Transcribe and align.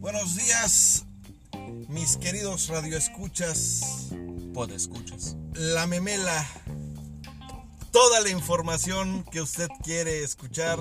Buenos 0.00 0.36
días, 0.36 1.04
mis 1.88 2.16
queridos 2.16 2.68
radioescuchas, 2.68 4.08
Podescuchas. 4.54 5.36
la 5.52 5.86
memela, 5.86 6.46
toda 7.90 8.20
la 8.20 8.30
información 8.30 9.24
que 9.30 9.42
usted 9.42 9.68
quiere 9.84 10.24
escuchar 10.24 10.78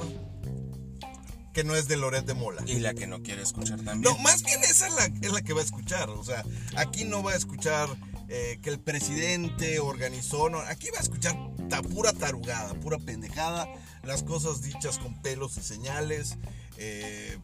que 1.54 1.66
no 1.66 1.76
es 1.76 1.90
de 1.90 1.98
Loret 1.98 2.26
de 2.26 2.34
Mola. 2.34 2.64
Y 2.66 2.80
la 2.80 2.94
que 2.94 3.08
no 3.08 3.22
quiere 3.24 3.42
escuchar 3.42 3.82
también. 3.82 4.02
No, 4.02 4.18
más 4.20 4.44
bien 4.44 4.62
esa 4.64 4.88
es 4.88 4.94
la, 4.94 5.06
es 5.22 5.34
la 5.34 5.42
que 5.42 5.52
va 5.52 5.60
a 5.60 5.66
escuchar. 5.66 6.10
O 6.10 6.24
sea, 6.24 6.46
aquí 6.78 7.04
no 7.04 7.22
va 7.22 7.34
a 7.34 7.36
escuchar 7.36 7.90
eh, 8.30 8.60
que 8.62 8.70
el 8.70 8.80
presidente 8.80 9.82
organizó. 9.82 10.50
No, 10.50 10.60
aquí 10.60 10.90
va 10.92 11.00
a 11.00 11.02
escuchar 11.02 11.36
ta- 11.72 11.82
pura 11.82 12.12
tarugada, 12.14 12.74
pura 12.76 12.98
pendejada. 13.00 13.68
Las 14.04 14.24
cosas 14.24 14.62
dichas 14.62 15.00
con 15.00 15.20
pelos 15.22 15.58
y 15.58 15.62
señales. 15.62 16.38
eh, 16.78 17.38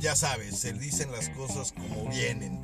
ya 0.00 0.14
sabes, 0.14 0.58
se 0.58 0.72
dicen 0.74 1.10
las 1.10 1.30
cosas 1.30 1.72
como 1.72 2.08
vienen. 2.10 2.60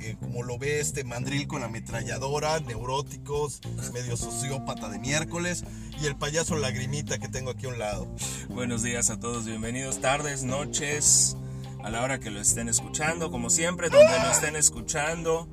eh, 0.00 0.16
como 0.20 0.42
lo 0.42 0.58
ve 0.58 0.80
este 0.80 1.02
mandril 1.04 1.46
con 1.46 1.60
la 1.60 1.66
ametralladora, 1.66 2.60
neuróticos, 2.60 3.60
medio 3.94 4.16
sociópata 4.18 4.88
de 4.90 4.98
miércoles. 4.98 5.64
Y 6.02 6.06
el 6.06 6.16
payaso 6.16 6.56
lagrimita 6.56 7.18
que 7.18 7.28
tengo 7.28 7.50
aquí 7.52 7.64
a 7.66 7.68
un 7.70 7.78
lado. 7.78 8.06
Buenos 8.50 8.82
días 8.82 9.08
a 9.10 9.18
todos, 9.20 9.46
bienvenidos 9.46 10.00
tardes, 10.00 10.42
noches, 10.42 11.36
a 11.82 11.88
la 11.90 12.02
hora 12.02 12.18
que 12.20 12.30
lo 12.30 12.40
estén 12.40 12.68
escuchando, 12.68 13.30
como 13.30 13.48
siempre, 13.48 13.88
donde 13.88 14.18
lo 14.18 14.30
estén 14.30 14.56
escuchando, 14.56 15.48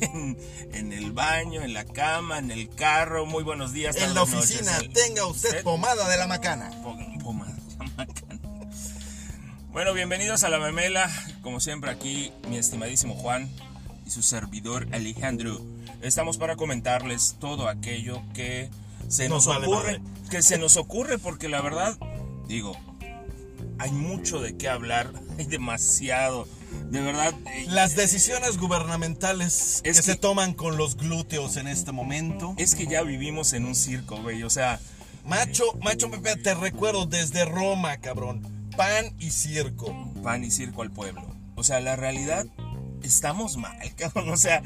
en, 0.00 0.36
en 0.72 0.92
el 0.92 1.12
baño, 1.12 1.62
en 1.62 1.72
la 1.74 1.84
cama, 1.84 2.38
en 2.38 2.50
el 2.50 2.68
carro. 2.70 3.26
Muy 3.26 3.42
buenos 3.42 3.72
días. 3.72 3.96
En 3.96 4.14
la 4.14 4.20
noches, 4.20 4.34
oficina, 4.34 4.78
tenga 4.92 5.26
usted 5.26 5.58
¿Eh? 5.58 5.62
pomada 5.62 6.08
de 6.08 6.16
la 6.16 6.26
macana. 6.26 6.70
Pom- 6.82 7.22
pomada, 7.22 7.56
macana. 7.96 8.40
Bueno, 9.72 9.92
bienvenidos 9.94 10.42
a 10.44 10.48
la 10.48 10.58
memela. 10.58 11.08
Como 11.42 11.60
siempre 11.60 11.90
aquí, 11.90 12.32
mi 12.48 12.56
estimadísimo 12.58 13.14
Juan 13.14 13.48
y 14.06 14.10
su 14.10 14.22
servidor 14.22 14.88
Alejandro. 14.92 15.60
Estamos 16.02 16.38
para 16.38 16.56
comentarles 16.56 17.36
todo 17.38 17.68
aquello 17.68 18.22
que 18.34 18.68
se 19.08 19.28
Nos 19.28 19.46
ocurre, 19.46 19.98
madre. 19.98 20.00
que 20.30 20.42
se 20.42 20.58
nos 20.58 20.76
ocurre 20.76 21.18
porque 21.18 21.48
la 21.48 21.60
verdad, 21.60 21.96
digo, 22.48 22.76
hay 23.78 23.92
mucho 23.92 24.40
de 24.40 24.56
qué 24.56 24.68
hablar, 24.68 25.12
hay 25.38 25.44
demasiado. 25.46 26.48
De 26.90 27.00
verdad, 27.00 27.32
eh, 27.46 27.66
Las 27.68 27.94
decisiones 27.96 28.58
gubernamentales 28.58 29.80
Es 29.84 29.96
que, 29.98 30.02
se 30.02 30.12
que- 30.12 30.18
toman 30.18 30.54
con 30.54 30.76
los 30.76 30.96
glúteos 30.96 31.56
en 31.56 31.68
este 31.68 31.92
momento. 31.92 32.54
es 32.56 32.74
que 32.74 32.86
ya 32.86 33.02
vivimos 33.02 33.52
en 33.52 33.64
un 33.64 33.74
circo, 33.74 34.20
güey. 34.22 34.42
O 34.42 34.50
sea, 34.50 34.80
Macho, 35.24 35.64
macho 35.82 36.10
Pepe, 36.10 36.36
te 36.36 36.54
recuerdo 36.54 37.04
desde 37.06 37.44
Roma, 37.44 37.98
cabrón. 37.98 38.42
Pan 38.76 39.14
y 39.18 39.30
circo. 39.30 39.94
pan 40.22 40.42
y 40.44 40.50
circo 40.50 40.82
al 40.82 40.90
pueblo. 40.90 41.22
O 41.56 41.62
sea, 41.62 41.78
la 41.80 41.94
realidad, 41.94 42.46
estamos 43.02 43.56
mal, 43.58 43.78
cabrón. 43.96 44.30
O 44.30 44.36
sea, 44.36 44.62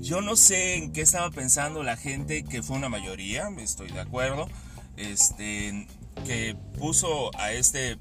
yo 0.00 0.20
no 0.22 0.34
sé 0.36 0.76
en 0.76 0.92
qué 0.92 1.02
estaba 1.02 1.30
pensando 1.30 1.82
la 1.82 1.96
gente, 1.96 2.42
que 2.44 2.62
fue 2.62 2.76
una 2.76 2.88
mayoría, 2.88 3.48
estoy 3.58 3.90
de 3.92 4.00
acuerdo, 4.00 4.48
este, 4.96 5.86
que 6.26 6.56
puso 6.78 7.30
a 7.38 7.52
este 7.52 7.98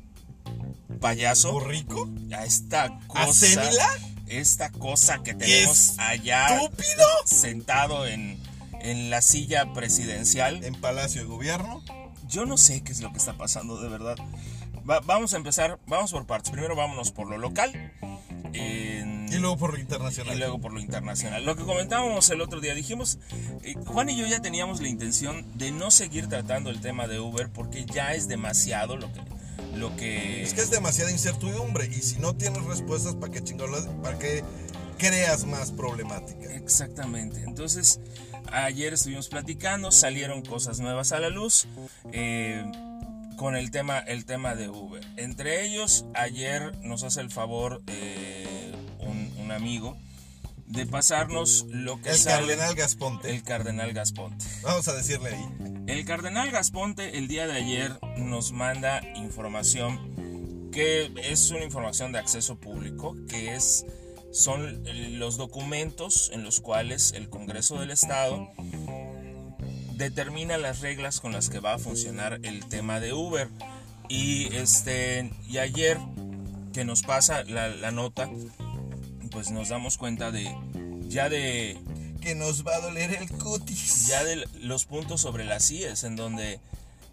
payaso, 0.98 1.52
¿Borrico? 1.54 2.10
a 2.36 2.46
esta 2.46 2.84
¿A 2.86 3.00
cosa, 3.08 3.34
Cémila? 3.34 3.88
esta 4.28 4.72
cosa 4.72 5.24
que 5.24 5.34
tenemos 5.34 5.96
allá 6.00 6.56
¿Estúpido? 6.62 7.06
sentado 7.26 8.06
en, 8.08 8.38
en 8.82 9.10
la 9.10 9.22
silla 9.22 9.74
presidencial. 9.74 10.64
En 10.64 10.76
Palacio 10.76 11.22
de 11.22 11.28
Gobierno. 11.28 11.82
Yo 12.28 12.46
no 12.46 12.58
sé 12.58 12.82
qué 12.84 12.92
es 12.92 13.00
lo 13.02 13.12
que 13.12 13.18
está 13.20 13.34
pasando, 13.38 13.82
de 13.82 13.88
verdad. 13.90 14.16
Va- 14.90 15.00
vamos 15.02 15.34
a 15.34 15.38
empezar, 15.38 15.80
vamos 15.88 16.12
por 16.12 16.26
partes. 16.26 16.52
Primero 16.52 16.76
vámonos 16.76 17.12
por 17.12 17.30
lo 17.30 17.38
local. 17.38 17.94
en- 18.54 19.28
Y 19.32 19.38
luego 19.38 19.58
por 19.58 19.72
lo 19.74 19.78
y 19.78 19.82
internacional. 19.82 20.38
luego 20.40 20.60
por 20.60 20.72
lo 20.74 20.80
internacional. 20.80 21.46
Lo 21.46 21.56
que 21.56 21.64
comentábamos 21.64 22.30
el 22.30 22.42
otro 22.42 22.60
día, 22.62 22.74
dijimos, 22.76 23.20
eh, 23.64 23.76
Juan 23.86 24.10
y 24.10 24.18
yo 24.18 24.26
ya 24.26 24.42
teníamos 24.42 24.82
la 24.82 24.88
intención 24.88 25.46
de 25.58 25.72
no 25.72 25.92
seguir 25.92 26.28
tratando 26.28 26.70
el 26.70 26.80
tema 26.82 27.08
de 27.08 27.20
Uber 27.20 27.50
porque 27.50 27.86
ya 27.86 28.14
es 28.14 28.28
demasiado 28.28 28.96
lo 28.98 29.12
que... 29.12 29.20
Lo 29.78 29.96
que 29.96 30.44
Es 30.44 30.54
que 30.54 30.62
es 30.62 30.72
demasiada 30.72 31.12
incertidumbre. 31.12 31.86
Y 31.86 32.02
si 32.02 32.20
no 32.20 32.36
tienes 32.36 32.64
respuestas, 32.64 33.16
¿para 33.16 33.32
qué 33.32 33.44
chingados? 33.44 33.88
¿Para 34.02 34.18
qué 34.18 34.44
creas 34.98 35.46
más 35.46 35.72
problemática? 35.72 36.54
Exactamente. 36.54 37.44
Entonces, 37.44 38.00
ayer 38.52 38.94
estuvimos 38.94 39.30
platicando, 39.30 39.92
salieron 39.92 40.42
cosas 40.42 40.80
nuevas 40.80 41.12
a 41.12 41.20
la 41.20 41.30
luz 41.30 41.68
eh, 42.12 42.66
con 43.38 43.56
el 43.56 43.72
tema, 43.72 44.00
el 44.00 44.26
tema 44.26 44.56
de 44.56 44.70
Uber. 44.70 45.06
Entre 45.16 45.66
ellos, 45.66 46.06
ayer 46.16 46.76
nos 46.80 47.04
hace 47.04 47.22
el 47.22 47.30
favor 47.30 47.84
eh, 47.88 48.72
un, 49.00 49.32
un 49.40 49.52
amigo 49.52 49.96
de 50.68 50.86
pasarnos 50.86 51.66
lo 51.70 52.02
que 52.02 52.10
El 52.12 52.18
sale- 52.18 52.48
cardenal 52.48 52.76
Gasponte. 52.76 53.30
el 53.32 53.44
cardenal 53.44 53.94
Gasponte. 53.94 54.46
Vamos 54.64 54.88
a 54.88 54.94
decirle 54.94 55.30
ahí. 55.36 55.46
El 55.88 56.06
cardenal 56.06 56.52
Gasponte 56.52 57.18
el 57.18 57.28
día 57.28 57.48
de 57.48 57.54
ayer 57.54 57.98
nos 58.18 58.52
manda 58.52 59.02
información 59.16 60.70
que 60.72 61.12
es 61.24 61.50
una 61.52 61.64
información 61.64 62.12
de 62.12 62.20
acceso 62.20 62.58
público, 62.60 63.16
que 63.30 63.56
es 63.56 63.86
son 64.32 64.84
los 65.18 65.38
documentos 65.38 66.30
en 66.34 66.44
los 66.44 66.60
cuales 66.60 67.14
el 67.14 67.30
Congreso 67.30 67.80
del 67.80 67.90
Estado 67.92 68.50
determina 69.96 70.58
las 70.58 70.82
reglas 70.82 71.20
con 71.20 71.32
las 71.32 71.50
que 71.50 71.60
va 71.60 71.76
a 71.76 71.80
funcionar 71.80 72.40
el 72.44 72.66
tema 72.68 73.00
de 73.00 73.14
Uber. 73.14 73.50
Y 74.10 74.54
este 74.56 75.32
y 75.48 75.58
ayer 75.58 75.98
que 76.74 76.86
nos 76.86 77.02
pasa 77.02 77.44
la, 77.46 77.70
la 77.70 77.92
nota, 77.92 78.30
pues 79.38 79.52
nos 79.52 79.70
damos 79.70 80.00
cuenta 80.00 80.32
de 80.32 80.52
ya 81.10 81.30
de 81.30 81.78
Que 82.22 82.34
nos 82.34 82.66
va 82.66 82.76
a 82.76 82.80
doler 82.80 83.14
el 83.14 83.30
cutis. 83.30 84.08
ya 84.08 84.24
de 84.24 84.48
los 84.62 84.86
puntos 84.86 85.22
sobre 85.22 85.46
las 85.46 85.70
IES, 85.70 86.06
en 86.06 86.16
donde 86.16 86.60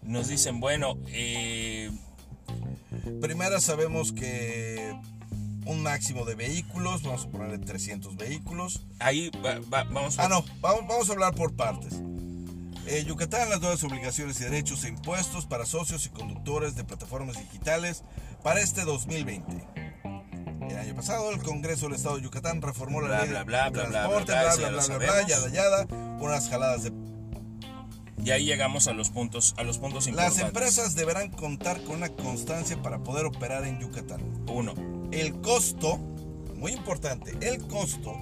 nos 0.01 0.27
dicen, 0.27 0.59
bueno, 0.59 0.97
eh, 1.09 1.91
Primero 3.21 3.61
sabemos 3.61 4.11
que 4.11 4.99
un 5.67 5.83
máximo 5.83 6.25
de 6.25 6.33
vehículos, 6.33 7.03
vamos 7.03 7.25
a 7.25 7.29
ponerle 7.29 7.59
300 7.59 8.15
vehículos. 8.15 8.81
ahí 8.97 9.29
va- 9.45 9.59
va- 9.71 9.83
vamos 9.83 10.17
Ah, 10.17 10.27
no, 10.27 10.43
vamos, 10.61 10.87
vamos 10.87 11.07
a 11.09 11.11
hablar 11.13 11.35
por 11.35 11.55
partes. 11.55 11.93
Eh, 12.87 13.03
Yucatán 13.05 13.51
las 13.51 13.61
nuevas 13.61 13.83
obligaciones 13.83 14.41
y 14.41 14.45
derechos 14.45 14.83
e 14.83 14.89
impuestos 14.89 15.45
para 15.45 15.67
socios 15.67 16.07
y 16.07 16.09
conductores 16.09 16.75
de 16.75 16.83
plataformas 16.85 17.37
digitales 17.37 18.03
para 18.41 18.61
este 18.61 18.81
2020. 18.83 19.84
El 20.69 20.77
año 20.77 20.95
pasado 20.95 21.31
el 21.31 21.41
Congreso 21.41 21.85
del 21.87 21.95
Estado 21.95 22.15
de 22.17 22.23
Yucatán 22.23 22.61
reformó 22.61 23.01
la 23.01 23.07
Bla, 23.07 23.19
ley 23.21 23.29
bla, 23.29 23.39
de 23.39 23.45
bla, 23.45 23.69
bla, 23.69 23.81
transporte, 23.89 24.31
bla, 24.31 24.55
bla, 24.55 24.85
bla, 24.87 24.97
bla, 24.97 25.27
yada, 25.27 25.49
yada, 25.49 25.87
unas 26.19 26.49
jaladas 26.49 26.83
de... 26.83 26.91
y 28.23 28.31
ahí 28.31 28.45
llegamos 28.45 28.87
a 28.87 28.93
los 28.93 29.09
puntos, 29.09 29.53
a 29.57 29.63
los 29.63 29.77
puntos 29.77 30.07
Las 30.07 30.33
importantes. 30.37 30.43
empresas 30.47 30.95
deberán 30.95 31.29
contar 31.29 31.81
con 31.83 31.97
una 31.97 32.09
constancia 32.09 32.81
para 32.81 32.99
poder 32.99 33.25
operar 33.25 33.65
en 33.65 33.79
Yucatán. 33.79 34.21
Uno, 34.47 34.73
El 35.11 35.39
costo, 35.41 35.97
muy 36.55 36.71
importante, 36.71 37.35
el 37.41 37.65
costo 37.67 38.13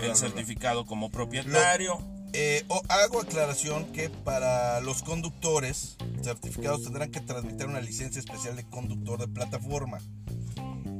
el 0.00 0.16
certificado 0.16 0.84
como 0.86 1.10
propietario. 1.10 2.02
Eh, 2.32 2.64
hago 2.88 3.20
aclaración 3.20 3.92
que 3.92 4.10
para 4.10 4.80
los 4.80 5.04
conductores 5.04 5.96
certificados 6.20 6.82
tendrán 6.82 7.12
que 7.12 7.20
transmitir 7.20 7.66
una 7.66 7.80
licencia 7.80 8.18
especial 8.18 8.56
de 8.56 8.64
conductor 8.64 9.20
de 9.20 9.28
plataforma. 9.28 9.98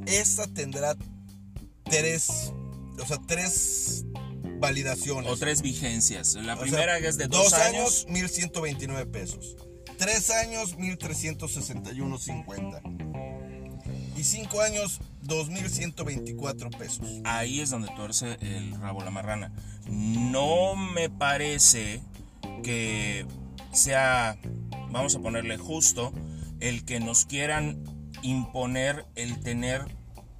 Esta 0.05 0.47
tendrá 0.47 0.95
tres, 1.83 2.53
o 3.01 3.05
sea, 3.05 3.17
tres 3.27 4.05
validaciones. 4.59 5.31
O 5.31 5.37
tres 5.37 5.61
vigencias. 5.61 6.35
La 6.35 6.57
primera 6.57 6.97
es 6.97 7.17
de 7.17 7.27
dos, 7.27 7.51
dos 7.51 7.53
años. 7.53 8.05
años 8.05 8.07
1129 8.09 9.05
pesos. 9.07 9.57
Tres 9.97 10.29
años 10.29 10.77
1361.50. 10.77 12.81
Y 14.17 14.23
cinco 14.23 14.61
años 14.61 15.01
2.124 15.25 16.77
pesos. 16.77 17.05
Ahí 17.25 17.59
es 17.59 17.69
donde 17.69 17.89
tuerce 17.95 18.37
el 18.41 18.79
rabo 18.79 19.03
la 19.03 19.11
marrana. 19.11 19.51
No 19.87 20.75
me 20.75 21.09
parece 21.09 22.01
que 22.63 23.25
sea, 23.73 24.37
vamos 24.89 25.15
a 25.15 25.19
ponerle 25.19 25.57
justo, 25.57 26.13
el 26.59 26.85
que 26.85 26.99
nos 26.99 27.25
quieran 27.25 27.83
imponer 28.21 29.05
el 29.15 29.39
tener 29.41 29.85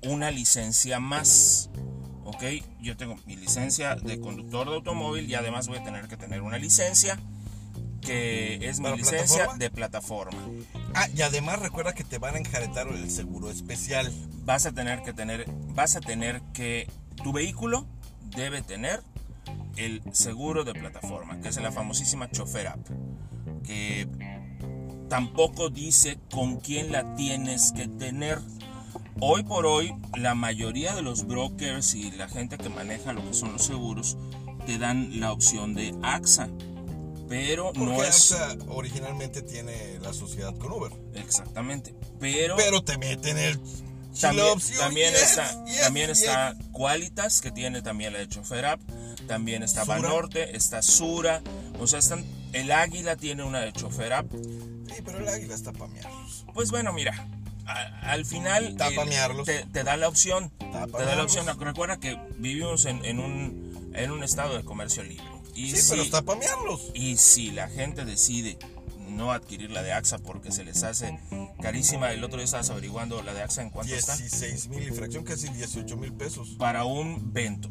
una 0.04 0.32
licencia 0.32 1.00
más. 1.00 1.70
¿Ok? 2.26 2.44
Yo 2.82 2.98
tengo 2.98 3.16
mi 3.26 3.36
licencia 3.36 3.96
de 3.96 4.20
conductor 4.20 4.68
de 4.68 4.76
automóvil 4.76 5.30
y 5.30 5.36
además 5.36 5.68
voy 5.68 5.78
a 5.78 5.84
tener 5.84 6.08
que 6.08 6.18
tener 6.18 6.42
una 6.42 6.58
licencia 6.58 7.20
que 8.02 8.68
es 8.68 8.80
mi 8.80 8.96
licencia 8.96 9.50
de 9.58 9.70
plataforma. 9.70 10.40
Ah, 10.94 11.08
y 11.16 11.22
además 11.22 11.60
recuerda 11.60 11.94
que 11.94 12.04
te 12.04 12.18
van 12.18 12.36
a 12.36 12.38
enjaretar 12.38 12.88
el 12.88 13.10
seguro 13.10 13.50
especial. 13.50 14.12
Vas 14.44 14.66
a 14.66 14.72
tener 14.72 15.02
que 15.02 15.14
tener, 15.14 15.46
vas 15.74 15.96
a 15.96 16.02
tener 16.02 16.42
que, 16.54 16.88
tu 17.24 17.34
vehículo 17.34 17.86
debe 18.36 18.62
tener 18.62 19.02
el 19.76 20.02
seguro 20.12 20.64
de 20.64 20.74
plataforma, 20.74 21.40
que 21.42 21.50
es 21.50 21.58
la 21.62 21.72
famosísima 21.72 22.30
Chofer 22.30 22.68
App, 22.68 22.80
que 23.64 24.08
tampoco 25.10 25.70
dice 25.70 26.18
con 26.32 26.60
quién 26.60 26.92
la 26.92 27.16
tienes 27.16 27.72
que 27.72 27.88
tener. 27.88 28.40
Hoy 29.20 29.44
por 29.44 29.66
hoy, 29.66 29.94
la 30.18 30.36
mayoría 30.36 30.94
de 30.94 31.02
los 31.02 31.26
brokers 31.26 31.96
y 31.96 32.12
la 32.12 32.28
gente 32.28 32.58
que 32.58 32.70
maneja 32.70 33.14
lo 33.14 33.26
que 33.26 33.34
son 33.34 33.54
los 33.54 33.64
seguros 33.64 34.18
te 34.66 34.78
dan 34.78 35.20
la 35.20 35.32
opción 35.32 35.74
de 35.74 35.94
AXA 36.02 36.50
pero 37.28 37.74
no 37.76 38.04
es. 38.04 38.32
AXA 38.32 38.58
originalmente 38.68 39.42
tiene 39.42 40.00
la 40.00 40.14
sociedad 40.14 40.56
con 40.58 40.72
Uber. 40.72 40.92
Exactamente. 41.16 41.96
Pero. 42.20 42.56
Pero 42.56 42.84
te 42.84 42.98
meten 42.98 43.38
el. 43.38 43.60
También, 44.20 44.48
también 44.78 45.14
está, 45.14 45.66
también 45.82 46.10
está 46.10 46.56
Qualitas, 46.72 47.42
que 47.42 47.52
tiene 47.52 47.82
también 47.82 48.14
la 48.14 48.20
de 48.20 48.30
Chofer 48.30 48.66
App. 48.66 48.82
También 49.28 49.62
está 49.62 49.84
Banorte, 49.84 50.56
está 50.56 50.82
Sura. 50.82 51.42
O 51.82 51.88
sea, 51.88 52.00
están, 52.00 52.24
el 52.54 52.72
Águila 52.72 53.18
tiene 53.18 53.44
una 53.44 53.60
de 53.60 53.74
Chofer 53.74 54.14
App. 54.14 54.32
Sí, 54.32 55.02
pero 55.04 55.20
el 55.20 55.28
Águila 55.28 55.54
está 55.54 55.74
pamearlos. 55.74 56.46
Pues 56.54 56.72
bueno, 56.72 56.94
mira. 56.94 57.28
Al 57.66 58.26
final 58.26 58.76
te, 59.46 59.66
te, 59.72 59.84
da 59.84 59.98
la 59.98 60.08
opción. 60.08 60.52
Te 60.60 61.06
da 61.06 61.16
la 61.16 61.24
opción. 61.24 61.48
Recuerda 61.60 62.00
que 62.00 62.20
vivimos 62.38 62.86
en, 62.86 63.04
en, 63.06 63.20
un, 63.20 63.92
en 63.94 64.12
un 64.12 64.24
estado 64.24 64.56
de 64.58 64.64
comercio 64.64 65.04
libre 65.04 65.36
sí, 65.56 65.88
pero 65.90 66.02
está 66.02 66.22
pamearlos. 66.22 66.92
Y 66.94 67.18
si 67.18 67.52
la 67.52 67.68
gente 67.68 68.06
decide 68.06 68.58
no 69.10 69.32
adquirir 69.32 69.72
la 69.72 69.82
de 69.82 69.94
AXA 69.94 70.18
porque 70.20 70.52
se 70.52 70.64
les 70.64 70.84
hace 70.84 71.18
carísima, 71.62 72.12
el 72.12 72.24
otro 72.24 72.38
día 72.38 72.46
estabas 72.46 72.70
averiguando 72.70 73.22
la 73.24 73.34
de 73.34 73.44
AXA 73.44 73.62
en 73.62 73.70
cuánto 73.70 73.96
está. 73.96 74.16
16 74.16 74.68
mil 74.70 74.88
infracción, 74.88 75.24
casi 75.24 75.48
18 75.50 75.98
mil 75.98 76.14
pesos. 76.14 76.56
Para 76.58 76.84
un 76.86 77.34
Vento. 77.34 77.70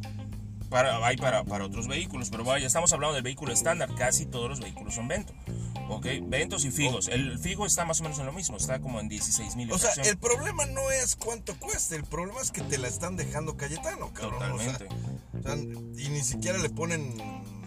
Para, 0.74 1.06
hay 1.06 1.16
para, 1.16 1.44
para 1.44 1.66
otros 1.66 1.86
vehículos, 1.86 2.30
pero 2.30 2.42
vaya, 2.42 2.66
estamos 2.66 2.92
hablando 2.92 3.14
del 3.14 3.22
vehículo 3.22 3.52
estándar, 3.52 3.94
casi 3.94 4.26
todos 4.26 4.50
los 4.50 4.58
vehículos 4.58 4.96
son 4.96 5.06
Vento. 5.06 5.32
¿ok? 5.88 6.04
Ventos 6.22 6.64
y 6.64 6.72
Figos. 6.72 7.06
El 7.06 7.38
Figo 7.38 7.64
está 7.64 7.84
más 7.84 8.00
o 8.00 8.02
menos 8.02 8.18
en 8.18 8.26
lo 8.26 8.32
mismo, 8.32 8.56
está 8.56 8.80
como 8.80 8.98
en 8.98 9.08
16 9.08 9.54
mil. 9.54 9.70
O 9.70 9.78
sea, 9.78 9.92
el 10.02 10.18
problema 10.18 10.66
no 10.66 10.90
es 10.90 11.14
cuánto 11.14 11.56
cuesta, 11.60 11.94
el 11.94 12.02
problema 12.02 12.40
es 12.40 12.50
que 12.50 12.60
te 12.62 12.78
la 12.78 12.88
están 12.88 13.14
dejando 13.16 13.56
Cayetano, 13.56 14.12
cabrón. 14.12 14.40
Totalmente. 14.40 16.02
y 16.02 16.08
ni 16.08 16.22
siquiera 16.22 16.58
le 16.58 16.70
ponen 16.70 17.14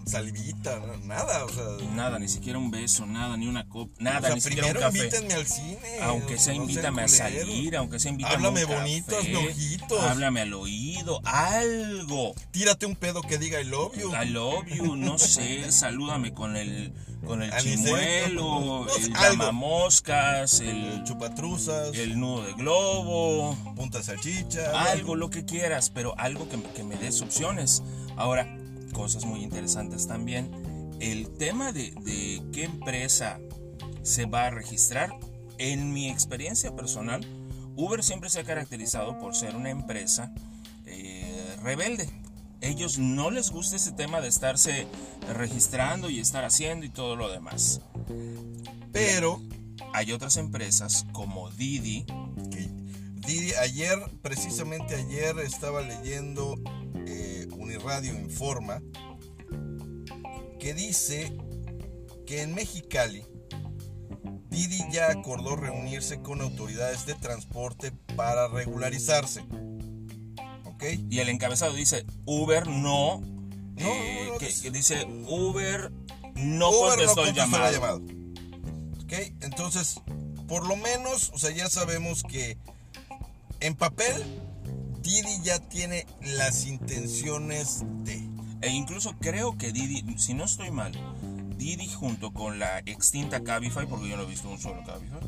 salivita, 0.07 0.81
nada, 1.03 1.45
o 1.45 1.49
sea. 1.49 1.63
Nada, 1.95 2.19
ni 2.19 2.27
siquiera 2.27 2.59
un 2.59 2.71
beso, 2.71 3.05
nada, 3.05 3.37
ni 3.37 3.47
una 3.47 3.67
copa, 3.67 3.93
nada, 3.99 4.33
ni 4.33 4.41
siquiera 4.41 4.67
un 4.67 4.73
café. 4.73 4.97
invítenme 4.97 5.33
al 5.33 5.47
cine. 5.47 5.99
Aunque 6.01 6.37
sea, 6.37 6.53
invítame 6.53 7.03
a 7.03 7.07
salir, 7.07 7.75
aunque 7.75 7.99
sea, 7.99 8.11
invítame 8.11 8.35
Háblame 8.35 8.61
a 8.61 8.65
un 8.67 8.73
bonito, 8.73 9.17
hazme 9.17 9.37
ojitos. 9.37 10.03
Háblame 10.03 10.41
al 10.41 10.53
oído, 10.53 11.21
algo. 11.23 12.33
Tírate 12.51 12.85
un 12.85 12.95
pedo 12.95 13.21
que 13.21 13.37
diga 13.37 13.61
I 13.61 13.65
love 13.65 13.97
you. 13.97 14.11
I 14.13 14.29
love 14.29 14.67
you, 14.67 14.95
no 14.95 15.17
sé, 15.17 15.71
salúdame 15.71 16.33
con 16.33 16.55
el 16.55 16.93
con 17.25 17.41
el 17.41 17.51
chimuelo, 17.57 18.87
el 18.97 19.13
llamamoscas, 19.13 20.59
el, 20.61 20.69
el 20.69 21.03
chupatruzas, 21.03 21.95
el 21.95 22.19
nudo 22.19 22.43
de 22.43 22.53
globo, 22.53 23.57
punta 23.75 24.01
salchicha, 24.03 24.71
algo, 24.89 25.15
lo 25.15 25.29
que 25.29 25.45
quieras, 25.45 25.89
pero 25.89 26.13
algo 26.17 26.47
que, 26.49 26.61
que 26.73 26.83
me 26.83 26.95
des 26.95 27.21
opciones. 27.21 27.83
Ahora, 28.15 28.56
cosas 28.93 29.25
muy 29.25 29.43
interesantes 29.43 30.07
también. 30.07 30.51
El 30.99 31.29
tema 31.37 31.71
de, 31.71 31.93
qué 32.51 32.63
empresa 32.63 33.39
se 34.01 34.25
va 34.25 34.47
a 34.47 34.49
registrar, 34.49 35.11
en 35.59 35.91
mi 35.91 36.09
experiencia 36.09 36.75
personal, 36.75 37.25
Uber 37.75 38.03
siempre 38.03 38.29
se 38.29 38.39
ha 38.39 38.43
caracterizado 38.43 39.19
por 39.19 39.35
ser 39.35 39.55
una 39.55 39.69
empresa 39.69 40.33
eh, 40.85 41.55
rebelde. 41.63 42.09
Ellos 42.61 42.97
no 42.97 43.29
les 43.29 43.51
gusta 43.51 43.75
ese 43.75 43.91
tema 43.91 44.21
de 44.21 44.27
estarse 44.29 44.87
registrando 45.35 46.09
y 46.09 46.19
estar 46.19 46.43
haciendo 46.43 46.85
y 46.85 46.89
todo 46.89 47.15
lo 47.15 47.29
demás. 47.29 47.81
Pero 48.91 49.41
hay 49.93 50.11
otras 50.11 50.37
empresas 50.37 51.05
como 51.11 51.51
Didi. 51.51 52.05
Didi, 53.15 53.53
ayer, 53.55 53.99
precisamente 54.21 54.95
ayer 54.95 55.37
estaba 55.39 55.81
leyendo 55.81 56.55
Radio 57.75 58.13
informa 58.13 58.81
que 60.59 60.73
dice 60.73 61.35
que 62.25 62.41
en 62.41 62.55
Mexicali 62.55 63.23
Didi 64.49 64.83
ya 64.91 65.11
acordó 65.11 65.55
reunirse 65.55 66.21
con 66.21 66.41
autoridades 66.41 67.05
de 67.05 67.13
transporte 67.13 67.91
para 68.15 68.47
regularizarse. 68.47 69.43
¿Ok? 70.65 70.83
Y 71.09 71.19
el 71.19 71.29
encabezado 71.29 71.73
dice 71.73 72.05
Uber 72.25 72.67
no. 72.67 73.21
Eh, 73.77 74.31
que, 74.39 74.71
dice 74.71 75.05
Uber 75.27 75.91
no 76.35 76.71
contestó, 76.71 77.25
el 77.25 77.35
llamado. 77.35 77.97
¿Ok? 79.03 79.13
Entonces, 79.41 80.01
por 80.47 80.65
lo 80.67 80.75
menos, 80.75 81.31
o 81.33 81.37
sea, 81.37 81.51
ya 81.51 81.69
sabemos 81.69 82.23
que 82.23 82.57
en 83.59 83.75
papel 83.75 84.15
Didi 85.07 85.39
ya 85.41 85.59
tiene 85.59 86.05
las 86.21 86.65
intenciones 86.65 87.83
de. 88.03 88.21
E 88.61 88.69
incluso 88.71 89.15
creo 89.21 89.57
que 89.57 89.71
Didi, 89.71 90.03
si 90.17 90.33
no 90.33 90.43
estoy 90.43 90.69
mal, 90.69 90.91
Didi 91.57 91.87
junto 91.87 92.31
con 92.33 92.59
la 92.59 92.79
extinta 92.79 93.41
Cabify, 93.41 93.87
porque 93.87 94.09
yo 94.09 94.17
no 94.17 94.23
he 94.23 94.25
visto 94.25 94.49
un 94.49 94.59
solo 94.59 94.83
Cabify, 94.85 95.19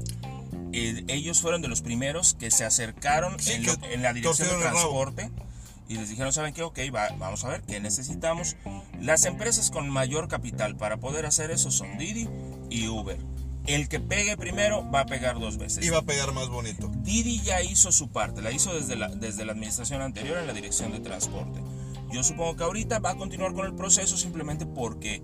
eh, 0.73 1.05
ellos 1.07 1.39
fueron 1.39 1.61
de 1.61 1.69
los 1.69 1.81
primeros 1.81 2.33
que 2.33 2.51
se 2.51 2.65
acercaron 2.65 3.37
en, 3.47 4.01
la 4.01 4.11
dirección 4.11 4.49
de 4.49 4.65
transporte 4.65 5.31
y 5.87 5.95
les 5.95 6.09
dijeron, 6.09 6.33
¿saben 6.33 6.53
qué? 6.53 6.61
Ok, 6.63 6.77
vamos 7.17 7.45
a 7.45 7.47
ver 7.47 7.61
qué 7.61 7.79
necesitamos. 7.79 8.57
Las 8.99 9.23
empresas 9.23 9.71
con 9.71 9.89
mayor 9.89 10.27
capital 10.27 10.75
para 10.75 10.97
poder 10.97 11.25
hacer 11.25 11.51
eso 11.51 11.71
son 11.71 11.97
Didi 11.97 12.27
y 12.69 12.89
Uber. 12.89 13.17
El 13.65 13.87
que 13.87 13.99
pegue 13.99 14.35
primero 14.37 14.89
va 14.89 15.01
a 15.01 15.05
pegar 15.05 15.39
dos 15.39 15.57
veces. 15.57 15.85
Y 15.85 15.89
va 15.89 15.99
a 15.99 16.01
pegar 16.03 16.31
más 16.33 16.49
bonito. 16.49 16.89
Didi 17.03 17.41
ya 17.41 17.61
hizo 17.61 17.91
su 17.91 18.09
parte, 18.09 18.41
la 18.41 18.51
hizo 18.51 18.73
desde 18.73 18.95
la, 18.95 19.09
desde 19.09 19.45
la 19.45 19.51
administración 19.51 20.01
anterior 20.01 20.37
en 20.37 20.47
la 20.47 20.53
dirección 20.53 20.91
de 20.91 20.99
transporte. 20.99 21.59
Yo 22.11 22.23
supongo 22.23 22.55
que 22.55 22.63
ahorita 22.63 22.99
va 22.99 23.11
a 23.11 23.15
continuar 23.15 23.53
con 23.53 23.65
el 23.65 23.75
proceso 23.75 24.17
simplemente 24.17 24.65
porque 24.65 25.21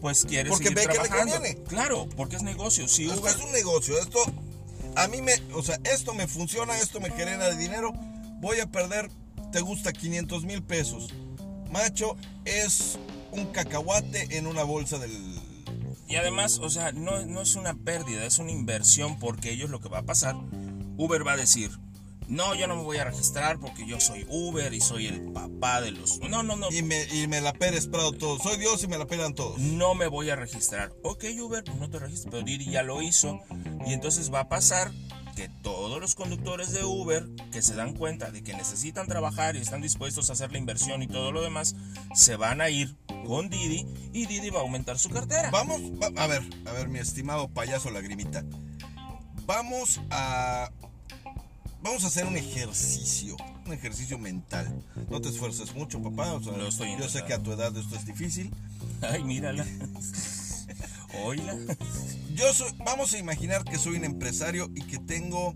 pues 0.00 0.24
quiere 0.24 0.50
porque 0.50 0.68
seguir 0.68 0.86
ve 0.86 0.92
trabajando. 0.92 1.32
Que 1.34 1.40
le 1.40 1.54
conviene. 1.54 1.68
Claro, 1.68 2.08
porque 2.16 2.36
es 2.36 2.42
negocio. 2.42 2.86
Si 2.86 3.10
esto 3.10 3.26
es 3.26 3.36
un 3.38 3.50
negocio. 3.50 3.98
Esto 3.98 4.20
a 4.94 5.08
mí 5.08 5.20
me, 5.20 5.32
o 5.54 5.62
sea, 5.62 5.80
esto 5.84 6.14
me 6.14 6.28
funciona, 6.28 6.78
esto 6.78 7.00
me 7.00 7.10
genera 7.10 7.50
dinero. 7.56 7.92
Voy 8.40 8.60
a 8.60 8.66
perder 8.66 9.10
te 9.52 9.60
gusta 9.60 9.92
500 9.92 10.44
mil 10.44 10.62
pesos. 10.62 11.08
Macho, 11.70 12.16
es 12.44 12.98
un 13.32 13.46
cacahuate 13.46 14.36
en 14.36 14.46
una 14.46 14.62
bolsa 14.62 14.98
del... 14.98 15.37
Y 16.08 16.16
además, 16.16 16.58
o 16.62 16.70
sea, 16.70 16.92
no, 16.92 17.24
no 17.26 17.42
es 17.42 17.54
una 17.54 17.74
pérdida, 17.74 18.24
es 18.24 18.38
una 18.38 18.50
inversión 18.50 19.18
porque 19.18 19.52
ellos 19.52 19.68
lo 19.68 19.80
que 19.80 19.88
va 19.88 19.98
a 19.98 20.04
pasar, 20.04 20.36
Uber 20.96 21.26
va 21.26 21.32
a 21.32 21.36
decir, 21.36 21.70
no, 22.28 22.54
yo 22.54 22.66
no 22.66 22.76
me 22.76 22.82
voy 22.82 22.98
a 22.98 23.04
registrar 23.04 23.58
porque 23.58 23.86
yo 23.86 24.00
soy 24.00 24.26
Uber 24.28 24.72
y 24.74 24.80
soy 24.80 25.06
el 25.06 25.32
papá 25.32 25.80
de 25.80 25.92
los... 25.92 26.18
No, 26.20 26.42
no, 26.42 26.56
no. 26.56 26.70
Y 26.70 26.82
me, 26.82 27.04
y 27.14 27.26
me 27.26 27.40
la 27.40 27.52
Pérez 27.54 27.86
Prado 27.86 28.12
todos. 28.12 28.42
Soy 28.42 28.58
Dios 28.58 28.82
y 28.82 28.86
me 28.86 28.98
la 28.98 29.06
pelan 29.06 29.34
todos. 29.34 29.58
No 29.58 29.94
me 29.94 30.08
voy 30.08 30.28
a 30.28 30.36
registrar. 30.36 30.92
Ok, 31.02 31.24
Uber, 31.40 31.64
pues 31.64 31.78
no 31.78 31.88
te 31.88 31.98
registres, 31.98 32.30
pero 32.30 32.42
Didi 32.42 32.70
ya 32.70 32.82
lo 32.82 33.00
hizo. 33.00 33.40
Y 33.86 33.94
entonces 33.94 34.32
va 34.32 34.40
a 34.40 34.48
pasar 34.48 34.92
que 35.38 35.48
todos 35.62 36.00
los 36.00 36.16
conductores 36.16 36.72
de 36.72 36.82
Uber 36.84 37.24
que 37.52 37.62
se 37.62 37.76
dan 37.76 37.94
cuenta 37.94 38.32
de 38.32 38.42
que 38.42 38.54
necesitan 38.54 39.06
trabajar 39.06 39.54
y 39.54 39.60
están 39.60 39.80
dispuestos 39.80 40.28
a 40.30 40.32
hacer 40.32 40.50
la 40.50 40.58
inversión 40.58 41.00
y 41.00 41.06
todo 41.06 41.30
lo 41.30 41.40
demás, 41.42 41.76
se 42.12 42.34
van 42.34 42.60
a 42.60 42.70
ir 42.70 42.96
con 43.24 43.48
Didi 43.48 43.86
y 44.12 44.26
Didi 44.26 44.50
va 44.50 44.58
a 44.58 44.62
aumentar 44.62 44.98
su 44.98 45.10
cartera. 45.10 45.50
Vamos, 45.52 45.80
va- 45.80 46.10
a 46.20 46.26
ver, 46.26 46.42
a 46.66 46.72
ver, 46.72 46.88
mi 46.88 46.98
estimado 46.98 47.46
payaso 47.46 47.88
lagrimita. 47.92 48.42
Vamos 49.46 50.00
a. 50.10 50.72
Vamos 51.82 52.02
a 52.02 52.08
hacer 52.08 52.26
un 52.26 52.36
ejercicio, 52.36 53.36
un 53.64 53.72
ejercicio 53.72 54.18
mental. 54.18 54.82
No 55.08 55.20
te 55.20 55.28
esfuerces 55.28 55.72
mucho, 55.72 56.02
papá. 56.02 56.32
o 56.32 56.42
sea, 56.42 56.56
Lo 56.56 56.66
estoy 56.66 56.96
yo 56.98 57.08
sé 57.08 57.22
que 57.24 57.32
a 57.34 57.40
tu 57.40 57.52
edad 57.52 57.74
esto 57.76 57.94
es 57.94 58.04
difícil. 58.04 58.52
Ay, 59.02 59.22
mírala. 59.22 59.64
Oíla. 61.14 61.56
Yo 62.34 62.52
soy, 62.54 62.70
vamos 62.84 63.12
a 63.14 63.18
imaginar 63.18 63.64
que 63.64 63.78
soy 63.78 63.96
un 63.96 64.04
empresario 64.04 64.70
y 64.74 64.82
que 64.82 64.98
tengo 64.98 65.54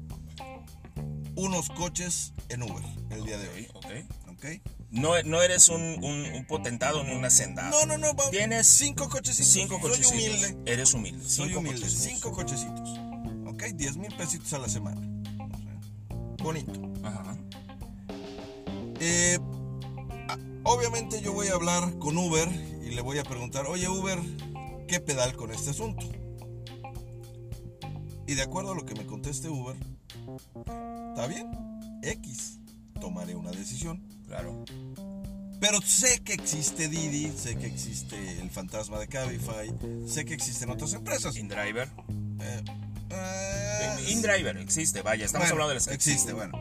unos 1.36 1.68
coches 1.70 2.32
en 2.48 2.62
Uber 2.62 2.82
el 3.10 3.24
día 3.24 3.38
de 3.38 3.48
hoy. 3.48 3.68
Ok. 3.74 3.86
¿Ok? 4.30 4.44
No, 4.90 5.20
no 5.22 5.40
eres 5.42 5.68
un, 5.68 5.80
un- 6.04 6.26
un 6.34 6.44
potentado 6.46 7.04
ni 7.04 7.12
un 7.14 7.24
hacendado. 7.24 7.70
No, 7.86 7.96
no, 7.96 8.12
no. 8.12 8.30
Tienes 8.30 8.66
cinco 8.66 9.08
cochecitos. 9.08 9.52
Cinco 9.52 9.78
Soy 9.80 9.90
cochecitos. 9.90 10.12
humilde. 10.12 10.56
Eres 10.72 10.92
humilde. 10.94 11.24
Soy 11.28 11.46
Cinco 11.48 11.60
humilde. 11.60 11.80
cochecitos. 11.80 12.04
Cinco 12.12 12.32
cochecitos. 12.32 12.98
¿Ok? 13.46 13.62
10 13.74 13.96
mil 13.98 14.14
pesitos 14.16 14.52
a 14.52 14.58
la 14.58 14.68
semana. 14.68 15.00
O 15.38 15.58
sea, 15.58 16.34
bonito. 16.42 16.72
Ajá. 17.04 17.36
Eh, 19.00 19.38
obviamente 20.64 21.20
yo 21.22 21.32
voy 21.32 21.48
a 21.48 21.54
hablar 21.54 21.98
con 21.98 22.16
Uber 22.18 22.48
y 22.84 22.90
le 22.94 23.00
voy 23.00 23.18
a 23.18 23.24
preguntar, 23.24 23.66
oye 23.66 23.88
Uber, 23.88 24.18
¿qué 24.92 25.00
pedal 25.00 25.34
con 25.34 25.50
este 25.50 25.70
asunto? 25.70 26.06
Y 28.26 28.34
de 28.34 28.42
acuerdo 28.42 28.72
a 28.72 28.74
lo 28.74 28.84
que 28.84 28.94
me 28.94 29.06
conteste 29.06 29.48
Uber, 29.48 29.74
¿está 31.08 31.26
bien? 31.28 31.50
X, 32.02 32.58
tomaré 33.00 33.34
una 33.34 33.52
decisión. 33.52 34.06
Claro. 34.26 34.66
Pero 35.60 35.80
sé 35.80 36.20
que 36.22 36.34
existe 36.34 36.88
Didi, 36.88 37.32
sé 37.34 37.56
que 37.56 37.68
existe 37.68 38.38
el 38.38 38.50
fantasma 38.50 38.98
de 38.98 39.08
Cabify, 39.08 39.74
sé 40.06 40.26
que 40.26 40.34
existen 40.34 40.68
otras 40.68 40.92
empresas. 40.92 41.38
InDriver. 41.38 41.88
Eh, 42.40 42.64
eh, 43.08 44.10
InDriver 44.10 44.58
existe, 44.58 45.00
vaya, 45.00 45.24
estamos 45.24 45.48
bueno, 45.48 45.54
hablando 45.54 45.68
de 45.70 45.74
las 45.76 45.88
que 45.88 45.94
existe, 45.94 46.34
bueno. 46.34 46.52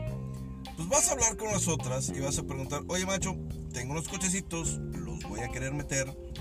Pues 0.74 0.88
vas 0.88 1.06
a 1.10 1.12
hablar 1.12 1.36
con 1.36 1.52
las 1.52 1.68
otras 1.68 2.08
y 2.08 2.20
vas 2.20 2.38
a 2.38 2.44
preguntar, 2.44 2.80
oye 2.88 3.04
macho, 3.04 3.36
tengo 3.74 3.92
unos 3.92 4.08
cochecitos, 4.08 4.78
los 4.78 5.22
voy 5.24 5.40
a 5.40 5.48
querer 5.48 5.74
meter. 5.74 6.31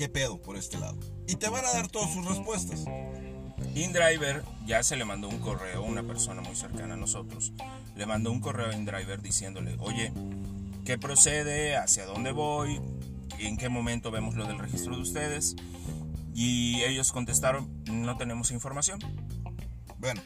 ¿Qué 0.00 0.08
pedo 0.08 0.40
por 0.40 0.56
este 0.56 0.78
lado? 0.78 0.96
Y 1.28 1.34
te 1.34 1.50
van 1.50 1.62
a 1.62 1.72
dar 1.72 1.88
todas 1.88 2.10
sus 2.14 2.24
respuestas. 2.24 2.86
InDriver 3.74 4.42
ya 4.64 4.82
se 4.82 4.96
le 4.96 5.04
mandó 5.04 5.28
un 5.28 5.40
correo 5.40 5.84
a 5.84 5.86
una 5.86 6.02
persona 6.02 6.40
muy 6.40 6.56
cercana 6.56 6.94
a 6.94 6.96
nosotros. 6.96 7.52
Le 7.96 8.06
mandó 8.06 8.32
un 8.32 8.40
correo 8.40 8.70
a 8.70 8.74
InDriver 8.74 9.20
diciéndole, 9.20 9.76
oye, 9.78 10.10
¿qué 10.86 10.96
procede? 10.96 11.76
¿Hacia 11.76 12.06
dónde 12.06 12.32
voy? 12.32 12.80
¿En 13.40 13.58
qué 13.58 13.68
momento 13.68 14.10
vemos 14.10 14.36
lo 14.36 14.46
del 14.46 14.58
registro 14.58 14.96
de 14.96 15.02
ustedes? 15.02 15.54
Y 16.34 16.80
ellos 16.80 17.12
contestaron, 17.12 17.68
no 17.84 18.16
tenemos 18.16 18.52
información. 18.52 19.00
Bueno, 19.98 20.22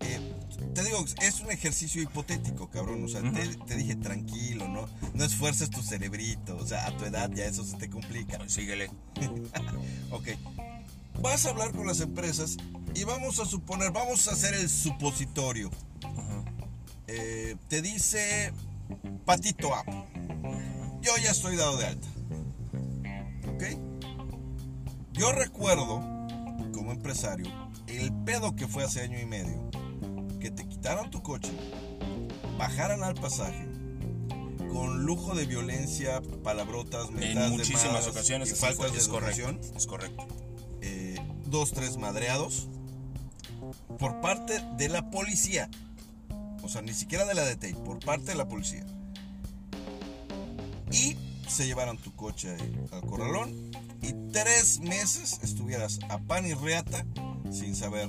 eh, 0.00 0.31
te 0.74 0.84
digo, 0.84 1.04
es 1.20 1.40
un 1.40 1.50
ejercicio 1.50 2.02
hipotético, 2.02 2.68
cabrón. 2.68 3.04
O 3.04 3.08
sea, 3.08 3.22
te, 3.22 3.46
te 3.48 3.76
dije 3.76 3.96
tranquilo, 3.96 4.68
¿no? 4.68 4.88
No 5.14 5.24
esfuerces 5.24 5.70
tu 5.70 5.82
cerebrito. 5.82 6.56
O 6.56 6.66
sea, 6.66 6.86
a 6.86 6.96
tu 6.96 7.04
edad 7.04 7.30
ya 7.32 7.44
eso 7.44 7.64
se 7.64 7.76
te 7.76 7.88
complica. 7.90 8.38
Síguele. 8.48 8.90
Ok. 10.10 10.28
Vas 11.22 11.46
a 11.46 11.50
hablar 11.50 11.72
con 11.72 11.86
las 11.86 12.00
empresas 12.00 12.58
y 12.94 13.04
vamos 13.04 13.38
a 13.38 13.46
suponer, 13.46 13.92
vamos 13.92 14.28
a 14.28 14.32
hacer 14.32 14.52
el 14.54 14.68
supositorio. 14.68 15.70
Eh, 17.06 17.56
te 17.68 17.80
dice 17.80 18.52
Patito 19.24 19.74
App. 19.74 19.86
Yo 21.00 21.12
ya 21.22 21.30
estoy 21.30 21.56
dado 21.56 21.76
de 21.78 21.86
alta. 21.86 22.08
¿Ok? 23.48 23.64
Yo 25.12 25.32
recuerdo, 25.32 26.00
como 26.72 26.92
empresario, 26.92 27.46
el 27.86 28.12
pedo 28.24 28.54
que 28.54 28.68
fue 28.68 28.84
hace 28.84 29.02
año 29.02 29.18
y 29.18 29.26
medio. 29.26 29.71
Quitaran 30.82 31.12
tu 31.12 31.22
coche, 31.22 31.52
bajaran 32.58 33.04
al 33.04 33.14
pasaje, 33.14 33.68
con 34.72 35.04
lujo 35.04 35.32
de 35.32 35.46
violencia, 35.46 36.20
palabrotas, 36.42 37.12
mentadas 37.12 37.52
En 37.52 37.56
de 37.56 37.58
muchísimas 37.58 37.92
madres 37.92 38.08
ocasiones 38.08 38.48
y 38.48 38.52
así 38.54 38.60
faltas 38.60 38.86
fue. 38.86 38.90
de 38.90 38.98
Es 38.98 39.06
correcto. 39.06 39.76
Es 39.76 39.86
correcto. 39.86 40.26
eh, 40.80 41.24
dos, 41.46 41.70
tres 41.70 41.98
madreados 41.98 42.66
por 44.00 44.20
parte 44.20 44.60
de 44.76 44.88
la 44.88 45.08
policía. 45.08 45.70
O 46.64 46.68
sea, 46.68 46.82
ni 46.82 46.94
siquiera 46.94 47.26
de 47.26 47.34
la 47.34 47.44
DTI, 47.48 47.74
por 47.74 48.00
parte 48.00 48.32
de 48.32 48.34
la 48.34 48.48
policía. 48.48 48.84
Y 50.90 51.16
se 51.48 51.64
llevaron 51.64 51.96
tu 51.96 52.12
coche 52.16 52.56
al 52.90 53.02
corralón 53.02 53.70
y 54.02 54.32
tres 54.32 54.80
meses 54.80 55.38
estuvieras 55.44 56.00
a 56.08 56.18
pan 56.18 56.44
y 56.44 56.54
reata 56.54 57.06
sin 57.52 57.76
saber 57.76 58.08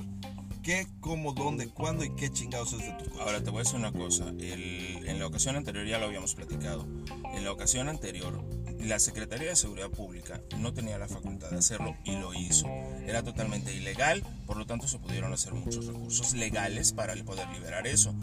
qué, 0.64 0.88
cómo, 1.00 1.34
dónde, 1.34 1.68
cuándo 1.68 2.04
y 2.04 2.10
qué 2.16 2.30
chingados 2.30 2.72
es 2.72 2.80
de 2.80 2.92
tu 2.94 3.10
coche. 3.10 3.22
Ahora 3.22 3.42
te 3.42 3.50
voy 3.50 3.60
a 3.60 3.62
decir 3.62 3.76
una 3.76 3.92
cosa. 3.92 4.32
En 4.38 5.18
la 5.20 5.26
ocasión 5.26 5.54
anterior 5.54 5.86
ya 5.86 5.98
lo 5.98 6.06
habíamos 6.06 6.34
platicado. 6.34 6.88
En 7.34 7.44
la 7.44 7.52
ocasión 7.52 7.88
anterior, 7.88 8.42
la 8.80 8.98
Secretaría 8.98 9.50
de 9.50 9.56
Seguridad 9.56 9.90
Pública 9.90 10.40
no 10.58 10.72
tenía 10.72 10.98
la 10.98 11.06
facultad 11.06 11.50
de 11.50 11.58
hacerlo 11.58 11.94
y 12.04 12.16
lo 12.16 12.34
hizo. 12.34 12.66
Era 13.06 13.22
totalmente 13.22 13.72
ilegal, 13.74 14.24
por 14.46 14.56
lo 14.56 14.66
tanto 14.66 14.88
se 14.88 14.98
pudieron 14.98 15.32
hacer 15.32 15.52
muchos 15.52 15.86
recursos 15.86 16.32
legales 16.32 16.92
para 16.92 17.14
poder 17.24 17.48
liberar 17.50 17.86
eso. 17.86 18.14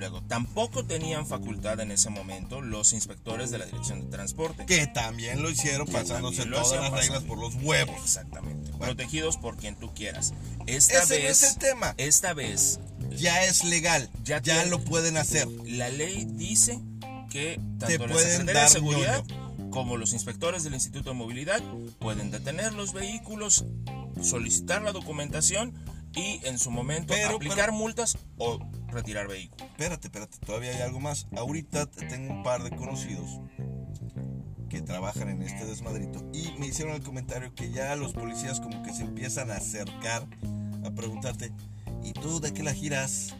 Luego, 0.00 0.22
tampoco 0.22 0.84
tenían 0.84 1.26
facultad 1.26 1.78
en 1.80 1.90
ese 1.90 2.08
momento 2.08 2.62
los 2.62 2.94
inspectores 2.94 3.50
de 3.50 3.58
la 3.58 3.66
Dirección 3.66 4.00
de 4.00 4.06
Transporte. 4.08 4.64
que 4.64 4.86
también 4.86 5.42
lo 5.42 5.50
hicieron 5.50 5.86
pasándose 5.86 6.46
lo 6.46 6.62
todas 6.62 6.80
las 6.80 6.90
reglas 6.90 7.22
por 7.24 7.38
los 7.38 7.54
huevos. 7.56 7.96
Exactamente. 8.02 8.72
Protegidos 8.78 9.36
por 9.36 9.56
quien 9.58 9.76
tú 9.76 9.92
quieras. 9.94 10.32
Esta 10.66 11.02
Ese 11.02 11.18
no 11.18 11.24
vez, 11.26 11.42
es 11.42 11.52
el 11.52 11.58
tema. 11.58 11.94
Esta 11.98 12.32
vez, 12.32 12.80
Ya 13.10 13.44
es 13.44 13.62
legal, 13.64 14.08
Ya 14.24 14.40
ya, 14.40 14.64
lo 14.64 14.82
pueden 14.82 15.16
hacer. 15.18 15.46
la 15.66 15.90
ley 15.90 16.24
dice 16.26 16.80
que 17.30 17.60
Te 17.78 17.98
tanto 17.98 18.06
la 18.06 18.16
Secretaría 18.18 18.62
de 18.62 18.68
Seguridad 18.68 19.24
como 19.70 19.96
los 19.98 20.14
inspectores 20.14 20.64
del 20.64 20.74
Instituto 20.74 21.10
de 21.10 21.16
Movilidad 21.16 21.60
pueden 21.98 22.30
detener 22.30 22.72
los 22.72 22.92
vehículos, 22.94 23.64
solicitar 24.22 24.82
la 24.82 24.92
documentación 24.92 25.74
y 26.14 26.40
en 26.44 26.58
su 26.58 26.70
momento 26.70 27.12
Pero- 27.14 27.36
aplicar 27.36 27.66
pero- 27.66 27.72
multas 27.74 28.18
o 28.38 28.58
retirar 28.92 29.28
vehículos. 29.28 29.68
Espérate, 29.70 30.08
espérate, 30.08 30.38
todavía 30.38 30.70
hay 30.70 30.82
algo 30.82 31.00
más. 31.00 31.26
Ahorita 31.36 31.86
te- 31.86 32.06
tengo 32.06 32.32
un 32.34 32.42
par 32.42 32.62
de 32.62 32.70
conocidos 32.70 33.40
que 34.68 34.80
trabajan 34.82 35.28
en 35.28 35.42
este 35.42 35.64
desmadrito 35.64 36.24
y 36.32 36.52
me 36.58 36.66
hicieron 36.68 36.94
el 36.94 37.02
comentario 37.02 37.52
que 37.54 37.70
ya 37.72 37.96
los 37.96 38.12
policías 38.12 38.60
como 38.60 38.82
que 38.84 38.92
se 38.92 39.02
empiezan 39.02 39.50
a 39.50 39.56
acercar 39.56 40.26
a 40.84 40.90
preguntarte, 40.92 41.52
¿y 42.04 42.12
tú 42.12 42.40
de 42.40 42.52
qué 42.52 42.62
la 42.62 42.72
giras? 42.72 43.34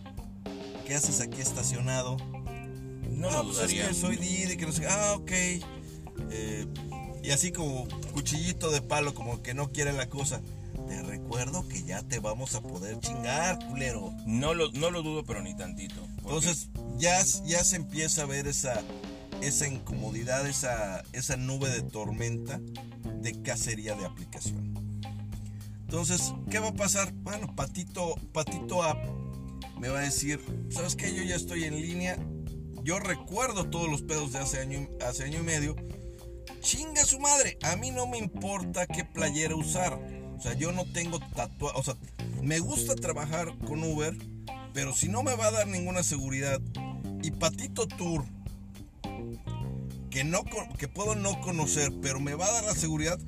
¿Qué 0.87 0.95
haces 0.97 1.21
aquí 1.21 1.41
estacionado? 1.41 2.17
No 3.11 3.31
lo 3.31 3.43
pues 3.45 3.57
dudaría. 3.57 3.83
es 3.85 3.89
que 3.89 3.95
soy 3.95 4.17
Didi, 4.17 4.57
que 4.57 4.67
no 4.67 4.73
sé. 4.73 4.81
qué". 4.83 4.89
Ah, 4.91 5.13
ok. 5.17 5.31
Eh, 6.33 6.67
y 7.23 7.31
así 7.31 7.53
como 7.53 7.87
cuchillito 8.13 8.71
de 8.71 8.83
palo, 8.83 9.15
como 9.15 9.43
que 9.43 9.55
no 9.55 9.71
quiere 9.71 9.93
la 9.93 10.09
cosa. 10.09 10.41
Te 10.91 11.01
recuerdo 11.03 11.69
que 11.69 11.85
ya 11.85 12.03
te 12.03 12.19
vamos 12.19 12.57
a 12.57 12.63
poder 12.63 12.99
chingar, 12.99 13.65
culero. 13.69 14.13
No 14.27 14.55
lo, 14.55 14.73
no 14.73 14.91
lo 14.91 15.05
dudo, 15.05 15.23
pero 15.23 15.41
ni 15.41 15.55
tantito. 15.55 16.05
Entonces 16.19 16.69
ya, 16.97 17.23
ya 17.45 17.63
se 17.63 17.77
empieza 17.77 18.23
a 18.23 18.27
ver 18.27 18.49
esa, 18.49 18.83
esa 19.41 19.69
incomodidad, 19.69 20.49
esa, 20.49 21.05
esa 21.13 21.37
nube 21.37 21.71
de 21.71 21.83
tormenta 21.83 22.61
de 23.21 23.41
cacería 23.41 23.95
de 23.95 24.05
aplicación. 24.05 24.75
Entonces, 25.83 26.35
¿qué 26.51 26.59
va 26.59 26.71
a 26.71 26.75
pasar? 26.75 27.13
Bueno, 27.13 27.55
Patito, 27.55 28.17
Patito 28.33 28.83
App 28.83 28.99
me 29.79 29.91
va 29.91 30.01
a 30.01 30.03
decir, 30.03 30.41
¿sabes 30.71 30.97
qué? 30.97 31.15
Yo 31.15 31.23
ya 31.23 31.37
estoy 31.37 31.65
en 31.65 31.81
línea. 31.81 32.19
Yo 32.83 32.99
recuerdo 32.99 33.71
todos 33.71 33.89
los 33.89 34.03
pedos 34.03 34.33
de 34.33 34.41
hace 34.41 34.59
año, 34.59 34.89
hace 35.07 35.23
año 35.23 35.39
y 35.39 35.45
medio. 35.45 35.77
Chinga 36.63 37.05
su 37.05 37.21
madre, 37.21 37.59
a 37.63 37.77
mí 37.77 37.93
no 37.93 38.09
me 38.09 38.19
importa 38.19 38.89
qué 38.89 39.05
playera 39.05 39.55
usar. 39.55 40.20
O 40.41 40.43
sea, 40.43 40.55
yo 40.55 40.73
no 40.73 40.87
tengo 40.87 41.21
tatuaje. 41.21 41.79
O 41.79 41.83
sea, 41.83 41.97
me 42.43 42.61
gusta 42.61 42.97
trabajar 42.97 43.55
con 43.59 43.85
Uber, 43.85 44.17
pero 44.73 44.95
si 44.95 45.11
no 45.11 45.23
me 45.23 45.37
va 45.37 45.49
a 45.49 45.51
dar 45.51 45.67
ninguna 45.67 46.03
seguridad 46.03 46.59
y 47.23 47.31
Patito 47.33 47.87
Tour, 47.87 48.25
que, 50.09 50.25
no, 50.25 50.43
que 50.79 50.89
puedo 50.89 51.15
no 51.15 51.39
conocer, 51.43 51.93
pero 52.01 52.21
me 52.21 52.35
va 52.35 52.47
a 52.47 52.53
dar 52.53 52.65
la 52.65 52.75
seguridad, 52.75 53.19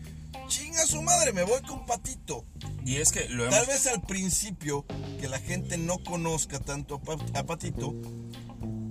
chinga 0.49 0.87
su 0.87 1.03
madre, 1.03 1.35
me 1.35 1.43
voy 1.43 1.61
con 1.61 1.85
Patito. 1.85 2.47
Y 2.83 2.97
es 2.97 3.13
que 3.13 3.29
lo 3.29 3.45
hemos... 3.45 3.59
Tal 3.59 3.67
vez 3.67 3.87
al 3.89 4.01
principio, 4.01 4.87
que 5.21 5.29
la 5.29 5.39
gente 5.39 5.77
no 5.77 6.03
conozca 6.03 6.61
tanto 6.61 7.03
a 7.35 7.45
Patito, 7.45 7.95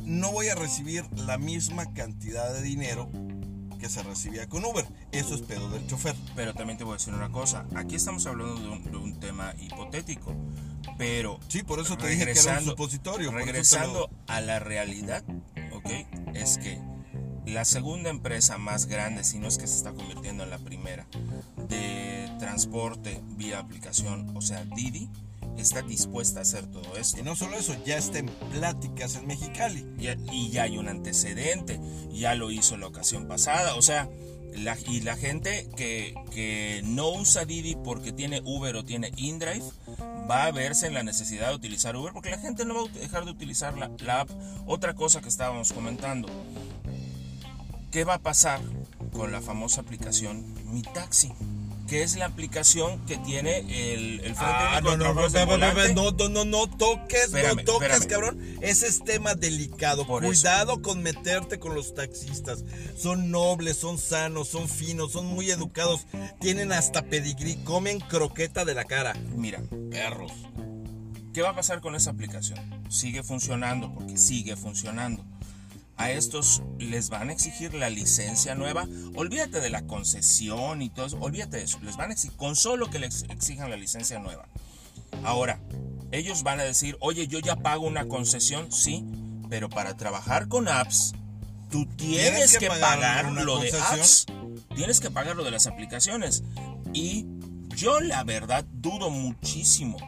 no 0.06 0.32
voy 0.32 0.50
a 0.50 0.54
recibir 0.54 1.06
la 1.14 1.40
misma 1.40 1.92
cantidad 1.96 2.54
de 2.54 2.62
dinero 2.62 3.10
que 3.82 3.90
se 3.90 4.04
recibía 4.04 4.48
con 4.48 4.64
Uber. 4.64 4.86
Eso 5.12 5.36
es 5.36 5.42
pedo 5.42 5.70
del 5.72 5.86
chofer. 5.88 6.16
Pero 6.36 6.54
también 6.54 6.78
te 6.78 6.84
voy 6.86 6.94
a 6.94 6.98
decir 6.98 7.14
una 7.14 7.30
cosa. 7.32 7.66
Aquí 7.76 7.96
estamos 7.96 8.26
hablando 8.28 8.56
de 8.62 8.70
un, 8.70 8.84
de 8.84 8.98
un 8.98 9.20
tema 9.20 9.54
hipotético. 9.60 10.34
Pero 10.98 11.40
Sí, 11.48 11.64
por 11.64 11.80
eso 11.80 11.98
te 11.98 12.08
dije 12.08 12.26
que 12.32 12.40
era 12.40 12.60
un 12.60 12.66
supositorio. 12.66 13.32
lo- 13.32 13.38
regresando 13.38 14.10
a 14.28 14.40
la 14.42 14.60
realidad, 14.60 15.24
¿ok? 15.74 15.90
Es 16.36 16.58
que 16.60 16.80
la 17.46 17.66
segunda 17.66 18.10
empresa 18.12 18.58
más 18.60 18.86
grande, 18.86 19.24
si 19.24 19.40
no 19.40 19.48
es 19.48 19.58
que 19.58 19.66
se 19.68 19.76
está 19.78 19.92
convirtiendo 19.94 20.44
en 20.44 20.50
la 20.52 20.60
primera, 20.60 21.08
de 21.68 22.32
transporte 22.40 23.20
vía 23.36 23.60
aplicación, 23.60 24.36
o 24.38 24.42
sea, 24.42 24.64
Didi, 24.66 25.10
está 25.62 25.82
dispuesta 25.82 26.40
a 26.40 26.42
hacer 26.44 26.66
todo 26.68 26.96
esto. 26.98 27.20
Y 27.20 27.24
no 27.24 27.36
solo 27.36 27.58
eso, 27.58 27.76
ya 27.86 27.98
está 27.98 28.20
en 28.20 28.28
pláticas 28.52 29.16
en 29.16 29.28
Mexicali. 29.28 29.86
Ya- 29.98 30.18
y 30.32 30.50
ya 30.50 30.64
hay 30.64 30.78
un 30.78 30.88
antecedente, 30.88 31.80
ya 32.12 32.36
lo 32.36 32.52
hizo 32.52 32.78
la 32.78 32.88
ocasión 32.88 33.28
pasada, 33.28 33.76
o 33.76 33.82
sea, 33.82 34.10
la, 34.56 34.78
y 34.88 35.00
la 35.02 35.16
gente 35.16 35.70
que, 35.78 36.14
que 36.32 36.82
no 36.84 37.10
usa 37.10 37.46
Didi 37.46 37.76
porque 37.76 38.12
tiene 38.12 38.42
Uber 38.44 38.76
o 38.76 38.84
tiene 38.84 39.12
InDrive 39.16 39.64
va 40.30 40.44
a 40.46 40.52
verse 40.52 40.88
en 40.88 40.94
la 40.94 41.04
necesidad 41.04 41.50
de 41.50 41.56
utilizar 41.56 41.96
Uber 41.96 42.12
porque 42.12 42.32
la 42.32 42.38
gente 42.38 42.66
no 42.66 42.74
va 42.76 42.82
a 42.90 42.94
dejar 43.00 43.24
de 43.24 43.32
utilizar 43.32 43.78
la, 43.78 43.90
la 44.00 44.22
app. 44.22 44.30
Otra 44.68 44.94
cosa 44.94 45.22
que 45.22 45.30
estábamos 45.30 45.72
comentando, 45.72 46.28
¿qué 47.92 48.04
va 48.04 48.16
a 48.16 48.20
pasar 48.20 48.60
con 49.14 49.32
la 49.32 49.42
famosa 49.42 49.82
aplicación 49.82 50.44
Mi 50.74 50.82
Taxi? 50.82 51.32
Que 51.92 52.04
es 52.04 52.16
la 52.16 52.26
aplicación 52.26 53.06
que 53.06 53.18
tiene 53.18 53.58
el, 53.60 54.22
el 54.22 54.34
frente 54.34 54.38
Ah, 54.40 54.80
no, 54.82 54.96
no, 54.96 55.14
no, 55.14 55.28
no, 55.28 55.30
no, 55.30 55.46
volante. 55.46 55.94
no, 55.94 56.12
no, 56.12 56.30
no, 56.30 56.46
no 56.46 56.68
toques, 56.70 57.26
Espérame, 57.26 57.58
no 57.58 57.64
toques, 57.66 57.90
espérame. 57.92 58.08
cabrón. 58.10 58.58
Ese 58.62 58.88
es 58.88 59.04
tema 59.04 59.36
delicado. 59.36 60.08
Por 60.08 60.24
eso. 60.24 60.30
Cuidado 60.32 60.82
con 60.82 61.04
meterte 61.04 61.60
con 61.60 61.76
los 61.76 61.94
taxistas. 61.94 62.64
Son 62.98 63.30
nobles, 63.30 63.76
son 63.76 63.98
sanos, 63.98 64.48
son 64.48 64.70
finos, 64.70 65.12
son 65.12 65.26
muy 65.26 65.52
educados. 65.52 66.08
Tienen 66.40 66.72
hasta 66.72 67.02
pedigrí, 67.02 67.58
comen 67.66 68.00
croqueta 68.00 68.64
de 68.64 68.74
la 68.74 68.86
cara. 68.86 69.12
Mira, 69.36 69.62
Perros. 69.90 70.32
¿Qué 71.34 71.42
va 71.42 71.50
a 71.50 71.56
pasar 71.56 71.82
con 71.82 71.96
esa 71.96 72.12
aplicación? 72.12 72.58
Sigue 72.90 73.22
funcionando 73.22 73.94
porque 73.94 74.16
sigue 74.18 74.56
funcionando. 74.56 75.26
A 76.02 76.10
estos 76.10 76.64
les 76.80 77.10
van 77.10 77.30
a 77.30 77.32
exigir 77.32 77.76
la 77.76 77.92
licencia 77.92 78.56
nueva. 78.56 78.88
Olvídate 79.14 79.62
de 79.62 79.70
la 79.70 79.84
concesión 79.84 80.82
y 80.82 80.90
todo 80.90 81.06
eso. 81.06 81.18
Olvídate 81.20 81.58
de 81.58 81.64
eso. 81.64 81.78
Les 81.84 81.96
van 81.96 82.10
a 82.10 82.14
exigir, 82.14 82.36
con 82.38 82.56
solo 82.56 82.90
que 82.90 82.98
les 82.98 83.22
exijan 83.30 83.70
la 83.70 83.78
licencia 83.78 84.18
nueva. 84.18 84.48
Ahora, 85.24 85.60
ellos 86.12 86.42
van 86.42 86.60
a 86.60 86.64
decir, 86.64 86.98
oye, 87.02 87.28
yo 87.28 87.38
ya 87.38 87.56
pago 87.56 87.86
una 87.86 88.08
concesión, 88.08 88.72
sí, 88.72 89.06
pero 89.48 89.70
para 89.70 89.96
trabajar 89.96 90.48
con 90.48 90.68
apps, 90.68 91.14
tú 91.70 91.86
tienes, 91.86 92.32
Tienes 92.32 92.52
que 92.54 92.58
que, 92.58 92.68
pagar 92.68 93.32
lo 93.32 93.60
de 93.60 93.72
apps. 93.72 94.26
Tienes 94.76 95.02
que 95.02 95.12
pagar 95.12 95.36
lo 95.36 95.44
de 95.44 95.52
las 95.52 95.68
aplicaciones. 95.68 96.44
Y 96.96 97.28
yo 97.76 98.00
la 98.00 98.24
verdad 98.24 98.66
dudo 98.74 99.12
muchísimo 99.12 100.00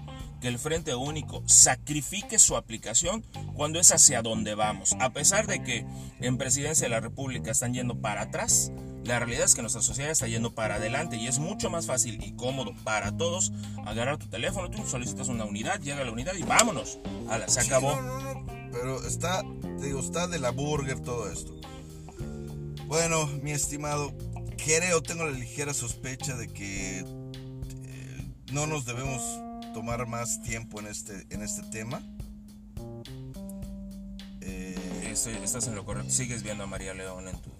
que 0.43 0.49
el 0.49 0.59
Frente 0.59 0.93
Único 0.93 1.41
sacrifique 1.45 2.37
su 2.37 2.57
aplicación 2.57 3.23
cuando 3.55 3.79
es 3.79 3.93
hacia 3.93 4.21
donde 4.21 4.55
vamos. 4.55 4.91
A 4.99 5.13
pesar 5.13 5.47
de 5.47 5.63
que 5.63 5.85
en 6.19 6.37
Presidencia 6.37 6.83
de 6.83 6.89
la 6.89 6.99
República 6.99 7.49
están 7.51 7.73
yendo 7.73 8.01
para 8.01 8.23
atrás, 8.23 8.69
la 9.05 9.19
realidad 9.19 9.45
es 9.45 9.55
que 9.55 9.61
nuestra 9.61 9.81
sociedad 9.81 10.11
está 10.11 10.27
yendo 10.27 10.53
para 10.53 10.75
adelante 10.75 11.15
y 11.15 11.27
es 11.27 11.39
mucho 11.39 11.69
más 11.69 11.85
fácil 11.85 12.21
y 12.21 12.33
cómodo 12.33 12.73
para 12.83 13.15
todos 13.15 13.53
agarrar 13.85 14.17
tu 14.17 14.27
teléfono, 14.27 14.69
tú 14.69 14.85
solicitas 14.85 15.29
una 15.29 15.45
unidad, 15.45 15.79
llega 15.79 16.03
la 16.03 16.11
unidad 16.11 16.33
y 16.35 16.43
vámonos. 16.43 16.99
Se 17.47 17.61
Sí, 17.61 17.67
acabó. 17.67 17.95
no, 18.01 18.19
no, 18.19 18.33
no, 18.33 18.45
Pero 18.73 19.07
está, 19.07 19.43
te 19.79 19.85
digo, 19.85 20.01
está 20.01 20.27
de 20.27 20.39
la 20.39 20.49
burger 20.51 20.99
todo 20.99 21.31
esto. 21.31 21.55
Bueno, 22.87 23.27
mi 23.41 23.51
estimado, 23.51 24.13
creo, 24.57 25.01
tengo 25.01 25.23
la 25.23 25.31
ligera 25.31 25.73
sospecha 25.73 26.35
de 26.35 26.49
que 26.49 26.99
eh, 26.99 28.27
no 28.51 28.67
nos 28.67 28.83
debemos 28.85 29.21
tomar 29.73 30.05
más 30.07 30.41
tiempo 30.43 30.79
en 30.79 30.87
este, 30.87 31.25
en 31.29 31.41
este 31.41 31.63
tema. 31.63 32.01
Eh, 34.41 35.09
Estoy- 35.11 35.37
estás 35.43 35.67
en 35.67 35.75
lo 35.75 35.85
correcto. 35.85 36.09
Sigues 36.11 36.43
viendo 36.43 36.63
a 36.63 36.67
María 36.67 36.93
León 36.93 37.27
en 37.27 37.41
tu, 37.41 37.51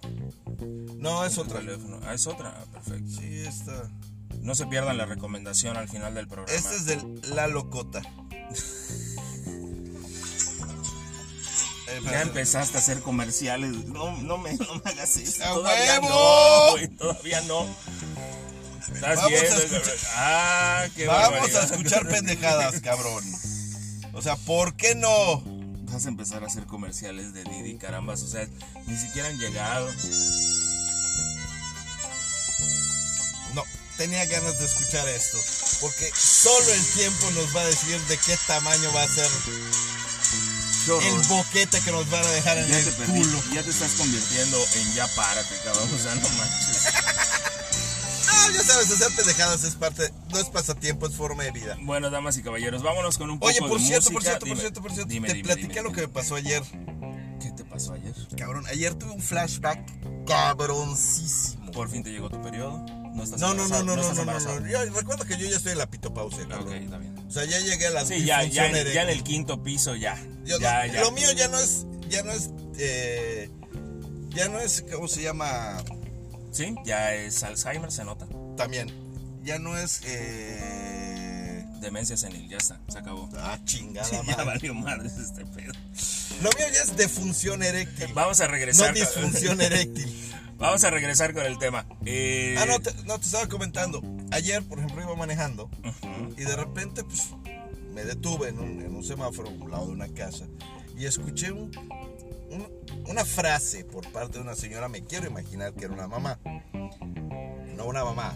no, 0.99 1.26
es 1.26 1.34
tu 1.36 1.41
otra. 1.41 1.60
teléfono. 1.60 1.99
Ah, 2.06 2.13
es 2.13 2.28
otra. 2.28 2.54
Ah, 2.58 2.65
perfecto. 2.71 3.10
Sí, 3.21 3.39
esta. 3.39 3.89
No 4.41 4.56
se 4.56 4.65
pierdan 4.67 4.97
la 4.97 5.06
recomendación 5.06 5.78
al 5.78 5.88
final 5.88 6.15
del 6.15 6.28
programa. 6.28 6.52
Este 6.58 6.76
es 6.76 6.86
del 6.86 7.21
La 7.36 7.47
Locota. 7.47 8.02
Ya 12.12 12.21
empezaste 12.23 12.76
a 12.78 12.80
hacer 12.80 13.02
comerciales. 13.02 13.86
No, 13.88 14.12
no, 14.21 14.38
me, 14.38 14.54
no 14.56 14.76
me 14.84 14.91
hagas 14.91 15.15
eso. 15.17 15.43
¡A 15.45 15.54
Todavía 15.54 15.99
huevo! 16.02 16.10
no, 16.10 16.71
güey, 16.71 16.88
todavía 16.89 17.41
no. 17.41 17.65
Estás 18.93 19.15
Vamos 19.15 19.24
a 19.24 19.28
viendo. 19.28 19.58
escuchar- 19.62 19.98
Ah, 20.15 20.86
qué 20.96 21.08
Vamos 21.08 21.56
a 21.56 21.63
escuchar 21.63 22.08
pendejadas, 22.08 22.82
cabrón. 22.82 23.24
O 24.13 24.22
sea, 24.22 24.36
¿por 24.36 24.76
qué 24.76 24.96
no? 24.96 25.43
Vas 25.91 26.06
a 26.06 26.10
empezar 26.10 26.43
a 26.43 26.48
hacer 26.48 26.65
comerciales 26.65 27.34
de 27.34 27.43
Didi, 27.43 27.78
carambas. 27.78 28.22
O 28.24 28.28
sea, 28.28 28.48
ni 28.88 28.98
siquiera 28.98 29.28
han 29.30 29.38
llegado. 29.38 29.89
No, 33.54 33.63
tenía 33.98 34.26
ganas 34.26 34.60
de 34.60 34.65
escuchar 34.65 35.08
esto. 35.08 35.38
Porque 35.82 36.12
solo 36.15 36.74
el 36.74 36.86
tiempo 36.93 37.30
nos 37.32 37.56
va 37.56 37.62
a 37.62 37.65
decir 37.65 38.00
de 38.02 38.17
qué 38.17 38.38
tamaño 38.48 38.91
va 38.93 39.04
a 39.04 39.08
ser 39.08 39.30
el 41.02 41.19
boquete 41.28 41.80
que 41.82 41.91
nos 41.91 42.10
van 42.10 42.26
a 42.26 42.30
dejar 42.32 42.58
en 42.58 42.67
Ya 42.67 42.78
el 42.80 42.86
te 42.86 42.91
perdí. 42.93 43.19
culo. 43.22 43.43
Ya 43.54 43.63
te 43.63 43.69
estás 43.69 43.91
convirtiendo 43.93 44.65
en 44.76 44.93
ya 44.96 45.08
párate, 45.15 45.56
cabrón. 45.63 45.89
O 45.93 45.98
sea, 46.02 46.15
no 46.15 46.30
manches. 46.30 46.84
No, 48.47 48.51
ya 48.51 48.62
sabes, 48.63 48.91
hacer 48.91 49.15
pendejadas 49.15 49.63
es 49.63 49.75
parte, 49.75 50.12
no 50.32 50.39
es 50.39 50.45
pasatiempo, 50.45 51.08
es 51.08 51.15
forma 51.15 51.43
de 51.43 51.51
vida. 51.51 51.77
Bueno, 51.82 52.10
damas 52.10 52.38
y 52.38 52.43
caballeros, 52.43 52.82
vámonos 52.84 53.17
con 53.17 53.29
un 53.29 53.39
poco 53.39 53.49
Oye, 53.49 53.60
por 53.60 53.79
de 53.79 53.86
cierto, 53.86 54.12
música. 54.12 54.13
por 54.13 54.23
cierto, 54.23 54.45
Dime, 54.45 54.56
por 54.56 54.62
cierto, 54.62 54.82
por 54.82 54.91
cierto, 54.91 55.10
dime, 55.10 55.27
te 55.29 55.34
dime, 55.36 55.45
platiqué 55.47 55.82
lo 55.82 55.91
que 55.91 56.01
me 56.01 56.08
pasó 56.10 56.36
ayer. 56.36 56.62
¿Qué 57.41 57.51
te 57.51 57.63
pasó 57.65 57.93
ayer? 57.93 58.13
Cabrón, 58.38 58.65
ayer 58.67 58.93
tuve 58.95 59.12
un 59.12 59.21
flashback 59.21 59.79
cabroncísimo. 60.25 61.71
Por 61.71 61.89
fin 61.89 62.03
te 62.03 62.12
llegó 62.12 62.29
tu 62.29 62.41
periodo. 62.41 62.79
No 63.13 63.23
estás 63.23 63.39
No, 63.39 63.53
no, 63.53 63.67
no, 63.67 63.84
no, 63.84 63.95
no, 63.95 64.13
no, 64.13 64.25
no, 64.25 64.39
no. 64.39 64.67
Yo 64.67 64.86
recuerdo 64.86 65.25
que 65.25 65.38
yo 65.38 65.47
ya 65.47 65.58
estoy 65.58 65.73
en 65.73 65.77
la 65.79 65.88
pitopausia, 65.89 66.43
Ok, 66.43 66.49
cabrón. 66.49 66.73
está 66.73 66.97
bien. 66.97 67.17
O 67.27 67.32
sea, 67.32 67.45
ya 67.45 67.60
llegué 67.60 67.88
a 67.88 67.91
la 67.91 68.06
Sí, 68.06 68.23
ya, 68.25 68.43
ya, 68.43 68.67
en, 68.67 68.88
ya 68.93 69.01
en 69.03 69.10
el 69.10 69.23
quinto 69.23 69.62
piso 69.63 69.95
ya. 69.95 70.15
Yo 70.45 70.58
ya, 70.60 70.86
no- 70.88 70.93
ya. 70.93 71.01
Lo 71.01 71.12
mío 71.12 71.32
ya 71.34 71.47
no 71.47 71.60
es, 71.60 71.86
ya 72.10 72.23
no 72.23 72.32
es, 72.32 72.49
eh, 72.77 73.49
ya 74.29 74.47
no 74.49 74.60
es, 74.60 74.84
¿cómo 74.93 75.08
se 75.08 75.21
llama? 75.21 75.77
Sí, 76.51 76.75
ya 76.86 77.13
es 77.15 77.41
Alzheimer, 77.43 77.91
se 77.91 78.03
nota. 78.03 78.27
También, 78.58 78.92
ya 79.44 79.60
no 79.60 79.78
es, 79.78 80.02
eh, 80.06 81.66
Demencia 81.82 82.16
senil, 82.16 82.48
ya 82.50 82.58
está, 82.58 82.80
se 82.88 82.98
acabó. 83.00 83.30
ah, 83.38 83.60
chingada 83.66 84.08
Sí, 84.08 84.16
ya 84.16 84.24
madre. 84.38 84.46
valió 84.46 84.74
madres 84.74 85.18
este 85.18 85.46
pedo. 85.46 85.74
Lo 86.42 86.50
mío 86.58 86.66
ya 86.74 86.82
es 86.82 86.96
defunción 86.96 87.62
eréctil, 87.63 88.08
Vamos 88.13 88.39
a 88.39 88.46
no 88.46 88.52
regresar. 88.52 88.88
con- 88.88 88.96
disfunción 88.96 89.60
eréctil. 89.62 90.32
Vamos 90.58 90.84
a 90.86 90.89
regresar 90.92 91.34
con 91.34 91.46
el 91.46 91.58
tema. 91.58 91.86
Eh, 92.06 92.56
Ah, 92.58 92.66
no 92.66 92.80
te, 92.80 92.94
no, 93.04 93.20
te 93.20 93.26
estaba 93.26 93.48
comentando. 93.50 94.02
Ayer, 94.32 94.63
por 94.63 94.78
ejemplo, 94.80 95.02
iba 95.02 95.16
manejando 95.16 95.66
ujú. 95.66 96.34
y 96.38 96.44
de 96.44 96.56
repente, 96.56 97.04
pues, 97.04 97.22
me 97.94 98.06
detuve 98.06 98.50
en 98.50 98.60
un, 98.60 98.82
en 98.82 98.96
un 98.96 99.04
semáforo 99.04 99.50
al 99.50 99.70
lado 99.70 99.88
de 99.88 99.92
una 99.92 100.08
casa 100.08 100.46
y 100.98 101.06
escuché 101.06 101.52
un, 101.52 101.70
un- 102.50 102.68
una 103.10 103.26
frase 103.26 103.84
por 103.84 104.10
parte 104.13 104.38
de 104.38 104.42
una 104.44 104.56
señora. 104.56 104.88
Me 104.88 105.04
quiero 105.04 105.28
imaginar 105.28 105.74
que 105.74 105.84
era 105.86 105.94
una 105.94 106.08
mamá. 106.08 106.39
No 107.84 107.89
una 107.89 108.04
mamá. 108.06 108.34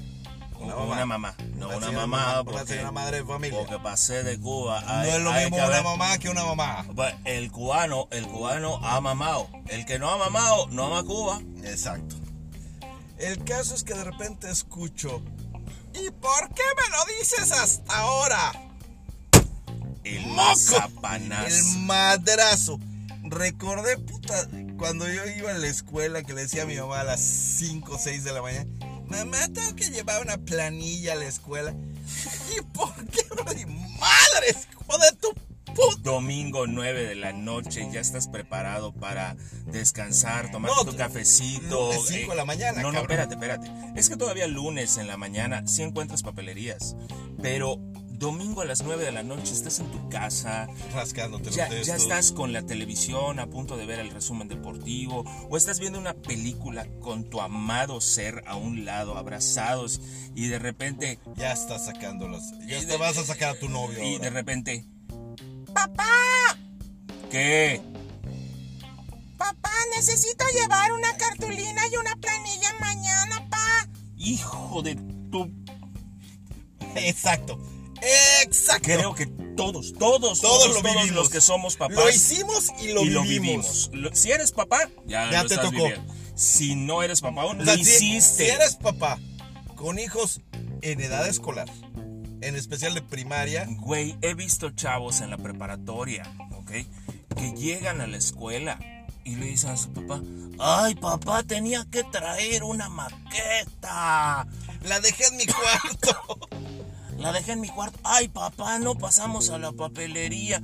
Una 0.60 0.76
mamá. 0.76 0.86
Una 0.94 1.06
mamá, 1.06 1.36
no 1.56 1.68
una 1.68 1.76
señora 1.86 2.08
mamá, 2.08 2.34
Una 2.42 2.44
porque, 2.44 2.68
señora 2.74 2.92
madre 2.92 3.18
de 3.18 3.26
familia. 3.26 3.60
porque 3.60 3.78
pasé 3.80 4.24
de 4.24 4.40
Cuba. 4.40 4.82
no 4.82 4.90
hay- 4.92 5.10
es 5.12 5.22
lo 5.22 5.32
mismo 5.34 5.56
una 5.58 5.68
ver- 5.68 5.84
mamá 5.84 6.18
que 6.18 6.30
una 6.30 6.44
mamá. 6.46 6.86
Bueno, 6.94 7.18
El 7.26 7.52
cubano, 7.52 8.08
el 8.12 8.28
cubano 8.28 8.78
ha 8.84 9.00
mamado. 9.00 9.48
El 9.68 9.86
que 9.86 10.00
no 10.00 10.10
ha 10.10 10.18
mamado, 10.18 10.68
no 10.72 10.88
ama 10.88 11.04
Cuba. 11.04 11.40
Exacto. 11.64 12.16
El 13.20 13.44
caso 13.46 13.76
es 13.76 13.84
que 13.84 13.94
de 13.94 14.04
repente 14.04 14.50
escucho. 14.50 15.22
¿Y 15.94 16.10
por 16.12 16.50
qué 16.54 16.64
me 16.76 16.90
lo 16.98 17.20
dices 17.20 17.52
hasta 17.52 17.98
ahora? 18.00 18.52
El 20.04 20.26
¡Moco! 20.28 20.56
zapanazo. 20.56 21.48
El 21.56 21.80
madrazo. 21.82 22.80
Recordé, 23.24 23.98
puta, 23.98 24.48
cuando 24.78 25.08
yo 25.08 25.26
iba 25.26 25.52
a 25.52 25.58
la 25.58 25.68
escuela 25.68 26.24
que 26.24 26.34
le 26.34 26.42
decía 26.44 26.64
a 26.64 26.66
mi 26.66 26.76
mamá 26.78 27.02
a 27.02 27.04
las 27.04 27.20
5 27.20 27.96
o 27.96 28.00
6 28.00 28.24
de 28.24 28.32
la 28.34 28.42
mañana, 28.42 28.66
mamá, 29.08 29.48
tengo 29.54 29.76
que 29.76 29.89
llevar 29.89 30.22
una 30.22 30.38
planilla 30.38 31.13
a 31.13 31.15
la 31.15 31.26
escuela. 31.26 31.74
¿Y 32.58 32.62
por 32.74 32.93
qué? 33.08 33.24
Madres, 34.00 34.67
hijo 34.72 34.98
de 34.98 35.17
tu 35.20 35.34
domingo 36.02 36.65
9 36.67 37.04
de 37.04 37.15
la 37.15 37.34
noche, 37.34 37.88
ya 37.91 38.00
estás 38.00 38.28
preparado 38.28 38.93
para 38.93 39.36
descansar, 39.65 40.50
tomar 40.52 40.72
No, 40.72 40.86
tu 40.86 40.96
cafecito. 40.96 41.91
de 41.91 42.36
la 42.36 42.46
mañana, 42.46 42.82
No, 42.82 42.91
no, 42.91 43.02
espérate, 43.02 43.36
espérate. 43.36 43.72
Es 43.96 44.10
que 44.10 44.17
todavía 44.17 44.48
lunes 44.48 44.98
en 44.98 45.08
la 45.08 45.17
mañana 45.17 45.67
sí 45.67 45.84
encuentras 45.84 46.24
papelerías, 46.24 46.96
pero 47.41 47.78
domingo 48.18 48.62
a 48.62 48.66
las 48.66 48.82
9 48.84 49.04
de 49.06 49.12
la 49.12 49.24
noche 49.24 49.54
estás 49.54 49.80
en 49.80 49.92
tu 49.92 50.10
casa, 50.10 50.68
Rascándote 50.94 51.52
ya, 51.52 51.68
los 51.70 51.86
ya 51.88 51.94
testos. 51.96 52.02
estás 52.04 52.32
con 52.32 52.52
la 52.54 52.64
televisión 52.64 53.40
a 53.40 53.48
punto 53.48 53.78
de 53.78 53.86
ver 53.86 54.00
el 54.00 54.10
resumen 54.10 54.48
deportivo 54.48 55.24
o 55.50 55.58
estás 55.58 55.80
viendo 55.80 56.00
una 56.00 56.14
película 56.14 56.88
con 57.00 57.30
tu 57.30 57.42
amado 57.42 58.02
ser 58.02 58.44
a 58.48 58.56
un 58.56 58.86
lado, 58.86 59.18
abrazados 59.18 60.02
y 60.36 60.48
de 60.48 60.60
repente 60.60 61.20
Ya 61.36 61.52
estás 61.54 61.86
sacando 61.86 62.28
los. 62.28 62.44
Ya 62.68 62.80
te 62.80 62.86
de- 62.88 62.98
vas 62.98 63.18
a 63.18 63.24
sacar 63.24 63.56
a 63.56 63.60
tu 63.60 63.70
novio. 63.70 64.04
y 64.04 64.14
ahora. 64.16 64.24
de 64.24 64.30
repente 64.32 64.86
papá 65.74 66.10
¿qué? 67.30 67.82
Papá, 69.38 69.70
necesito 69.96 70.44
llevar 70.60 70.92
una 70.94 71.16
cartulina 71.18 71.82
y 71.92 71.96
una 71.98 72.16
planilla 72.16 72.74
mañana, 72.80 73.48
pa. 73.50 73.88
Hijo 74.18 74.82
de 74.82 74.96
tu 75.32 75.52
Exacto. 76.96 77.60
Exacto. 78.44 78.84
Creo 78.86 79.14
que 79.16 79.26
todos, 79.26 79.94
todos, 79.94 79.94
todos, 79.94 80.40
Todos 80.42 80.68
lo 80.76 80.82
todos 80.82 80.84
vivimos. 80.96 81.16
los 81.16 81.30
que 81.30 81.42
somos 81.42 81.76
papás 81.78 81.96
Lo 81.98 82.10
hicimos 82.10 82.72
y 82.82 82.90
lo 82.94 83.02
y 83.04 83.10
lo 83.10 83.22
vivimos. 83.24 83.90
vivimos. 83.90 83.90
Lo- 83.94 84.16
Si 84.16 84.32
eres 84.32 84.52
papá, 84.52 84.80
ya, 85.06 85.30
Ya 85.32 85.42
te 85.42 85.54
estás 85.56 85.66
tocó. 85.72 85.84
viviendo. 85.84 86.14
Si 86.36 86.76
no 86.76 87.02
eres 87.02 87.22
papá 87.22 87.46
O 87.46 87.54
sea, 87.56 87.64
lo 87.64 87.74
hiciste. 87.76 88.46
Si 88.46 88.50
eres 88.52 88.76
papá 88.76 89.18
con 89.76 89.98
hijos 90.00 90.42
en 90.82 91.02
edad 91.02 91.28
escolar, 91.28 91.68
en 92.42 92.56
especial 92.56 92.94
de 92.94 93.02
primaria, 93.02 93.66
Güey, 93.68 94.16
he 94.22 94.36
visto 94.36 94.70
chavos 94.70 95.22
en 95.22 95.32
la 95.32 95.38
preparatoria, 95.38 96.24
¿ok? 96.56 96.72
Que 97.36 97.52
llegan 97.56 98.00
a 98.02 98.08
la 98.08 98.18
escuela 98.18 98.78
y 99.24 99.36
le 99.36 99.48
dicen 99.48 99.72
a 99.72 99.78
su 99.78 99.92
papá, 99.92 100.22
ay 100.60 100.94
papá, 100.96 101.42
tenía 101.44 101.86
que 101.90 102.04
traer 102.04 102.64
una 102.64 102.90
maqueta. 102.90 104.48
la 104.84 105.00
dejé 105.00 105.26
en 105.26 105.38
mi 105.38 105.46
cuarto. 105.48 106.40
La 107.18 107.32
dejé 107.32 107.54
en 107.54 107.62
mi 107.62 107.70
cuarto. 107.70 108.00
Ay 108.04 108.28
papá, 108.28 108.80
no 108.80 108.96
pasamos 108.96 109.50
a 109.50 109.58
la 109.58 109.72
papelería. 109.72 110.62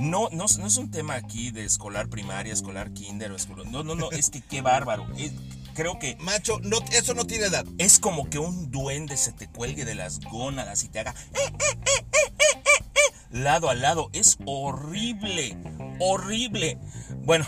No, 0.00 0.28
no, 0.32 0.46
no 0.58 0.66
es 0.66 0.76
un 0.76 0.90
tema 0.90 1.14
aquí 1.14 1.50
de 1.50 1.64
escolar 1.64 2.08
primaria, 2.08 2.52
escolar 2.52 2.92
kinder 2.92 3.30
o 3.30 3.36
escolar... 3.36 3.66
No, 3.66 3.82
no, 3.84 3.94
no, 3.94 4.10
es 4.10 4.30
que 4.30 4.40
qué 4.40 4.62
bárbaro. 4.62 5.06
Es- 5.18 5.32
creo 5.74 5.98
que 5.98 6.16
Macho, 6.16 6.58
no, 6.62 6.78
eso 6.92 7.14
no 7.14 7.24
tiene 7.26 7.46
edad. 7.46 7.64
es 7.78 7.98
como 7.98 8.28
que 8.30 8.38
un 8.38 8.70
duende 8.70 9.16
se 9.16 9.32
te 9.32 9.48
cuelgue 9.48 9.84
de 9.84 9.94
las 9.94 10.20
gónadas 10.20 10.82
y 10.84 10.88
te 10.88 11.00
haga 11.00 11.14
eh, 11.34 11.38
eh, 11.44 11.52
eh, 11.86 12.04
eh, 12.12 12.32
eh, 12.40 12.62
eh, 12.64 12.84
eh, 12.94 13.14
lado 13.30 13.68
a 13.70 13.74
lado. 13.74 14.08
Es 14.12 14.38
horrible, 14.46 15.56
horrible. 16.00 16.78
Bueno, 17.24 17.44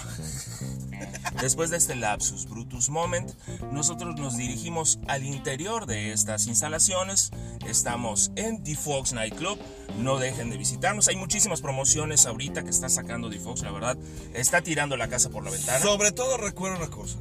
después 1.40 1.70
de 1.70 1.76
este 1.76 1.94
lapsus 1.94 2.46
brutus 2.48 2.88
moment, 2.90 3.30
nosotros 3.72 4.16
nos 4.16 4.36
dirigimos 4.36 4.98
al 5.08 5.24
interior 5.24 5.86
de 5.86 6.12
estas 6.12 6.46
instalaciones. 6.46 7.30
Estamos 7.66 8.30
en 8.36 8.62
The 8.62 8.76
Fox 8.76 9.12
Nightclub. 9.12 9.58
No 9.98 10.18
dejen 10.18 10.50
de 10.50 10.56
visitarnos. 10.56 11.08
Hay 11.08 11.16
muchísimas 11.16 11.60
promociones 11.60 12.26
ahorita 12.26 12.62
que 12.64 12.70
está 12.70 12.88
sacando 12.88 13.30
The 13.30 13.38
Fox, 13.40 13.62
la 13.62 13.70
verdad. 13.72 13.96
Está 14.34 14.60
tirando 14.62 14.96
la 14.96 15.08
casa 15.08 15.30
por 15.30 15.44
la 15.44 15.50
ventana. 15.50 15.80
Sobre 15.80 16.12
todo 16.12 16.36
recuerda 16.36 16.78
una 16.78 16.90
cosa. 16.90 17.18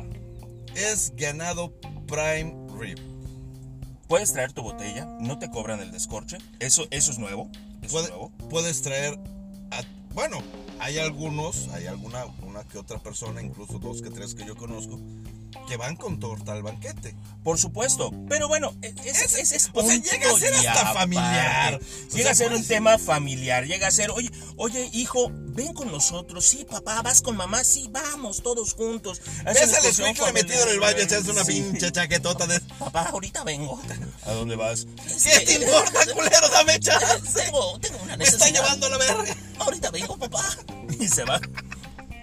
Es 0.76 1.14
ganado 1.16 1.72
Prime 2.08 2.56
Rib. 2.78 2.98
Puedes 4.08 4.34
traer 4.34 4.54
tu 4.54 4.62
botella, 4.64 5.06
no 5.20 5.40
te 5.40 5.50
cobran 5.50 5.80
el 5.80 5.92
descorche. 5.92 6.38
Eso, 6.60 6.86
eso 6.92 7.12
es 7.12 7.18
nuevo. 7.20 7.50
Eso 7.82 7.92
Puede- 7.94 8.06
es 8.06 8.10
nuevo. 8.12 8.32
puedes 8.50 8.82
traer 8.82 9.20
a- 9.72 9.82
bueno, 10.14 10.38
hay 10.80 10.98
algunos, 11.00 11.70
hay 11.74 11.88
alguna 11.88 12.26
una 12.44 12.64
que 12.66 12.78
otra 12.78 13.00
persona, 13.00 13.42
incluso 13.42 13.80
dos 13.80 14.02
que 14.02 14.10
tres 14.10 14.36
que 14.36 14.46
yo 14.46 14.56
conozco, 14.56 15.00
que 15.68 15.78
van 15.78 15.96
con 15.96 16.20
torta 16.20 16.52
al 16.54 16.64
banquete. 16.64 17.16
Por 17.44 17.58
supuesto. 17.60 18.12
Pero 18.28 18.48
bueno, 18.48 18.74
e- 18.82 18.94
ese, 19.06 19.26
Ese- 19.26 19.42
ese 19.42 19.56
es 19.58 19.70
o 19.74 19.82
sea, 19.86 19.96
llega 19.96 20.30
a 20.32 20.40
ser 20.40 20.54
hasta 20.54 20.94
familiar. 20.94 21.80
Llega 22.14 22.32
a 22.32 22.36
ser 22.36 22.52
un 22.54 22.66
tema 22.66 22.98
familiar. 22.98 23.66
Llega 23.66 23.88
a 23.88 23.92
ser, 23.92 24.12
oye, 24.12 24.32
oye, 24.58 24.90
hijo, 24.94 25.30
ven 25.32 25.74
con 25.74 25.92
nosotros. 25.92 26.46
Sí, 26.46 26.66
papá, 26.70 27.02
vas 27.02 27.22
con 27.22 27.38
mamá. 27.38 27.64
Sí, 27.64 27.88
vamos, 27.92 28.42
todos 28.42 28.74
juntos. 28.74 29.22
Ves 29.46 29.74
al 29.74 29.86
escuincle 29.86 30.32
metido 30.34 30.64
en 30.64 30.70
el 30.70 30.80
baño, 30.80 30.98
echas 31.00 31.28
una 31.28 31.44
Sí. 31.46 31.62
pinche 31.62 31.92
chaquetota 31.92 32.48
de. 32.48 32.60
Papá, 32.80 33.10
ahorita 33.12 33.44
vengo. 33.44 33.80
¿A 34.26 34.32
dónde 34.32 34.56
vas? 34.56 34.86
¿Qué 35.24 35.40
te 35.46 35.54
importa, 35.54 36.00
culero? 36.14 36.50
Dame 36.50 36.80
chance. 36.80 37.42
Tengo, 37.44 37.80
tengo 37.80 38.00
una 38.04 38.18
Me 38.18 38.24
está 38.24 38.38
necesidad. 38.38 38.64
llevando 38.64 38.90
la 38.90 38.98
verga. 38.98 39.36
ahorita 39.60 39.92
vengo. 39.92 40.13
Y 41.04 41.10
se 41.10 41.26
va. 41.26 41.42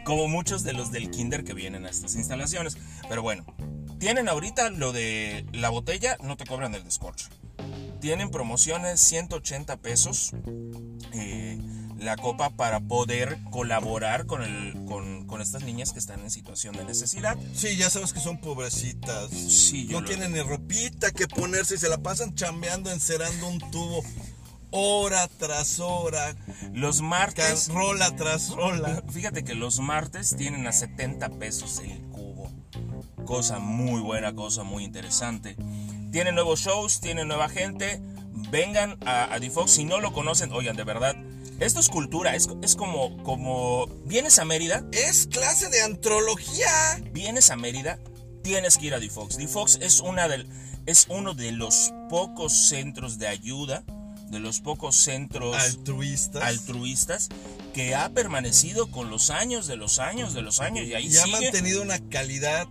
Como 0.04 0.26
muchos 0.26 0.64
de 0.64 0.72
los 0.72 0.90
del 0.90 1.10
kinder 1.10 1.44
que 1.44 1.52
vienen 1.52 1.84
a 1.84 1.90
estas 1.90 2.14
instalaciones. 2.14 2.78
Pero 3.08 3.20
bueno, 3.20 3.44
tienen 3.98 4.28
ahorita 4.28 4.70
lo 4.70 4.92
de 4.92 5.44
la 5.52 5.68
botella, 5.68 6.16
no 6.22 6.38
te 6.38 6.46
cobran 6.46 6.74
el 6.74 6.82
descorche. 6.82 7.26
Tienen 8.00 8.30
promociones 8.30 9.00
180 9.00 9.76
pesos. 9.76 10.32
eh, 11.12 11.58
la 11.98 12.16
copa 12.16 12.48
para 12.48 12.80
poder 12.80 13.38
colaborar 13.50 14.24
con, 14.24 14.42
el, 14.42 14.86
con, 14.86 15.26
con 15.26 15.42
estas 15.42 15.64
niñas 15.64 15.92
que 15.92 15.98
están 15.98 16.20
en 16.20 16.30
situación 16.30 16.74
de 16.74 16.84
necesidad. 16.84 17.36
Sí, 17.54 17.76
ya 17.76 17.90
sabes 17.90 18.14
que 18.14 18.20
son 18.20 18.40
pobrecitas. 18.40 19.30
Sí, 19.30 19.86
yo 19.86 20.00
no 20.00 20.06
tienen 20.06 20.32
ni 20.32 20.40
ropita 20.40 21.10
que 21.10 21.28
ponerse 21.28 21.74
y 21.74 21.78
se 21.78 21.90
la 21.90 21.98
pasan 21.98 22.34
chambeando, 22.34 22.90
encerando 22.90 23.48
un 23.48 23.58
tubo 23.70 24.02
hora 24.70 25.28
tras 25.38 25.80
hora, 25.80 26.36
Los 26.72 27.00
martes... 27.00 27.68
rola 27.68 28.14
tras 28.16 28.50
rola. 28.50 29.02
Fíjate 29.10 29.44
que 29.44 29.54
los 29.54 29.80
martes 29.80 30.36
tienen 30.36 30.66
a 30.66 30.72
70 30.72 31.28
pesos 31.38 31.80
el 31.80 32.00
cubo. 32.08 32.50
Cosa 33.24 33.58
muy 33.58 34.00
buena, 34.00 34.34
cosa 34.34 34.62
muy 34.62 34.84
interesante. 34.84 35.56
Tienen 36.12 36.34
nuevos 36.34 36.60
shows, 36.60 37.00
tienen 37.00 37.28
nueva 37.28 37.48
gente. 37.48 38.00
Vengan 38.50 38.98
a, 39.06 39.24
a. 39.34 39.38
Si 39.66 39.84
no 39.84 40.00
lo 40.00 40.12
conocen, 40.12 40.52
oigan, 40.52 40.76
de 40.76 40.84
verdad. 40.84 41.16
Esto 41.60 41.78
es 41.78 41.90
cultura, 41.90 42.34
es, 42.34 42.48
es 42.62 42.74
como, 42.74 43.22
como... 43.22 43.86
Vienes 44.06 44.38
a 44.38 44.46
Mérida, 44.46 44.82
Es 44.92 45.26
clase 45.26 45.68
de 45.68 45.82
antrología. 45.82 46.70
vienes 47.12 47.50
a 47.50 47.56
Mérida, 47.56 47.98
tienes 48.42 48.78
que 48.78 48.86
ir 48.86 48.94
a 48.94 48.98
DeFox. 48.98 49.36
DeFox 49.36 49.78
es, 49.82 50.00
una 50.00 50.26
del, 50.26 50.48
es 50.86 51.06
uno 51.10 51.34
de 51.34 51.52
los 51.52 51.92
pocos 52.08 52.68
centros 52.68 53.18
de 53.18 53.28
ayuda, 53.28 53.84
de 54.30 54.38
los 54.40 54.60
pocos 54.60 54.96
centros 54.96 55.56
Altruistas. 55.56 56.42
altruistas 56.42 57.28
que 57.74 57.94
ha 57.94 58.08
permanecido 58.10 58.90
con 58.90 59.10
los 59.10 59.30
años 59.30 59.66
de 59.66 59.76
los 59.76 59.98
años 59.98 60.34
de 60.34 60.42
los 60.42 60.60
años 60.60 60.86
y 60.86 60.94
ahí 60.94 61.08
y 61.08 61.16
ha 61.18 61.26
mantenido 61.26 61.82
una 61.82 61.98
calidad. 61.98 62.66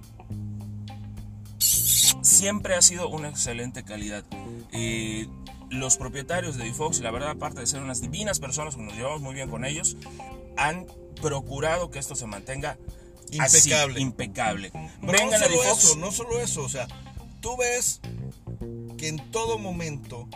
Siempre 2.22 2.76
ha 2.76 2.82
sido 2.82 3.10
una 3.10 3.30
excelente 3.30 3.84
calidad. 3.84 4.24
Eh, 4.72 5.28
los 5.70 5.98
propietarios 5.98 6.58
de 6.58 6.66
DeFox, 6.66 7.00
la 7.02 7.12
verdad, 7.12 7.32
aparte 7.32 7.60
de 7.60 7.68
ser 7.68 7.82
unas 7.82 8.02
divinas 8.02 8.40
personas 8.40 8.76
que 8.76 8.82
nos 8.82 8.96
llevamos 8.96 9.22
muy 9.22 9.36
bien 9.36 9.50
con 9.50 9.66
ellos, 9.66 9.98
han 10.58 10.86
procurado 11.22 11.92
que 11.92 12.00
esto 12.00 12.16
se 12.16 12.26
mantenga 12.26 12.78
así, 13.40 13.58
Impecable. 13.70 14.00
impecable. 14.02 14.72
Pero 15.02 15.12
Vengan 15.12 15.30
no 15.30 15.36
a 15.36 15.50
solo 15.50 15.62
DeFox. 15.62 15.84
eso, 15.84 15.96
no 15.98 16.12
solo 16.12 16.40
eso, 16.40 16.64
o 16.64 16.70
sea, 16.70 16.88
tú 17.42 17.56
ves 17.58 18.02
que 18.98 19.08
en 19.10 19.32
todo 19.32 19.58
momento 19.60 20.28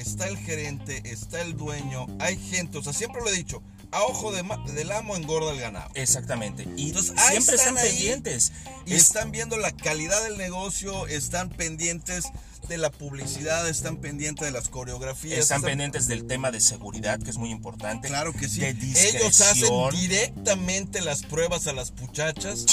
está 0.00 0.26
el 0.28 0.36
gerente, 0.38 1.02
está 1.04 1.40
el 1.42 1.56
dueño, 1.56 2.06
hay 2.20 2.36
gente, 2.36 2.78
o 2.78 2.82
sea, 2.82 2.92
siempre 2.92 3.20
lo 3.20 3.28
he 3.28 3.32
dicho, 3.32 3.62
a 3.90 4.02
ojo 4.02 4.32
de 4.32 4.42
del 4.74 4.92
amo 4.92 5.16
engorda 5.16 5.50
el 5.52 5.60
ganado. 5.60 5.90
Exactamente. 5.94 6.68
Y 6.76 6.88
Entonces, 6.88 7.14
siempre 7.30 7.54
están 7.56 7.74
pendientes. 7.74 8.52
Y 8.86 8.94
Es- 8.94 9.02
están 9.04 9.30
viendo 9.30 9.56
la 9.56 9.72
calidad 9.72 10.22
del 10.24 10.36
negocio, 10.36 11.06
están 11.06 11.48
pendientes 11.48 12.24
de 12.68 12.76
la 12.76 12.90
publicidad, 12.90 13.66
están 13.66 13.96
pendientes 13.96 14.44
de 14.44 14.50
las 14.50 14.68
coreografías. 14.68 15.38
están 15.38 15.62
pendientes 15.62 16.06
del 16.06 16.26
tema 16.26 16.50
de 16.50 16.60
seguridad, 16.60 17.18
que 17.18 17.30
es 17.30 17.38
muy 17.38 17.50
importante. 17.50 18.08
Claro 18.08 18.34
que 18.34 18.46
sí. 18.46 18.60
De 18.60 18.68
Ellos 19.08 19.40
hacen 19.40 19.72
directamente 19.92 21.00
las 21.00 21.22
pruebas 21.22 21.66
a 21.66 21.72
las 21.72 21.92
muchachas. 21.92 22.66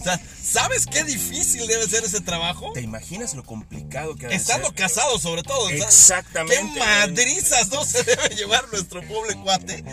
O 0.00 0.04
sea, 0.04 0.20
¿sabes 0.42 0.86
qué 0.86 1.04
difícil 1.04 1.66
debe 1.66 1.86
ser 1.86 2.04
ese 2.04 2.20
trabajo? 2.20 2.72
¿Te 2.72 2.80
imaginas 2.80 3.34
lo 3.34 3.44
complicado 3.44 4.16
que 4.16 4.26
ha 4.26 4.30
Estando 4.30 4.68
ser? 4.68 4.76
casados, 4.76 5.22
sobre 5.22 5.42
todo. 5.42 5.66
¿sabes? 5.68 5.82
Exactamente. 5.82 6.72
¿Qué 6.74 6.78
madrizas 6.80 7.68
no 7.70 7.84
se 7.84 8.02
debe 8.02 8.28
llevar 8.34 8.64
nuestro 8.72 9.02
pobre 9.06 9.36
cuate? 9.36 9.84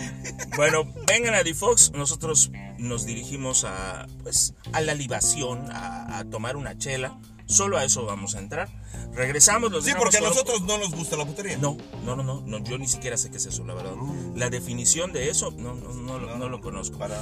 Bueno, 0.56 0.86
vengan 1.06 1.34
a 1.36 1.44
DeFox, 1.44 1.92
nosotros 1.92 2.52
nos 2.78 3.06
dirigimos 3.06 3.64
a, 3.66 4.08
pues, 4.24 4.54
a 4.74 4.82
la 4.82 4.94
libación, 4.94 5.72
a, 5.72 6.20
a 6.20 6.24
tomar 6.26 6.56
una 6.56 6.78
chela. 6.78 7.20
Solo 7.50 7.78
a 7.78 7.86
eso 7.86 8.04
vamos 8.06 8.36
a 8.36 8.40
entrar. 8.40 8.70
Regresamos, 9.14 9.72
los 9.72 9.86
Sí, 9.86 9.92
porque 9.98 10.18
a 10.18 10.22
nosotros 10.22 10.64
no 10.64 10.78
nos 10.78 10.92
gusta 10.92 11.16
la 11.16 11.26
putería. 11.26 11.58
No, 11.58 11.78
no, 12.04 12.18
no, 12.18 12.22
no, 12.24 12.42
no, 12.46 12.58
yo 12.64 12.78
ni 12.78 12.90
siquiera 12.90 13.16
sé 13.16 13.30
qué 13.32 13.38
es 13.38 13.46
eso, 13.46 13.64
la 13.64 13.74
verdad. 13.74 13.94
La 14.36 14.50
definición 14.50 15.14
de 15.14 15.30
eso, 15.30 15.52
no, 15.52 15.74
no, 15.74 15.94
no, 15.94 16.20
lo- 16.20 16.38
no 16.38 16.50
lo 16.50 16.60
conozco. 16.60 16.98
Para 16.98 17.16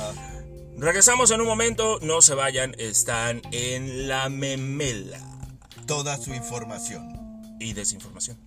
Regresamos 0.77 1.31
en 1.31 1.41
un 1.41 1.47
momento, 1.47 1.99
no 2.01 2.21
se 2.21 2.35
vayan, 2.35 2.75
están 2.77 3.41
en 3.51 4.07
la 4.07 4.29
memela 4.29 5.19
toda 5.87 6.17
su 6.17 6.33
información. 6.33 7.15
y 7.59 7.73
desinformación. 7.73 8.37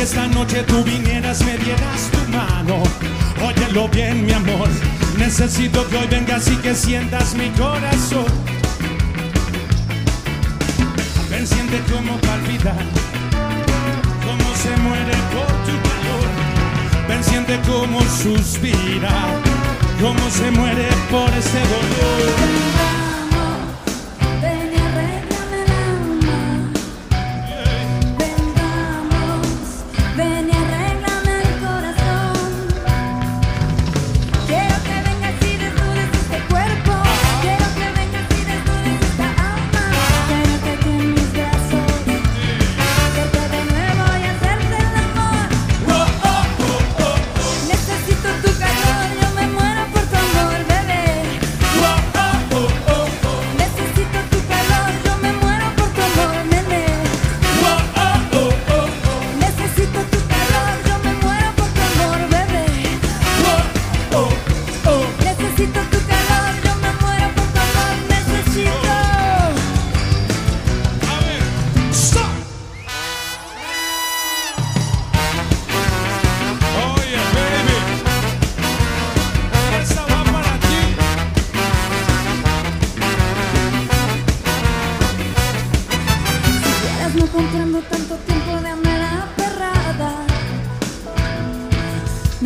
Que 0.00 0.04
esta 0.04 0.26
noche 0.28 0.62
tú 0.62 0.82
vinieras, 0.82 1.44
me 1.44 1.58
dieras 1.58 2.10
tu 2.10 2.32
mano. 2.32 2.82
Óyelo 3.44 3.86
bien, 3.88 4.24
mi 4.24 4.32
amor. 4.32 4.68
Necesito 5.18 5.86
que 5.88 5.96
hoy 5.98 6.06
vengas 6.06 6.48
y 6.48 6.56
que 6.56 6.74
sientas 6.74 7.34
mi 7.34 7.50
corazón. 7.50 8.24
Ven, 11.30 11.46
siente 11.46 11.80
como 11.92 12.16
palpita, 12.18 12.74
cómo 14.24 14.48
se 14.62 14.74
muere 14.86 15.16
por 15.34 15.52
tu 15.66 15.76
calor. 15.88 16.28
Ven, 17.06 17.22
siente 17.22 17.60
como 17.68 18.00
suspira, 18.00 19.12
cómo 20.00 20.30
se 20.30 20.50
muere 20.50 20.88
por 21.10 21.28
este 21.34 21.60
dolor. 21.74 22.99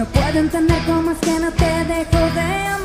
No 0.05 0.11
puedo 0.11 0.39
entender 0.39 0.83
cómo 0.87 1.13
es 1.13 1.19
que 1.19 1.39
no 1.41 1.51
te 1.51 1.65
dejo 1.65 2.35
de 2.35 2.41
amar. 2.41 2.84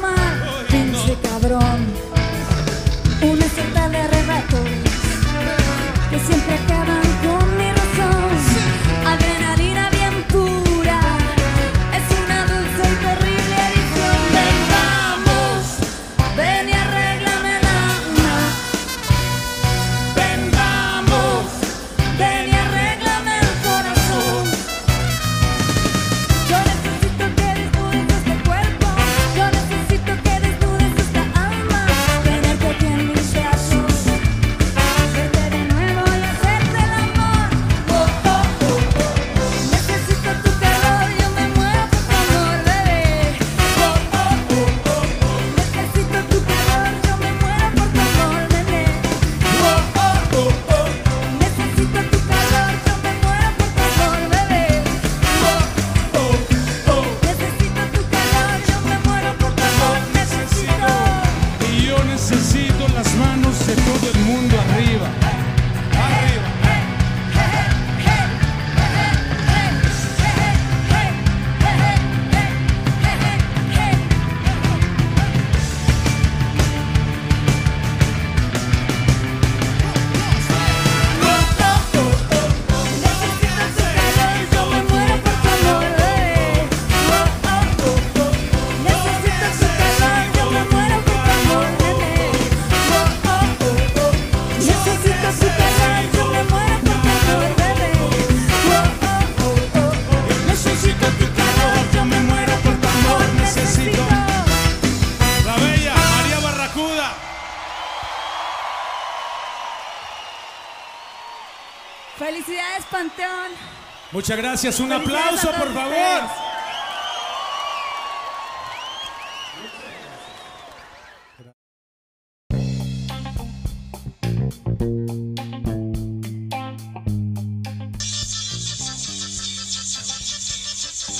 Muchas 114.11 114.37
gracias, 114.37 114.79
un 114.79 114.91
aplauso 114.91 115.51
por 115.51 115.71
favor. 115.71 116.49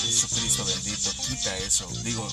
Jesucristo 0.02 0.64
bendito, 0.64 1.10
quita 1.28 1.56
eso. 1.58 1.88
Digo, 2.02 2.26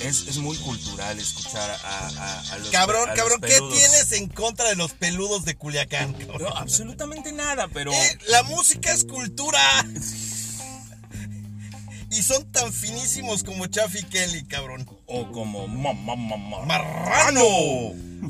es, 0.00 0.26
es 0.28 0.38
muy 0.38 0.56
cultural 0.58 1.18
escuchar 1.18 1.70
a, 1.70 2.06
a- 2.08 2.40
a 2.52 2.58
los 2.58 2.70
Cabrón, 2.70 3.08
a 3.08 3.14
los 3.14 3.16
cabrón, 3.16 3.40
¿qué 3.40 3.58
tienes 3.72 4.12
en 4.12 4.28
contra 4.28 4.68
de 4.68 4.76
los 4.76 4.92
peludos 4.92 5.44
de 5.44 5.56
Culiacán, 5.56 6.12
cabrón? 6.14 6.42
No, 6.42 6.48
absolutamente 6.56 7.32
nada, 7.32 7.68
pero 7.72 7.92
Eh, 7.92 8.18
la 8.28 8.42
música 8.44 8.92
es 8.92 9.04
cultura. 9.04 9.58
Y 12.10 12.22
son 12.22 12.50
tan 12.50 12.72
finísimos 12.72 13.44
como 13.44 13.66
Chaffy 13.66 14.02
Kelly, 14.04 14.44
cabrón. 14.44 14.88
o 15.06 15.30
como 15.30 15.68
mamá 15.68 16.16
mamá 16.16 16.64
¡Marrano! 16.64 17.44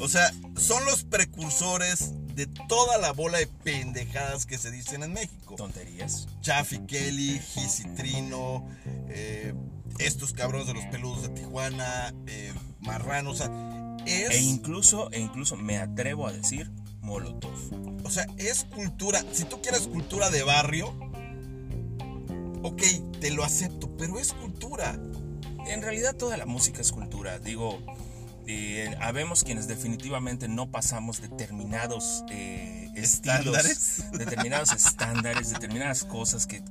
O 0.01 0.09
sea, 0.09 0.33
son 0.57 0.85
los 0.85 1.05
precursores 1.05 2.11
de 2.35 2.47
toda 2.69 2.99
la 2.99 3.13
bola 3.13 3.39
de 3.39 3.47
pendejadas 3.47 4.47
que 4.47 4.59
se 4.59 4.73
dicen 4.73 5.05
en 5.05 5.13
México. 5.13 5.55
tonterías. 5.57 6.27
Chaffy 6.43 6.81
Kelly, 6.89 7.41
Gis 7.55 7.81
y 7.81 7.85
Trino, 7.95 8.67
eh, 9.11 9.55
estos 9.99 10.33
cabrones 10.33 10.67
de 10.67 10.75
los 10.75 10.85
peludos 10.87 11.23
de 11.23 11.29
Tijuana, 11.31 12.15
eh, 12.27 12.53
Marrano, 12.81 13.31
o 13.31 13.35
sea, 13.35 13.51
es, 14.07 14.31
E 14.31 14.41
incluso, 14.41 15.11
e 15.13 15.21
incluso 15.21 15.57
me 15.57 15.79
atrevo 15.79 16.27
a 16.27 16.33
decir 16.33 16.71
Molotov. 17.01 17.53
o 18.05 18.11
sea, 18.11 18.27
es 18.37 18.65
cultura. 18.65 19.23
Si 19.33 19.45
tú 19.45 19.61
quieres 19.61 19.83
cultura 19.89 20.31
de 20.31 20.43
barrio, 20.43 20.95
ok, 22.63 22.83
te 23.21 23.31
lo 23.31 23.45
acepto, 23.45 23.95
pero 23.97 24.19
es 24.19 24.33
cultura. 24.33 24.99
en 25.67 25.83
realidad 25.83 26.15
toda 26.17 26.37
la 26.37 26.47
música 26.47 26.81
es 26.81 26.93
cultura. 26.93 27.39
Digo, 27.39 27.79
eh, 28.47 28.97
habemos 29.03 29.45
quienes 29.45 29.69
definitivamente 29.69 30.49
no 30.49 30.71
pasamos 30.71 31.21
determinados 31.21 32.25
eh, 32.31 32.89
estilos, 32.97 33.59
¿Estándares? 33.59 34.05
determinados 34.13 34.73
estándares, 34.87 35.51
determinadas 35.51 36.05
cosas 36.05 36.47
que, 36.47 36.63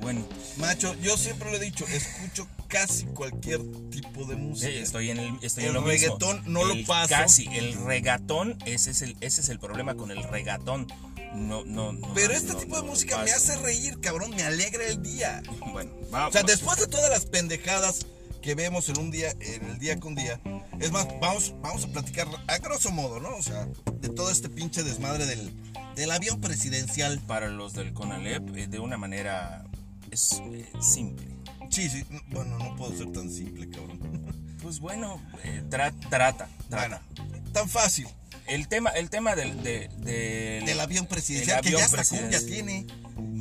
bueno. 0.00 0.26
Macho, 0.56 0.94
yo 1.00 1.16
siempre 1.16 1.50
lo 1.50 1.56
he 1.56 1.60
dicho, 1.60 1.86
escucho 1.86 2.48
casi 2.68 3.04
cualquier 3.06 3.60
tipo 3.90 4.24
de 4.24 4.36
música. 4.36 4.68
Estoy 4.70 5.10
en 5.10 5.18
el, 5.18 5.38
estoy 5.42 5.64
El 5.64 5.70
en 5.70 5.74
lo 5.74 5.84
reggaetón 5.84 6.36
mismo. 6.38 6.52
no 6.52 6.64
lo 6.64 6.86
paso. 6.86 7.08
Casi, 7.08 7.46
el 7.52 7.74
regatón, 7.84 8.58
ese 8.66 8.90
es 8.90 9.02
el, 9.02 9.16
ese 9.20 9.40
es 9.40 9.48
el 9.48 9.58
problema 9.58 9.94
con 9.94 10.10
el 10.10 10.22
regatón. 10.22 10.86
No, 11.34 11.62
no, 11.64 11.92
no, 11.92 12.14
Pero 12.14 12.32
este 12.32 12.54
no, 12.54 12.58
tipo 12.58 12.80
de 12.80 12.86
música 12.86 13.22
me 13.22 13.30
hace 13.30 13.56
reír, 13.56 14.00
cabrón, 14.00 14.30
me 14.34 14.42
alegra 14.44 14.86
el 14.86 15.02
día. 15.02 15.42
Bueno, 15.72 15.92
vamos. 16.10 16.30
O 16.30 16.32
sea, 16.32 16.42
después 16.42 16.78
de 16.78 16.86
todas 16.86 17.10
las 17.10 17.26
pendejadas 17.26 18.06
que 18.40 18.54
vemos 18.54 18.88
en 18.88 18.98
un 18.98 19.10
día, 19.10 19.30
en 19.40 19.64
el 19.64 19.78
día 19.78 19.98
con 20.00 20.14
día, 20.14 20.40
es 20.80 20.90
más, 20.90 21.06
vamos, 21.20 21.54
vamos 21.60 21.84
a 21.84 21.88
platicar 21.88 22.28
a 22.46 22.58
grosso 22.58 22.90
modo, 22.92 23.20
¿no? 23.20 23.36
O 23.36 23.42
sea, 23.42 23.68
de 24.00 24.08
todo 24.08 24.30
este 24.30 24.48
pinche 24.48 24.82
desmadre 24.82 25.26
del, 25.26 25.52
del 25.96 26.10
avión 26.12 26.40
presidencial. 26.40 27.20
Para 27.26 27.48
los 27.48 27.74
del 27.74 27.92
CONALEP, 27.92 28.56
eh, 28.56 28.66
de 28.66 28.78
una 28.78 28.96
manera 28.96 29.67
es 30.10 30.40
eh, 30.52 30.68
simple. 30.80 31.26
Sí, 31.70 31.88
sí, 31.90 32.04
bueno, 32.30 32.58
no 32.58 32.74
puedo 32.76 32.96
ser 32.96 33.12
tan 33.12 33.30
simple, 33.30 33.68
cabrón. 33.70 33.98
Pues 34.62 34.80
bueno, 34.80 35.22
eh, 35.44 35.62
tra- 35.70 35.94
trata, 36.10 36.48
trata. 36.68 37.00
Bueno, 37.14 37.52
tan 37.52 37.68
fácil. 37.68 38.08
El 38.48 38.66
tema, 38.66 38.90
el 38.90 39.08
tema 39.08 39.36
del, 39.36 39.62
de- 39.62 39.88
del- 39.98 40.64
Del 40.66 40.80
avión 40.80 41.06
presidencial, 41.06 41.58
el 41.58 41.62
que 41.62 41.68
avión 41.68 41.80
ya 41.80 41.84
hasta 42.00 42.16
cumbia 42.16 42.44
tiene. 42.44 42.86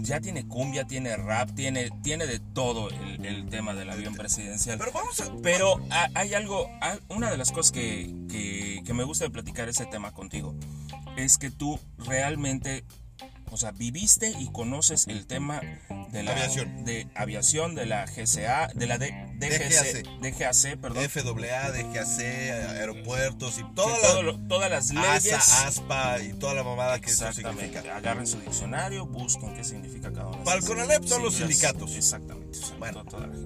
Ya 0.03 0.21
tiene 0.21 0.47
cumbia, 0.47 0.86
tiene 0.86 1.17
rap, 1.17 1.49
tiene, 1.56 1.89
tiene 2.03 2.27
de 2.27 2.39
todo 2.39 2.91
el, 2.91 3.25
el 3.25 3.49
tema 3.49 3.73
del 3.73 3.89
avión 3.89 4.13
presidencial. 4.15 4.77
Pero 4.77 4.91
vamos 4.91 5.19
a... 5.19 5.34
Pero 5.41 5.84
ha- 5.89 6.10
hay 6.13 6.36
algo, 6.36 6.69
ha- 6.82 6.99
una 7.10 7.32
de 7.32 7.38
las 7.38 7.51
cosas 7.51 7.71
que, 7.71 8.13
que- 8.30 8.84
que 8.86 8.93
me 8.93 9.03
gusta 9.03 9.25
de 9.25 9.32
platicar 9.32 9.67
ese 9.69 9.86
tema 9.88 10.12
contigo 10.13 10.56
es 11.17 11.38
que 11.39 11.49
tú 11.49 11.80
realmente, 11.97 12.86
o 13.49 13.57
sea, 13.57 13.71
viviste 13.71 14.33
y 14.39 14.51
conoces 14.51 15.07
el 15.07 15.25
tema 15.25 15.62
de 16.12 16.23
la 16.23 16.31
Aviación. 16.31 16.86
de 16.86 17.07
aviación, 17.15 17.75
de 17.75 17.86
la 17.86 18.05
GCA, 18.05 18.67
de 18.73 18.88
la 18.88 18.97
D- 18.97 19.13
DGC, 19.39 20.03
DGAC, 20.21 20.79
perdón. 20.79 21.10
FAA, 21.10 21.71
DGAC, 21.71 22.19
aeropuertos 22.77 23.57
y 23.60 23.63
todas 23.73 24.69
las 24.69 24.89
leyes. 24.91 25.33
ASA, 25.33 25.67
ASPA 25.67 26.21
y 26.23 26.33
toda 26.33 26.53
la 26.55 26.63
mamada 26.63 26.99
que 26.99 27.12
eso 27.12 27.31
significa. 27.33 27.79
Agarren 27.95 28.27
su 28.27 28.39
diccionario, 28.39 29.05
busquen 29.05 29.53
qué 29.55 29.63
significa 29.63 30.12
cada 30.12 30.27
una. 30.27 30.38
de 30.39 30.43
Para 30.43 30.57
el 30.60 30.65
CONALEP 30.65 31.03
son 31.05 31.23
los 31.23 31.36
sindicatos. 31.36 31.95
Exactamente. 31.95 32.60
Bueno. 32.79 33.03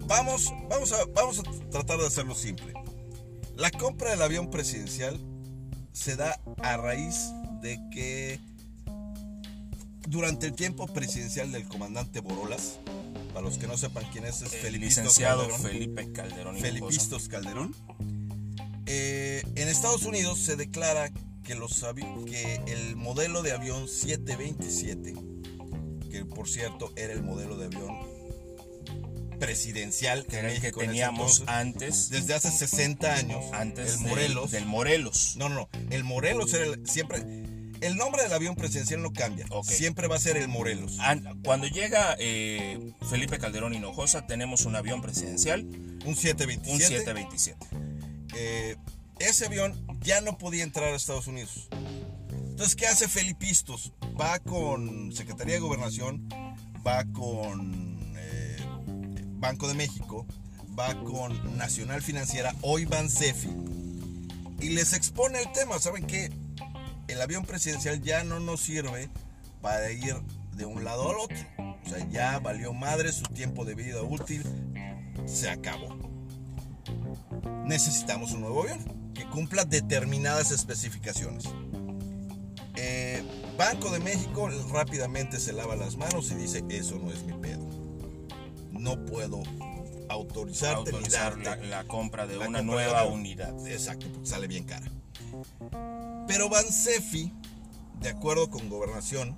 Vamos, 0.08 0.54
vamos, 0.70 0.92
a, 0.94 1.06
vamos 1.14 1.40
a 1.40 1.44
tratar 1.70 1.98
de 2.00 2.08
hacerlo 2.08 2.36
simple. 2.36 2.74
La 3.56 3.70
compra 3.72 4.12
del 4.12 4.22
avión 4.22 4.50
presidencial 4.50 5.20
se 5.94 6.16
da 6.16 6.40
a 6.64 6.78
raíz 6.78 7.32
de 7.62 7.80
que 7.92 8.40
durante 10.08 10.48
el 10.48 10.54
tiempo 10.54 10.88
presidencial 10.88 11.52
del 11.52 11.66
comandante 11.66 12.20
Borolas, 12.20 12.80
para 13.34 13.42
los 13.42 13.58
que 13.58 13.68
no 13.68 13.78
sepan 13.78 14.06
quién 14.12 14.26
es, 14.26 14.42
es 14.42 14.54
El 14.54 14.60
Felipistos 14.60 15.04
licenciado 15.04 15.48
Calderón, 15.48 15.62
Felipe 15.62 16.12
Calderón. 16.12 16.58
Felipistos 16.58 17.28
Calderón, 17.28 17.76
eh, 18.86 19.44
en 19.56 19.68
Estados 19.68 20.04
Unidos 20.04 20.40
se 20.40 20.56
declara 20.56 21.12
que, 21.44 21.56
los 21.56 21.86
que 22.26 22.62
el 22.68 22.96
modelo 22.96 23.42
de 23.42 23.52
avión 23.52 23.88
727, 23.88 25.14
que 26.10 26.26
por 26.26 26.50
cierto 26.50 26.92
era 26.96 27.14
el 27.14 27.24
modelo 27.24 27.58
de 27.58 27.66
avión 27.66 28.12
presidencial 29.40 30.26
que 30.28 30.38
era 30.38 30.52
el 30.54 30.62
teníamos 30.72 31.40
entonces, 31.40 31.48
antes, 31.48 32.10
desde 32.10 32.36
hace 32.36 32.52
60 32.52 33.16
años, 33.16 33.44
antes 33.54 33.96
el 33.96 34.00
Morelos. 34.02 34.52
del 34.52 34.66
Morelos. 34.66 35.36
No, 35.36 35.50
no, 35.50 35.56
no, 35.56 35.70
el 35.90 36.04
Morelos 36.04 36.54
era 36.54 36.66
el, 36.66 36.88
siempre. 36.88 37.24
El 37.82 37.98
nombre 37.98 38.22
del 38.24 38.32
avión 38.34 38.56
presidencial 38.56 39.02
no 39.02 39.12
cambia, 39.12 39.46
Ok. 39.50 39.65
siempre 39.67 40.08
va 40.08 40.15
a 40.15 40.20
ser 40.20 40.38
el 40.38 40.48
Morelos. 40.48 41.00
An- 41.00 41.41
Cuando 41.44 41.67
llega 41.67 42.15
eh, 42.20 42.94
Felipe 43.10 43.39
Calderón 43.39 43.74
Hinojosa, 43.74 44.28
tenemos 44.28 44.65
un 44.65 44.76
avión 44.76 45.02
presidencial, 45.02 45.62
Un 46.06 46.15
727. 46.15 46.72
un 46.72 46.80
727. 46.80 47.58
eh, 48.36 48.76
ese 49.20 49.46
avión 49.48 49.74
ya 50.02 50.22
no 50.22 50.38
podía 50.38 50.63
entrar 50.63 50.94
a 50.94 50.96
Estados 50.96 51.28
Unidos. 51.28 51.67
Entonces, 52.32 52.76
¿qué 52.76 52.88
hace 52.88 53.08
Felipistos? 53.08 53.91
Va 54.20 54.39
con 54.39 55.12
Secretaría 55.13 55.56
de 55.56 55.60
Gobernación, 55.62 56.28
va 56.86 57.04
con 57.06 58.13
eh, 58.17 58.58
Banco 59.39 59.67
de 59.67 59.74
México, 59.74 60.26
va 60.78 60.94
con 61.04 61.58
Nacional 61.58 62.02
Financiera, 62.04 62.54
hoy 62.62 62.86
Bansefi, 62.86 63.50
y 64.60 64.70
les 64.70 64.94
expone 64.94 65.39
el 65.39 65.52
tema. 65.52 65.80
¿Saben 65.80 66.06
qué? 66.06 66.32
El 67.12 67.21
avión 67.21 67.45
presidencial 67.45 68.02
ya 68.02 68.24
no 68.24 68.39
nos 68.39 68.62
sirve 68.62 69.10
para 69.62 69.91
ir 69.91 70.15
de 70.56 70.65
un 70.65 70.84
lado 70.84 71.10
al 71.10 71.17
otro. 71.17 71.38
O 71.58 71.89
sea, 71.89 72.08
ya 72.10 72.39
valió 72.39 72.74
madre 72.74 73.12
su 73.12 73.24
tiempo 73.24 73.65
de 73.65 73.76
vida 73.76 74.02
útil, 74.02 74.43
se 75.26 75.50
acabó 75.50 76.12
necesitamos 77.71 78.34
un 78.34 78.41
nuevo 78.41 78.63
avión 78.63 79.13
que 79.13 79.26
cumpla 79.26 79.63
determinadas 79.63 80.52
especificaciones. 80.52 81.45
Eh, 82.76 83.24
Banco 83.58 83.91
de 83.91 84.00
México 84.00 84.50
rápidamente 84.71 85.39
se 85.39 85.54
lava 85.54 85.76
las 85.76 85.95
manos 85.95 86.32
y 86.32 86.36
dice, 86.36 86.63
eso 86.69 86.97
no 86.97 87.12
es 87.12 87.24
mi 87.24 87.34
pedo. 87.34 87.65
No 88.71 89.06
puedo 89.06 89.43
autorizarte 90.10 90.91
Autorizar 90.91 91.38
ni 91.38 91.43
la, 91.43 91.50
darte. 91.52 91.67
la 91.67 91.84
compra 91.86 92.28
de 92.28 92.38
la 92.38 92.47
una 92.47 92.60
compra 92.60 92.76
nueva 92.76 93.06
unidad. 93.06 93.67
Exacto, 93.67 94.08
porque 94.12 94.28
sale 94.28 94.47
bien 94.47 94.65
cara. 94.65 94.88
Pero 96.32 96.48
Bansefi, 96.48 97.30
de 98.00 98.08
acuerdo 98.08 98.50
con 98.50 98.70
gobernación, 98.70 99.36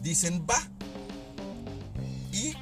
dicen 0.00 0.46
va. 0.48 0.58
Y 2.32 2.54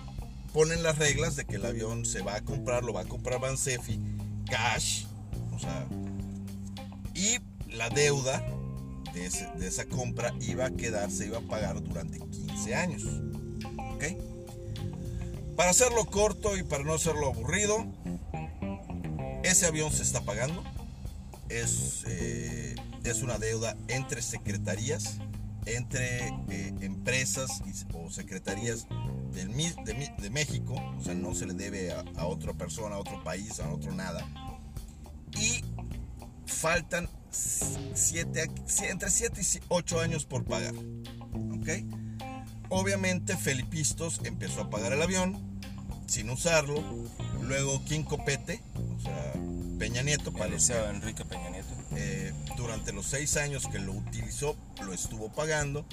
ponen 0.53 0.83
las 0.83 0.99
reglas 0.99 1.37
de 1.37 1.45
que 1.45 1.55
el 1.55 1.67
avión 1.67 2.05
se 2.05 2.23
va 2.23 2.35
a 2.35 2.41
comprar, 2.41 2.83
lo 2.83 2.93
va 2.93 3.03
a 3.03 3.05
comprar 3.05 3.41
Bansefi, 3.41 4.01
cash, 4.51 5.05
o 5.55 5.59
sea, 5.61 5.87
y 7.15 7.39
la 7.71 7.91
deuda 7.91 8.45
de, 9.15 9.27
esa 9.65 9.85
compra 9.87 10.35
iba 10.41 10.67
a 10.67 10.71
quedar, 10.73 11.09
se 11.13 11.27
iba 11.27 11.39
a 11.39 11.43
pagar 11.43 11.81
durante 11.81 12.19
15 12.19 12.75
años. 12.75 13.05
¿Ok? 13.95 14.05
Para 15.55 15.71
hacerlo 15.71 16.07
corto 16.07 16.57
y 16.57 16.65
para 16.65 16.83
no 16.83 16.95
hacerlo 16.95 17.29
aburrido, 17.29 17.87
ese 19.45 19.65
avión 19.65 19.93
se 19.93 20.03
está 20.03 20.23
pagando. 20.23 20.65
Es, 21.49 22.03
eh, 22.09 22.75
es 23.11 23.23
una 23.23 23.39
deuda 23.39 23.77
entre 23.89 24.23
secretarías, 24.23 25.19
entre 25.67 26.29
eh, 26.49 26.75
empresas 26.81 27.63
y- 27.67 27.97
o 27.97 28.11
secretarías 28.11 28.87
del, 29.33 29.49
de, 29.85 30.31
México. 30.31 30.75
O 30.99 31.03
sea, 31.03 31.15
no 31.15 31.35
se 31.35 31.47
le 31.47 31.55
debe 31.55 31.93
a, 31.93 32.05
a 32.17 32.27
otra 32.27 32.53
persona, 32.55 32.97
a 32.97 32.99
otro 32.99 33.23
país, 33.25 33.61
a 33.61 33.69
otro 33.73 33.93
nada. 33.93 34.25
Y 35.39 35.65
faltan 36.47 37.09
siete, 37.31 38.51
entre 38.89 39.11
7 39.11 39.41
y 39.41 39.61
8 39.69 40.01
años 40.01 40.25
por 40.25 40.45
pagar. 40.45 40.75
¿Ok? 40.75 41.69
Obviamente 42.69 43.37
Felipistos 43.37 44.21
empezó 44.25 44.63
a 44.63 44.71
pagar 44.71 44.93
el 44.93 45.03
avión 45.03 45.61
sin 46.07 46.31
usarlo. 46.31 46.83
Luego 47.43 47.85
King 47.85 48.05
Copete, 48.05 48.63
o 48.97 49.01
sea, 49.01 49.33
Peña 49.79 50.03
Nieto, 50.03 50.33
para 50.33 50.51
los 50.51 50.67
que 50.67 50.75
Enrique 50.75 51.25
Peña 51.25 51.51
Nieto. 51.51 51.76
Eh, 51.97 52.33
durante 52.57 52.93
los 52.93 53.07
seis 53.07 53.37
años 53.37 53.67
que 53.67 53.79
lo 53.79 53.93
utilizó, 53.93 54.57
lo 54.85 54.93
estuvo 54.93 55.33
pagando. 55.33 55.87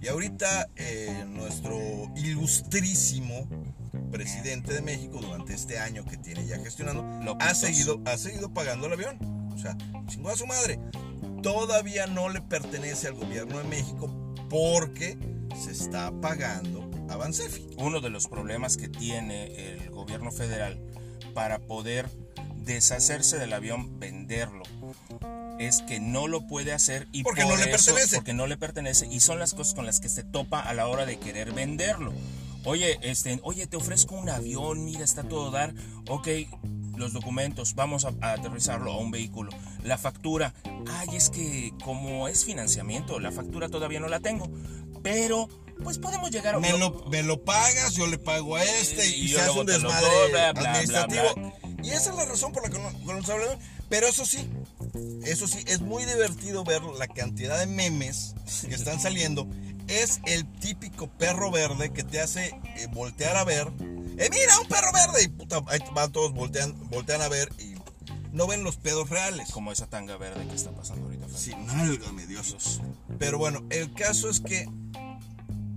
Y 0.00 0.08
ahorita 0.08 0.68
eh, 0.76 1.24
nuestro 1.26 1.78
ilustrísimo 2.16 3.48
presidente 4.10 4.74
de 4.74 4.82
México, 4.82 5.20
durante 5.20 5.54
este 5.54 5.78
año 5.78 6.04
que 6.04 6.16
tiene 6.16 6.46
ya 6.46 6.58
gestionando, 6.58 7.36
ha 7.40 7.54
seguido, 7.54 8.00
ha 8.04 8.16
seguido 8.18 8.52
pagando 8.52 8.86
el 8.86 8.92
avión. 8.92 9.18
O 9.54 9.58
sea, 9.58 9.76
chingó 10.06 10.30
a 10.30 10.36
su 10.36 10.46
madre. 10.46 10.78
Todavía 11.42 12.06
no 12.06 12.28
le 12.28 12.42
pertenece 12.42 13.08
al 13.08 13.14
gobierno 13.14 13.58
de 13.58 13.64
México 13.64 14.34
porque 14.50 15.18
se 15.58 15.72
está 15.72 16.12
pagando 16.20 16.90
a 17.08 17.16
Bansefi. 17.16 17.70
Uno 17.78 18.00
de 18.00 18.10
los 18.10 18.28
problemas 18.28 18.76
que 18.76 18.88
tiene 18.88 19.72
el 19.72 19.90
gobierno 19.90 20.30
federal 20.30 20.78
para 21.34 21.58
poder 21.58 22.08
deshacerse 22.56 23.38
del 23.38 23.52
avión, 23.52 23.98
venderlo, 23.98 24.64
es 25.58 25.82
que 25.82 26.00
no 26.00 26.28
lo 26.28 26.46
puede 26.46 26.72
hacer 26.72 27.08
y 27.12 27.22
Porque 27.22 27.42
por 27.42 27.50
no 27.52 27.56
le 27.56 27.70
eso- 27.72 27.86
pertenece. 27.92 28.16
porque 28.16 28.34
no 28.34 28.46
le 28.46 28.56
pertenece 28.56 29.06
y 29.06 29.20
son 29.20 29.38
las 29.38 29.54
cosas 29.54 29.74
con 29.74 29.86
las 29.86 30.00
que 30.00 30.08
se 30.08 30.22
topa 30.22 30.60
a 30.60 30.74
la 30.74 30.86
hora 30.88 31.06
de 31.06 31.18
querer 31.18 31.52
venderlo. 31.52 32.12
Oye, 32.64 32.98
este, 33.02 33.38
oye, 33.44 33.66
te 33.66 33.76
ofrezco 33.76 34.16
un 34.16 34.28
avión, 34.28 34.84
mira, 34.84 35.04
está 35.04 35.22
todo 35.22 35.50
dar. 35.52 35.72
Ok, 36.08 36.28
los 36.96 37.12
documentos, 37.12 37.74
vamos 37.74 38.04
a, 38.04 38.12
a 38.20 38.32
aterrizarlo 38.32 38.92
a 38.92 38.98
un 38.98 39.10
vehículo. 39.12 39.50
La 39.84 39.98
factura, 39.98 40.52
ay, 40.88 41.08
es 41.16 41.30
que 41.30 41.72
como 41.84 42.26
es 42.26 42.44
financiamiento, 42.44 43.20
la 43.20 43.30
factura 43.30 43.68
todavía 43.68 44.00
no 44.00 44.08
la 44.08 44.18
tengo. 44.20 44.50
Pero, 45.02 45.48
pues 45.84 45.98
podemos 45.98 46.30
llegar 46.32 46.54
a 46.54 46.58
un 46.58 46.62
Me 46.62 46.76
lo, 46.76 47.04
me 47.08 47.22
lo 47.22 47.44
pagas, 47.44 47.94
yo 47.94 48.06
le 48.08 48.18
pago 48.18 48.56
a 48.56 48.64
este 48.64 49.06
y, 49.06 49.26
Y 49.26 49.28
se 49.28 49.40
hace 49.40 49.50
un 49.52 49.66
desmadre 49.66 50.04
doy, 50.06 50.30
bla, 50.32 50.52
bla, 50.52 50.60
bla, 50.62 50.70
administrativo. 50.72 51.34
bla. 51.36 51.52
Y 51.84 51.90
esa 51.90 52.10
es 52.10 52.16
la 52.16 52.24
razón 52.24 52.52
por 52.52 52.64
la 52.64 52.70
que 52.70 52.78
no, 52.80 52.90
no 52.90 53.14
nos 53.14 53.28
hablan. 53.30 53.58
Pero 53.88 54.08
eso 54.08 54.26
sí, 54.26 54.48
eso 55.24 55.46
sí, 55.46 55.58
es 55.66 55.80
muy 55.80 56.04
divertido 56.04 56.64
ver 56.64 56.82
la 56.82 57.08
cantidad 57.08 57.58
de 57.58 57.66
memes 57.66 58.34
que 58.68 58.74
están 58.74 59.00
saliendo. 59.00 59.48
Es 59.88 60.20
el 60.26 60.50
típico 60.58 61.08
perro 61.08 61.50
verde 61.50 61.92
que 61.92 62.02
te 62.02 62.20
hace 62.20 62.46
eh, 62.76 62.88
voltear 62.92 63.36
a 63.36 63.44
ver. 63.44 63.68
¡Eh, 64.18 64.28
mira, 64.30 64.58
un 64.60 64.68
perro 64.68 64.92
verde! 64.92 65.24
Y 65.24 65.28
puta, 65.28 65.62
ahí 65.68 65.80
van 65.94 66.10
todos 66.10 66.32
voltean, 66.32 66.74
voltean 66.90 67.22
a 67.22 67.28
ver 67.28 67.52
y 67.58 67.74
no 68.32 68.46
ven 68.46 68.64
los 68.64 68.76
pedos 68.76 69.08
reales. 69.10 69.50
Como 69.50 69.72
esa 69.72 69.86
tanga 69.86 70.16
verde 70.16 70.46
que 70.48 70.54
está 70.54 70.70
pasando 70.72 71.04
ahorita. 71.04 71.26
frente 71.28 71.40
Sí, 71.40 71.54
nálgame 71.66 72.26
Dios. 72.26 72.80
Pero 73.18 73.38
bueno, 73.38 73.64
el 73.70 73.92
caso 73.94 74.28
es 74.28 74.40
que 74.40 74.68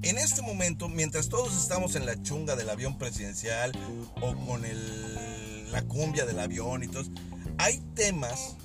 en 0.02 0.18
este 0.18 0.42
momento, 0.42 0.88
mientras 0.88 1.28
todos 1.28 1.56
estamos 1.58 1.96
en 1.96 2.06
la 2.06 2.22
chunga 2.22 2.56
del 2.56 2.70
avión 2.70 2.98
presidencial 2.98 3.74
o 4.22 4.34
con 4.46 4.64
el, 4.64 5.72
la 5.72 5.82
cumbia 5.84 6.26
del 6.26 6.40
avión 6.40 6.84
y 6.84 6.88
todo, 6.88 7.04
hay 7.58 7.80
temas, 7.96 8.56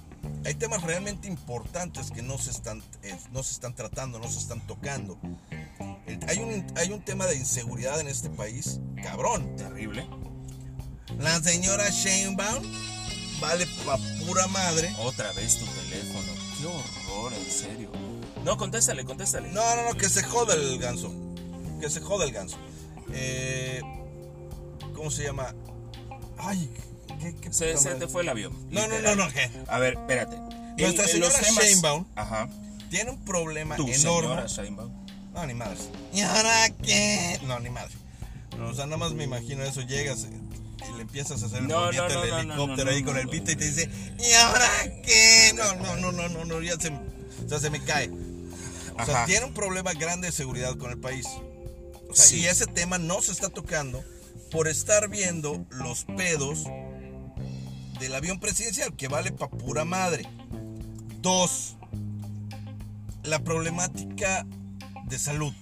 hay 0.45 0.55
temas 0.55 0.83
realmente 0.83 1.29
importantes 1.29 2.11
que 2.11 2.23
no 2.23 2.39
se 2.39 2.51
están, 2.51 2.83
eh, 3.03 3.17
no 3.33 3.43
se 3.43 3.53
están 3.53 3.75
tratando, 3.75 4.19
no 4.19 4.29
se 4.31 4.39
están 4.39 4.61
tocando. 4.67 5.19
El- 6.07 6.21
Hay 6.29 6.39
un, 6.39 6.67
hay 6.77 6.91
un 6.93 7.03
tema 7.03 7.27
de 7.27 7.37
inseguridad 7.37 7.99
en 8.01 8.09
este 8.09 8.29
país, 8.31 8.81
cabrón. 9.03 9.57
Terrible. 9.57 10.07
La 11.19 11.41
señora 11.43 11.89
Sheinbaum 11.91 12.63
vale 13.41 13.67
pa' 13.87 13.99
pura 14.27 14.47
madre. 14.49 14.95
Otra 15.01 15.33
vez 15.33 15.59
tu 15.59 15.65
teléfono. 15.67 16.33
Qué 16.59 16.67
horror, 16.67 17.33
en 17.33 17.51
serio. 17.51 17.91
No, 18.45 18.57
contéstale, 18.57 19.05
contéstale. 19.05 19.51
No, 19.51 19.77
no, 19.77 19.91
no, 19.91 19.97
que 19.97 20.09
se 20.09 20.23
joda 20.23 20.55
el 20.55 20.79
ganso. 20.79 21.13
Que 21.81 21.89
se 21.91 22.01
joda 22.01 22.25
el 22.25 22.33
ganso. 22.33 22.57
Eh, 23.13 23.81
¿Cómo 24.95 25.11
se 25.11 25.25
llama? 25.25 25.55
Ay, 26.39 26.71
¿qué, 27.25 27.35
qué 27.41 27.53
Se, 27.53 27.77
se 27.77 27.95
te 27.97 28.07
fue 28.09 28.23
el 28.23 28.29
avión. 28.29 28.53
No, 28.71 28.81
no, 28.87 28.95
literal. 28.97 29.17
no, 29.19 29.27
no, 29.27 29.33
¿qué? 29.33 29.51
A 29.69 29.79
ver, 29.79 29.95
espérate. 29.95 30.37
Nuestra 30.79 31.07
señora 31.09 31.41
Sheinbaum. 31.41 32.05
Ajá. 32.17 32.49
Tiene 32.91 33.11
un 33.11 33.25
problema 33.25 33.77
Tu 33.77 33.83
enorme. 33.89 33.99
señora 33.99 34.47
Sheinbaum. 34.47 34.93
No, 35.33 35.47
ni 35.47 35.55
madre. 35.55 35.79
¿Y 36.13 36.21
ahora 36.21 36.71
qué? 36.83 37.41
No, 37.45 37.59
ni 37.61 37.71
madre. 37.71 37.95
No, 38.59 38.69
o 38.69 38.75
sea, 38.75 38.87
nada 38.87 38.99
más 38.99 39.13
me 39.13 39.25
imagino 39.25 39.65
eso. 39.65 39.81
Llegas 39.83 40.27
y 40.89 40.97
le 40.97 41.03
empiezas 41.03 41.43
a 41.43 41.47
hacer 41.47 41.59
el 41.61 41.69
No, 41.69 41.81
movimiento 41.81 42.21
del 42.21 42.31
no, 42.31 42.43
no, 42.43 42.53
helicóptero 42.55 42.91
ahí 42.91 43.03
con 43.03 43.17
el 43.19 43.29
pito 43.29 43.51
y 43.51 43.57
te 43.57 43.65
dice, 43.65 43.91
¿y 44.19 44.33
ahora 44.35 44.69
qué? 45.05 45.53
No, 45.57 45.75
no, 45.77 45.97
no, 45.97 46.13
no, 46.13 46.29
no, 46.29 46.45
no, 46.45 46.63
ya 46.63 46.77
se, 46.79 46.89
o 46.91 47.49
sea, 47.49 47.59
se 47.59 47.71
me 47.71 47.83
cae. 47.83 48.11
O 48.11 49.05
sea, 49.05 49.15
Ajá. 49.17 49.27
tiene 49.27 49.47
un 49.47 49.55
problema 49.55 49.93
grande 49.95 50.29
de 50.29 50.33
seguridad 50.33 50.77
con 50.77 50.91
el 50.93 50.99
país. 50.99 51.27
O 52.11 52.15
sea, 52.15 52.27
Sí. 52.27 52.41
y 52.41 52.47
ese 52.47 52.67
tema 52.67 52.99
no 52.99 53.21
se 53.23 53.33
está 53.33 53.49
tocando 53.49 54.05
por 54.53 54.69
estar 54.69 55.09
viendo 55.09 55.65
los 55.71 56.05
pedos 56.05 56.61
del 58.05 58.15
avión 58.15 58.39
presidencial, 58.39 58.95
que 58.95 59.09
vale 59.09 59.33
pa' 59.33 59.49
pura 59.49 59.87
madre. 59.87 60.29
Dos, 61.23 61.77
la 63.23 63.43
problemática 63.43 64.47
de 65.07 65.19
salud 65.19 65.55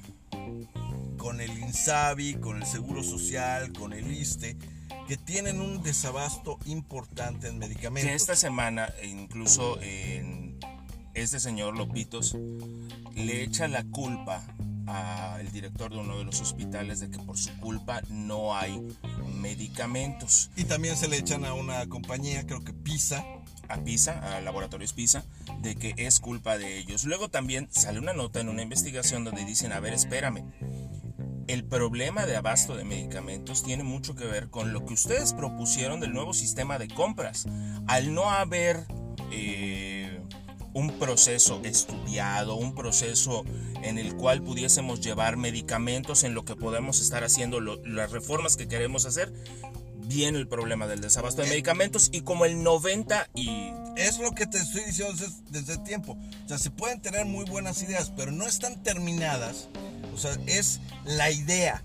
con 1.18 1.40
el 1.40 1.57
INSABI, 1.57 2.34
con 2.34 2.57
el 2.57 2.66
Seguro 2.66 3.05
Social, 3.05 3.72
con 3.72 3.93
el 3.93 4.11
ISTE, 4.12 4.57
que 5.07 5.16
tienen 5.16 5.61
un 5.61 5.84
desabasto 5.84 6.59
importante 6.64 7.47
en 7.47 7.59
medicamentos. 7.59 8.11
Esta 8.11 8.34
semana, 8.34 8.93
e 9.01 9.07
incluso 9.07 9.78
este 11.14 11.38
señor 11.38 11.76
Lopitos, 11.76 12.36
le 13.14 13.45
echa 13.45 13.68
la 13.68 13.84
culpa 13.84 14.43
al 14.88 15.53
director 15.53 15.93
de 15.93 15.99
uno 15.99 16.18
de 16.18 16.24
los 16.24 16.40
hospitales 16.40 16.99
de 16.99 17.09
que 17.09 17.18
por 17.18 17.38
su 17.38 17.57
culpa 17.61 18.03
no 18.09 18.57
hay 18.57 18.82
medicamentos. 19.43 20.51
Y 20.57 20.64
también 20.64 20.97
se 20.97 21.09
le 21.09 21.18
echan 21.18 21.45
a 21.45 21.53
una 21.53 21.86
compañía, 21.88 22.47
creo 22.47 22.64
que 22.64 22.72
PISA, 22.72 23.24
a 23.68 23.78
PISA, 23.84 24.36
a 24.36 24.40
Laboratorios 24.40 24.93
PISA, 24.93 25.24
de 25.61 25.76
que 25.76 25.95
es 25.99 26.20
culpa 26.20 26.57
de 26.57 26.78
ellos. 26.78 27.05
Luego 27.05 27.28
también 27.28 27.68
sale 27.70 27.99
una 27.99 28.12
nota 28.12 28.40
en 28.40 28.49
una 28.49 28.62
investigación 28.62 29.24
donde 29.24 29.45
dicen, 29.45 29.72
a 29.72 29.80
ver, 29.80 29.93
espérame, 29.93 30.45
el 31.49 31.64
problema 31.64 32.24
de 32.24 32.36
abasto 32.36 32.76
de 32.76 32.84
medicamentos 32.84 33.62
tiene 33.62 33.82
mucho 33.82 34.14
que 34.14 34.24
ver 34.24 34.49
con 34.49 34.72
lo 34.72 34.86
que 34.86 34.95
ustedes 34.95 35.32
propusieron 35.32 36.01
del 36.01 36.12
nuevo 36.12 36.32
sistema 36.32 36.78
de 36.78 36.88
compras. 36.88 37.47
Al 37.88 38.14
no 38.14 38.30
haber 38.30 38.86
eh, 39.32 39.91
un 40.75 40.99
proceso 40.99 41.61
estudiado, 41.64 42.55
un 42.57 42.75
proceso 42.75 43.45
en 43.83 43.99
el 43.99 44.14
cual 44.16 44.43
pudiésemos 44.43 45.01
llevar 45.01 45.37
medicamentos 45.37 46.25
en 46.25 46.35
lo 46.35 46.45
que 46.45 46.57
podemos 46.57 47.01
estar 47.01 47.25
haciendo 47.25 47.61
lo- 47.61 47.85
las 47.85 48.11
reformas 48.11 48.57
que 48.57 48.68
queremos 48.68 49.05
hacer, 49.07 49.33
viene 50.07 50.39
el 50.39 50.49
problema 50.49 50.87
del 50.87 51.01
desabasto 51.01 51.43
de 51.43 51.49
medicamentos 51.49 52.09
y 52.12 52.23
como 52.23 52.45
el 52.45 52.62
90 52.62 53.29
y 53.35 53.49
Es 53.95 54.18
lo 54.18 54.31
que 54.33 54.47
te 54.47 54.57
estoy 54.57 54.85
diciendo 54.87 55.12
desde, 55.12 55.35
desde 55.51 55.77
tiempo. 55.85 56.16
O 56.47 56.49
sea, 56.49 56.57
se 56.57 56.70
pueden 56.70 57.03
tener 57.03 57.27
muy 57.27 57.45
buenas 57.45 57.83
ideas, 57.83 58.11
pero 58.16 58.33
no 58.33 58.47
están 58.47 58.83
terminadas. 58.83 59.68
O 60.14 60.16
sea, 60.18 60.35
es 60.47 60.81
la 61.05 61.31
idea. 61.31 61.83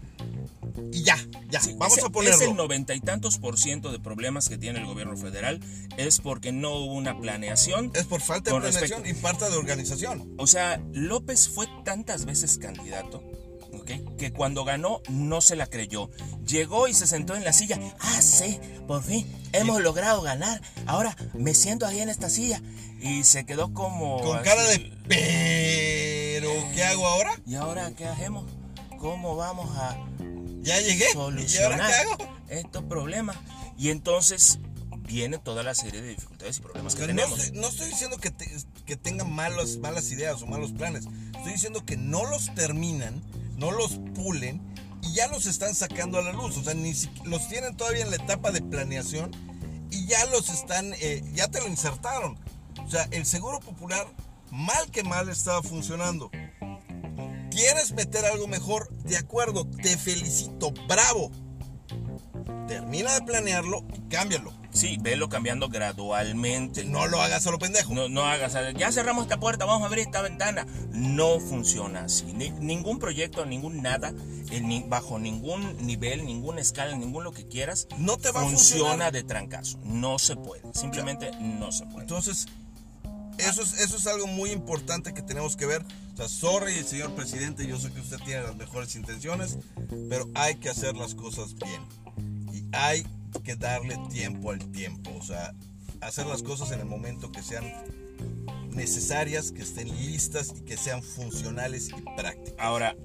Y 0.92 1.04
ya, 1.04 1.18
ya, 1.50 1.60
Sí, 1.60 1.74
vamos 1.78 1.98
ese- 1.98 2.08
a 2.08 2.10
ponerlo. 2.10 2.36
Es 2.38 2.42
el 2.50 2.56
noventa 2.56 2.94
y 2.96 3.00
tantos 3.02 3.38
por 3.38 3.58
ciento 3.60 3.92
de 3.92 4.00
problemas 4.00 4.48
que 4.50 4.58
tiene 4.58 4.80
el 4.80 4.86
gobierno 4.86 5.18
federal 5.18 5.60
es 5.98 6.20
porque 6.20 6.52
no 6.52 6.72
hubo 6.76 6.94
una 6.94 7.18
planeación. 7.20 7.92
Es 7.96 8.06
por 8.06 8.22
falta 8.22 8.52
de 8.52 8.60
planeación 8.60 9.02
respecto- 9.04 9.10
y 9.10 9.22
falta 9.22 9.50
de 9.50 9.58
organización. 9.58 10.34
O 10.38 10.48
sea, 10.48 10.82
López 10.94 11.50
fue 11.50 11.68
tantas 11.84 12.26
veces 12.26 12.58
candidato, 12.58 13.24
¿ok? 13.74 14.16
Que 14.18 14.32
cuando 14.32 14.64
ganó 14.66 15.02
no 15.10 15.42
se 15.42 15.56
la 15.56 15.68
creyó. 15.68 16.10
Llegó 16.46 16.88
y 16.88 16.94
se 16.94 17.08
sentó 17.08 17.36
en 17.36 17.44
la 17.44 17.54
silla. 17.54 17.80
Ah, 18.00 18.22
sí, 18.22 18.60
por 18.88 19.04
fin 19.04 19.26
hemos 19.54 19.82
logrado 19.82 20.22
ganar. 20.22 20.62
Ahora 20.86 21.16
me 21.34 21.54
siento 21.54 21.86
ahí 21.86 22.00
en 22.02 22.10
esta 22.10 22.30
silla. 22.30 22.62
Y 23.02 23.24
se 23.24 23.46
quedó 23.46 23.74
como... 23.74 24.20
Con 24.22 24.38
así, 24.38 24.44
cara 24.50 24.64
de 24.64 24.92
pero 25.08 26.50
¿qué 26.74 26.84
hago 26.84 27.08
ahora? 27.08 27.32
¿Y 27.46 27.56
ahora 27.56 27.92
qué 27.96 28.06
hacemos? 28.06 28.46
¿Cómo 29.00 29.36
vamos 29.36 29.70
a 29.78 29.96
Ya 30.62 30.80
llegué. 30.82 31.05
¿Y 31.05 31.18
ahora 31.18 31.26
solucionar 31.26 31.88
qué 31.91 31.95
hago? 32.26 32.38
estos 32.49 32.84
problemas? 32.84 33.38
Y 33.78 33.89
entonces 33.89 34.60
viene 35.01 35.38
toda 35.38 35.64
la 35.64 35.74
serie 35.76 36.01
de 36.01 36.10
dificultades 36.10 36.58
y 36.58 36.62
problemas 36.62 36.95
que 36.95 37.01
no, 37.01 37.08
tenemos. 37.08 37.39
estoy, 37.39 37.60
no 37.60 37.68
estoy 37.68 37.88
diciendo 37.89 38.18
que, 38.18 38.32
te- 38.32 38.49
que 38.86 38.95
tengan 38.97 39.32
malas, 39.32 39.78
malas 39.78 40.12
ideas 40.12 40.41
o 40.41 40.47
malos 40.47 40.72
planes. 40.74 41.05
Estoy 41.38 41.53
diciendo 41.53 41.86
que 41.86 41.95
no 41.97 42.26
los 42.26 42.53
terminan, 42.55 43.22
no 43.58 43.72
los 43.72 43.99
pulen 44.16 44.62
y 45.03 45.14
ya 45.14 45.28
los 45.28 45.45
están 45.45 45.76
sacando 45.76 46.18
a 46.18 46.22
la 46.22 46.34
luz. 46.34 46.58
O 46.58 46.64
sea, 46.64 46.74
ni 46.74 46.93
si- 46.93 47.10
los 47.24 47.47
tienen 47.47 47.78
todavía 47.78 48.03
en 48.03 48.10
la 48.10 48.18
etapa 48.18 48.51
de 48.51 48.62
planeación 48.62 49.32
y 49.91 50.05
ya 50.08 50.26
los 50.26 50.49
están, 50.49 50.93
eh, 50.99 51.24
ya 51.34 51.47
te 51.47 51.62
lo 51.62 51.68
insertaron. 51.68 52.38
O 52.86 52.89
sea, 52.89 53.08
el 53.12 53.26
seguro 53.26 53.60
popular, 53.62 54.05
mal 54.51 54.89
que 54.91 55.03
mal, 55.03 55.30
estaba 55.30 55.64
funcionando. 55.64 56.30
¿Quieres 57.58 57.91
meter 57.93 58.24
algo 58.26 58.47
mejor? 58.47 58.88
De 59.03 59.18
acuerdo, 59.18 59.66
te 59.82 59.97
felicito, 59.97 60.72
bravo. 60.88 61.32
Termina 62.68 63.14
de 63.16 63.22
planearlo 63.22 63.84
y 63.95 64.01
cámbialo. 64.10 64.53
Sí, 64.72 64.97
velo 65.01 65.28
cambiando 65.28 65.68
gradualmente. 65.68 66.84
No 66.86 67.08
lo 67.08 67.20
hagas 67.20 67.47
a 67.47 67.51
lo 67.51 67.58
pendejo. 67.58 67.95
No, 67.95 68.10
no 68.10 68.22
hagas, 68.28 68.53
ya 68.78 68.91
cerramos 68.91 69.24
esta 69.24 69.39
puerta, 69.39 69.66
vamos 69.66 69.82
a 69.82 69.88
abrir 69.88 70.05
esta 70.05 70.22
ventana. 70.22 70.68
No 70.91 71.39
funciona 71.39 72.01
así. 72.03 72.26
Ni- 72.26 72.51
ningún 72.51 72.99
proyecto, 72.99 73.43
ningún 73.47 73.82
nada, 73.82 74.12
ni- 74.62 74.84
bajo 74.84 75.18
ningún 75.18 75.84
nivel, 75.84 76.28
ninguna 76.28 76.62
escala, 76.62 76.95
ningún 76.95 77.24
lo 77.24 77.32
que 77.32 77.47
quieras, 77.47 77.88
No 77.97 78.18
te 78.18 78.30
va 78.30 78.41
a 78.41 78.43
funciona 78.43 78.84
funcionar. 78.84 79.14
de 79.14 79.24
trancazo. 79.24 79.80
No 79.84 80.20
se 80.20 80.36
puede. 80.36 80.62
Simplemente 80.76 81.32
no 81.39 81.72
se 81.72 81.86
puede. 81.88 82.01
Entonces, 82.01 82.45
eso 83.38 83.62
es, 83.62 83.80
eso 83.80 83.98
es 83.98 84.08
algo 84.08 84.28
muy 84.28 84.52
importante 84.52 85.14
que 85.14 85.22
tenemos 85.22 85.56
que 85.56 85.66
ver. 85.66 85.84
O 86.14 86.18
sea, 86.18 86.28
sorry, 86.28 86.74
señor 86.84 87.14
presidente, 87.14 87.68
yo 87.68 87.80
sé 87.80 87.92
que 87.92 88.02
usted 88.02 88.18
tiene 88.26 88.42
las 88.42 88.56
mejores 88.56 88.96
intenciones, 88.96 89.58
pero 90.10 90.28
hay 90.34 90.56
que 90.56 90.70
hacer 90.70 90.96
las 90.96 91.14
cosas 91.16 91.56
bien. 91.56 91.82
Y 92.54 92.64
hay 92.72 93.06
que 93.44 93.56
darle 93.56 93.98
tiempo 94.12 94.52
al 94.52 94.60
tiempo. 94.72 95.12
O 95.20 95.24
sea, 95.24 95.54
hacer 96.02 96.26
las 96.26 96.44
cosas 96.44 96.72
en 96.72 96.80
el 96.80 96.86
momento 96.86 97.32
que 97.32 97.44
sean 97.44 97.66
necesarias, 98.72 99.52
que 99.52 99.64
estén 99.64 99.90
listas 99.90 100.54
y 100.58 100.62
que 100.62 100.78
sean 100.78 101.04
funcionales 101.04 101.90
y 101.90 102.02
prácticas. 102.16 102.56
Ahora, 102.60 102.96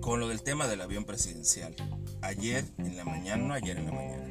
con 0.00 0.20
lo 0.20 0.28
del 0.28 0.42
tema 0.42 0.66
del 0.66 0.80
avión 0.80 1.04
presidencial, 1.04 1.74
ayer 2.20 2.64
en 2.78 2.96
la 2.96 3.04
mañana, 3.04 3.42
no 3.42 3.54
ayer 3.54 3.78
en 3.78 3.86
la 3.86 3.92
mañana, 3.92 4.24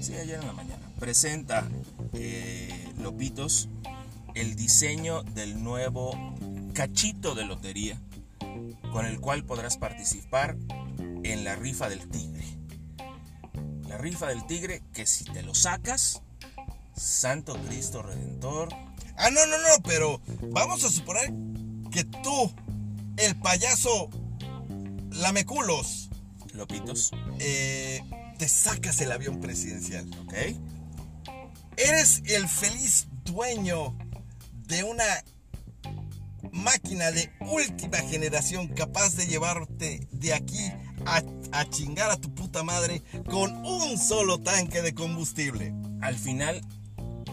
sí, 0.00 0.14
ayer 0.14 0.40
en 0.40 0.46
la 0.46 0.52
mañana, 0.52 0.82
presenta 0.98 1.68
eh, 2.12 2.88
Lopitos 2.98 3.68
el 4.34 4.56
diseño 4.56 5.22
del 5.22 5.62
nuevo 5.62 6.12
cachito 6.74 7.34
de 7.34 7.44
lotería 7.44 8.00
con 8.92 9.06
el 9.06 9.20
cual 9.20 9.44
podrás 9.44 9.76
participar 9.76 10.56
en 11.22 11.44
la 11.44 11.56
rifa 11.56 11.88
del 11.88 12.08
tigre. 12.08 12.44
La 13.88 13.98
rifa 13.98 14.26
del 14.28 14.46
tigre 14.46 14.82
que 14.92 15.06
si 15.06 15.24
te 15.24 15.42
lo 15.42 15.54
sacas, 15.54 16.22
Santo 16.94 17.54
Cristo 17.66 18.02
Redentor, 18.02 18.68
Ah, 19.16 19.30
no, 19.30 19.46
no, 19.46 19.58
no, 19.58 19.82
pero 19.84 20.20
vamos 20.50 20.84
a 20.84 20.90
suponer 20.90 21.32
que 21.90 22.04
tú, 22.04 22.52
el 23.16 23.36
payaso 23.36 24.08
Lameculos, 25.10 26.10
Lopitos, 26.54 27.12
eh, 27.38 28.02
te 28.38 28.48
sacas 28.48 29.00
el 29.00 29.12
avión 29.12 29.40
presidencial. 29.40 30.08
¿ok? 30.24 30.32
Eres 31.76 32.22
el 32.26 32.48
feliz 32.48 33.06
dueño 33.24 33.96
de 34.72 34.84
una 34.84 35.04
máquina 36.50 37.10
de 37.10 37.30
última 37.40 37.98
generación 37.98 38.68
capaz 38.68 39.16
de 39.16 39.26
llevarte 39.26 40.08
de 40.12 40.32
aquí 40.32 40.72
a, 41.04 41.22
a 41.52 41.68
chingar 41.68 42.10
a 42.10 42.16
tu 42.16 42.34
puta 42.34 42.62
madre 42.62 43.02
con 43.30 43.54
un 43.66 43.98
solo 43.98 44.40
tanque 44.40 44.80
de 44.80 44.94
combustible. 44.94 45.74
Al 46.00 46.16
final, 46.16 46.62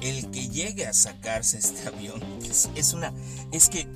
el 0.01 0.29
que 0.31 0.49
llegue 0.49 0.85
a 0.85 0.93
sacarse 0.93 1.59
este 1.59 1.87
avión 1.87 2.21
es, 2.43 2.69
es 2.75 2.93
una. 2.93 3.13
Es 3.53 3.69
que. 3.69 3.87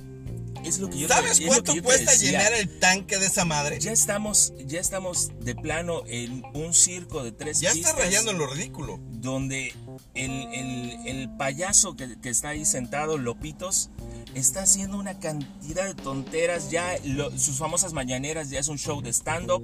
Es 0.64 0.78
lo 0.78 0.88
que 0.90 0.98
yo 0.98 1.08
¿Sabes 1.08 1.32
es 1.32 1.40
lo 1.40 1.46
cuánto 1.48 1.72
que 1.72 1.76
yo 1.76 1.82
te 1.82 1.86
cuesta 1.86 2.14
llenar 2.14 2.52
el 2.54 2.78
tanque 2.78 3.18
de 3.18 3.26
esa 3.26 3.44
madre? 3.44 3.78
Ya 3.80 3.92
estamos, 3.92 4.52
ya 4.66 4.80
estamos 4.80 5.30
de 5.40 5.54
plano 5.54 6.02
en 6.06 6.42
un 6.54 6.72
circo 6.72 7.22
de 7.22 7.32
tres 7.32 7.60
Ya 7.60 7.72
pistas. 7.72 7.90
está 7.92 8.02
rayando 8.04 8.30
en 8.30 8.38
lo 8.38 8.46
ridículo. 8.46 8.98
donde 9.10 9.72
el, 10.14 10.30
el- 10.52 11.06
el 11.06 11.36
payaso 11.36 11.96
que, 11.96 12.18
que 12.20 12.28
está 12.30 12.50
ahí 12.50 12.64
sentado, 12.64 13.16
Lopitos, 13.18 13.90
está 14.34 14.62
haciendo 14.62 14.98
una 14.98 15.18
cantidad 15.20 15.84
de 15.86 15.94
tonteras. 15.94 16.70
Ya 16.70 16.96
lo- 17.04 17.30
sus 17.38 17.56
famosas 17.58 17.92
mañaneras 17.92 18.50
ya 18.50 18.58
es 18.58 18.68
un 18.68 18.78
show 18.78 19.00
de 19.02 19.10
stand-up. 19.12 19.62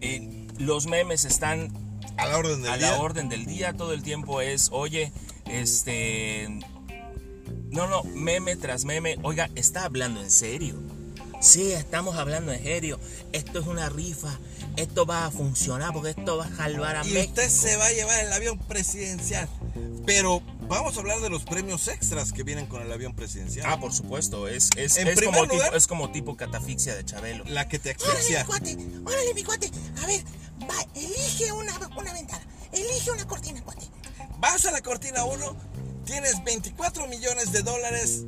Eh, 0.00 0.46
los 0.58 0.86
memes 0.86 1.24
están 1.24 1.72
A 2.16 2.26
la 2.26 2.36
orden 2.38 2.62
del 2.62 2.72
a 2.72 2.76
día. 2.78 2.90
la 2.92 3.00
orden 3.00 3.28
del 3.28 3.46
día. 3.46 3.72
Todo 3.74 3.92
el 3.94 4.02
tiempo 4.02 4.40
es, 4.42 4.68
oye, 4.72 5.12
este. 5.46 6.48
No, 7.70 7.86
no, 7.86 8.02
meme 8.04 8.56
tras 8.56 8.84
meme. 8.84 9.16
Oiga, 9.22 9.48
está 9.54 9.84
hablando 9.84 10.20
en 10.20 10.30
serio. 10.30 10.74
Sí, 11.40 11.72
estamos 11.72 12.16
hablando 12.16 12.52
en 12.52 12.62
serio. 12.62 12.98
Esto 13.32 13.60
es 13.60 13.66
una 13.66 13.88
rifa. 13.88 14.38
Esto 14.76 15.06
va 15.06 15.26
a 15.26 15.30
funcionar 15.30 15.92
porque 15.92 16.10
esto 16.10 16.36
va 16.36 16.46
a 16.46 16.56
salvar 16.56 16.96
a 16.96 17.06
Y 17.06 17.12
México. 17.12 17.30
usted 17.40 17.48
se 17.48 17.76
va 17.76 17.86
a 17.86 17.92
llevar 17.92 18.24
el 18.24 18.32
avión 18.32 18.58
presidencial. 18.58 19.48
Pero 20.04 20.42
vamos 20.68 20.96
a 20.96 21.00
hablar 21.00 21.20
de 21.20 21.30
los 21.30 21.44
premios 21.44 21.88
extras 21.88 22.32
que 22.32 22.42
vienen 22.42 22.66
con 22.66 22.82
el 22.82 22.92
avión 22.92 23.14
presidencial. 23.14 23.66
Ah, 23.68 23.80
por 23.80 23.92
supuesto, 23.92 24.48
es, 24.48 24.68
es, 24.76 24.96
En 24.98 25.08
es 25.08 25.16
primer 25.16 25.38
como 25.40 25.46
lugar- 25.52 25.66
tipo, 25.68 25.76
es 25.76 25.86
como 25.86 26.10
tipo 26.12 26.36
catafixia 26.36 26.94
de 26.94 27.04
Chabelo. 27.04 27.44
La 27.46 27.68
que 27.68 27.78
te 27.78 27.90
Órale, 27.98 28.12
asfixia. 28.18 28.40
mi 28.40 28.46
cuate, 28.46 28.76
órale, 29.04 29.34
mi 29.34 29.44
cuate. 29.44 29.70
A 30.02 30.06
ver, 30.06 30.22
va, 30.68 30.74
elige 30.94 31.52
una, 31.52 31.74
una 31.96 32.12
ventana, 32.12 32.44
elige 32.72 33.10
una 33.12 33.26
cortina, 33.26 33.62
cuate. 33.62 33.86
Vas 34.38 34.64
a 34.66 34.70
la 34.70 34.80
cortina 34.80 35.24
1, 35.24 35.56
tienes 36.10 36.42
24 36.42 37.06
millones 37.06 37.52
de 37.52 37.62
dólares 37.62 38.24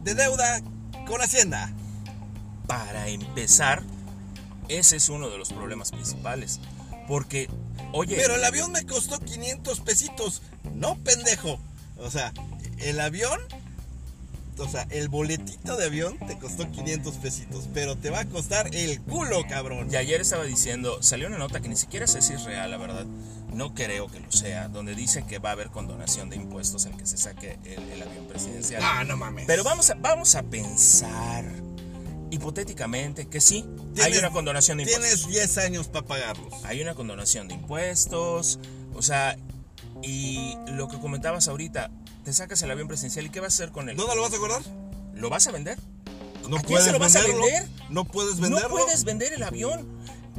de 0.00 0.14
deuda 0.14 0.62
con 1.06 1.20
Hacienda. 1.20 1.70
Para 2.66 3.08
empezar, 3.08 3.82
ese 4.68 4.96
es 4.96 5.10
uno 5.10 5.28
de 5.28 5.36
los 5.36 5.52
problemas 5.52 5.90
principales. 5.90 6.58
Porque, 7.06 7.50
oye, 7.92 8.16
Pero 8.16 8.36
el 8.36 8.44
avión 8.44 8.72
me 8.72 8.86
costó 8.86 9.20
500 9.20 9.80
pesitos. 9.80 10.40
No, 10.74 10.96
pendejo. 10.96 11.58
O 11.98 12.10
sea, 12.10 12.32
el 12.78 12.98
avión, 12.98 13.38
o 14.58 14.68
sea, 14.68 14.86
el 14.90 15.08
boletito 15.08 15.76
de 15.76 15.86
avión 15.86 16.18
te 16.26 16.38
costó 16.38 16.70
500 16.70 17.14
pesitos. 17.16 17.68
Pero 17.72 17.96
te 17.96 18.10
va 18.10 18.20
a 18.20 18.24
costar 18.24 18.74
el 18.74 19.00
culo, 19.00 19.44
cabrón. 19.48 19.88
y 19.90 19.96
ayer 19.96 20.20
estaba 20.20 20.44
diciendo, 20.44 21.02
salió 21.02 21.28
una 21.28 21.38
nota 21.38 21.60
que 21.60 21.68
ni 21.68 21.76
siquiera 21.76 22.06
sé 22.06 22.22
si 22.22 22.34
es 22.34 22.44
real, 22.44 22.70
la 22.70 22.76
verdad. 22.76 23.06
No 23.52 23.74
creo 23.74 24.08
que 24.08 24.20
lo 24.20 24.30
sea, 24.30 24.68
donde 24.68 24.94
dice 24.94 25.24
que 25.24 25.38
va 25.38 25.50
a 25.50 25.52
haber 25.52 25.70
condonación 25.70 26.28
de 26.30 26.36
impuestos 26.36 26.86
en 26.86 26.96
que 26.96 27.06
se 27.06 27.16
saque 27.16 27.58
el, 27.64 27.82
el 27.90 28.02
avión 28.02 28.26
presidencial. 28.28 28.82
Ah, 28.84 29.04
no 29.04 29.16
mames. 29.16 29.46
Pero 29.46 29.64
vamos 29.64 29.90
a, 29.90 29.94
vamos 29.94 30.34
a 30.34 30.42
pensar 30.42 31.44
hipotéticamente 32.30 33.26
que 33.26 33.40
sí, 33.40 33.64
hay 34.02 34.16
una 34.18 34.30
condonación 34.30 34.78
de 34.78 34.84
impuestos. 34.84 35.26
Tienes 35.26 35.54
10 35.54 35.58
años 35.58 35.88
para 35.88 36.06
pagarlos. 36.06 36.52
hay 36.64 36.82
una 36.82 36.94
condonación 36.94 37.48
de 37.48 37.54
impuestos, 37.54 38.58
o 38.94 39.02
sea, 39.02 39.36
y 40.02 40.56
lo 40.68 40.88
que 40.88 40.98
comentabas 40.98 41.48
ahorita, 41.48 41.90
te 42.24 42.32
sacas 42.32 42.62
el 42.62 42.70
avión 42.70 42.88
presidencial 42.88 43.26
y 43.26 43.30
¿qué 43.30 43.40
vas 43.40 43.54
a 43.54 43.64
hacer 43.64 43.72
con 43.72 43.88
él? 43.88 43.96
¿Dónde 43.96 44.14
lo 44.16 44.22
vas 44.22 44.32
a 44.34 44.38
guardar? 44.38 44.62
¿Lo 45.14 45.30
vas 45.30 45.46
a 45.46 45.52
vender? 45.52 45.78
No 46.48 46.56
¿A 46.58 46.62
quién 46.62 46.80
se 46.80 46.92
lo 46.92 46.98
vas 46.98 47.16
a 47.16 47.22
vender? 47.26 47.68
No 47.90 48.04
puedes 48.04 48.40
venderlo. 48.40 48.68
No 48.68 48.74
puedes 48.74 49.04
vender 49.04 49.32
el 49.32 49.42
avión. 49.42 49.86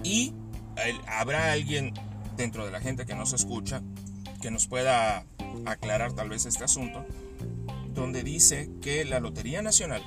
Y 0.03 0.33
el- 0.77 0.99
habrá 1.07 1.51
alguien 1.51 1.93
dentro 2.37 2.65
de 2.65 2.71
la 2.71 2.79
gente 2.79 3.05
que 3.05 3.15
nos 3.15 3.33
escucha 3.33 3.81
que 4.41 4.49
nos 4.51 4.67
pueda 4.67 5.25
aclarar 5.65 6.13
tal 6.13 6.29
vez 6.29 6.45
este 6.45 6.63
asunto, 6.63 7.05
donde 7.93 8.23
dice 8.23 8.69
que 8.81 9.03
la 9.03 9.19
Lotería 9.19 9.61
Nacional 9.61 10.01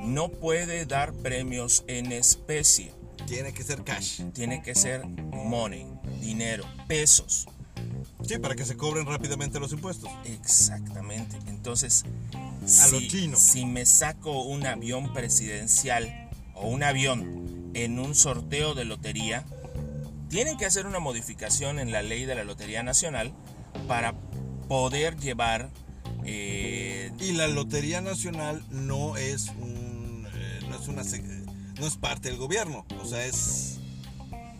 no 0.00 0.30
puede 0.30 0.86
dar 0.86 1.12
premios 1.12 1.84
en 1.86 2.12
especie. 2.12 2.92
Tiene 3.26 3.52
que 3.52 3.62
ser 3.62 3.84
cash. 3.84 4.22
Tiene 4.32 4.62
que 4.62 4.74
ser 4.74 5.04
money, 5.06 5.86
dinero, 6.20 6.64
pesos. 6.88 7.46
Sí, 8.26 8.38
para 8.38 8.54
que 8.54 8.64
se 8.64 8.76
cobren 8.76 9.06
rápidamente 9.06 9.60
los 9.60 9.72
impuestos. 9.72 10.10
Exactamente. 10.24 11.36
Entonces, 11.48 12.04
A 12.82 12.88
lo 12.88 12.98
si, 13.00 13.08
chino. 13.08 13.36
si 13.36 13.66
me 13.66 13.84
saco 13.86 14.42
un 14.44 14.66
avión 14.66 15.12
presidencial 15.12 16.30
o 16.54 16.68
un 16.68 16.82
avión 16.82 17.70
en 17.74 17.98
un 17.98 18.14
sorteo 18.14 18.74
de 18.74 18.84
lotería, 18.84 19.44
tienen 20.28 20.56
que 20.56 20.64
hacer 20.66 20.86
una 20.86 20.98
modificación 21.00 21.78
en 21.78 21.92
la 21.92 22.02
ley 22.02 22.24
de 22.24 22.34
la 22.34 22.44
Lotería 22.44 22.82
Nacional 22.82 23.32
para 23.86 24.14
poder 24.68 25.16
llevar... 25.16 25.70
eh, 26.24 27.12
Y 27.20 27.32
la 27.32 27.46
Lotería 27.48 28.00
Nacional 28.00 28.64
no 28.70 29.16
es 29.16 29.48
un. 29.60 30.26
eh, 30.34 30.60
no 30.68 30.76
es 30.80 30.88
una. 30.88 31.02
No 31.78 31.86
es 31.86 31.96
parte 31.96 32.28
del 32.30 32.38
gobierno. 32.38 32.86
O 33.02 33.06
sea, 33.06 33.24
es. 33.26 33.78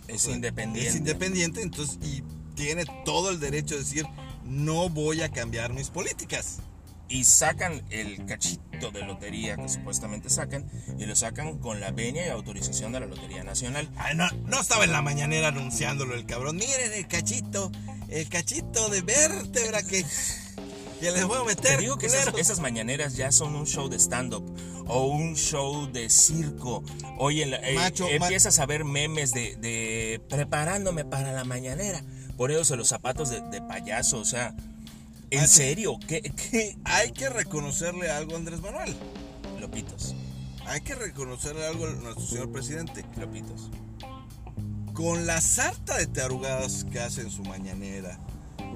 es 0.08 0.22
o 0.22 0.26
sea, 0.26 0.34
independiente. 0.34 0.88
Es 0.90 0.96
independiente, 0.96 1.62
entonces. 1.62 1.98
Y 2.06 2.22
tiene 2.64 2.86
todo 3.04 3.28
el 3.28 3.40
derecho 3.40 3.74
de 3.74 3.80
decir. 3.80 4.06
No 4.44 4.88
voy 4.88 5.20
a 5.20 5.28
cambiar 5.30 5.72
mis 5.74 5.90
políticas. 5.90 6.60
y 7.06 7.24
sacan 7.24 7.84
el 7.90 8.24
cachito 8.24 8.90
de 8.90 9.02
lotería 9.02 9.56
que 9.56 9.68
supuestamente 9.68 10.30
sacan 10.30 10.66
y 10.98 11.04
lo 11.04 11.14
sacan 11.14 11.58
con 11.58 11.78
la 11.78 11.90
venia 11.90 12.26
y 12.26 12.30
autorización 12.30 12.92
de 12.92 13.00
la 13.00 13.06
Lotería 13.06 13.44
Nacional. 13.44 13.88
Ay, 13.96 14.16
no, 14.16 14.26
no 14.46 14.60
estaba 14.60 14.84
en 14.84 14.92
la 14.92 15.02
mañanera 15.02 15.48
anunciándolo 15.48 16.14
el 16.14 16.24
cabrón. 16.24 16.56
Miren 16.56 16.92
el 16.94 17.06
cachito. 17.06 17.70
El 18.08 18.28
cachito 18.28 18.88
de 18.88 19.02
vértebra 19.02 19.82
que. 19.82 20.04
Que 21.00 21.10
les 21.10 21.24
voy 21.26 21.38
a 21.38 21.44
meter. 21.44 21.76
Te 21.76 21.82
digo 21.82 21.98
que 21.98 22.06
esas, 22.06 22.32
esas 22.38 22.60
mañaneras 22.60 23.16
ya 23.16 23.30
son 23.30 23.54
un 23.54 23.66
show 23.66 23.88
de 23.88 23.98
stand-up 23.98 24.44
o 24.86 25.06
un 25.06 25.36
show 25.36 25.86
de 25.92 26.08
circo. 26.08 26.82
Oye, 27.18 27.44
eh, 27.44 27.92
empiezas 28.10 28.58
a 28.58 28.66
ver 28.66 28.84
memes 28.84 29.32
de, 29.32 29.56
de 29.56 30.22
preparándome 30.30 31.04
para 31.04 31.32
la 31.32 31.44
mañanera. 31.44 32.02
Poniéndose 32.37 32.76
los 32.76 32.89
zapatos 32.89 33.30
de, 33.30 33.41
de 33.43 33.61
payaso, 33.62 34.18
o 34.18 34.24
sea, 34.24 34.55
¿en 35.30 35.47
serio? 35.49 35.99
¿Qué, 36.07 36.20
qué? 36.22 36.76
Hay 36.85 37.12
que 37.12 37.28
reconocerle 37.28 38.11
algo 38.11 38.35
a 38.35 38.37
Andrés 38.37 38.61
Manuel. 38.61 38.95
Lopitos, 39.61 40.14
Hay 40.66 40.80
que 40.82 40.95
reconocerle 40.95 41.66
algo 41.66 41.87
a 41.87 41.91
nuestro 41.91 42.26
señor 42.26 42.51
presidente. 42.53 43.05
lopitos. 43.18 43.70
con 44.93 45.26
la 45.26 45.41
sarta 45.41 45.97
de 45.99 46.07
tarugadas 46.07 46.85
que 46.85 47.01
hace 47.01 47.22
en 47.22 47.30
su 47.30 47.43
mañanera, 47.43 48.18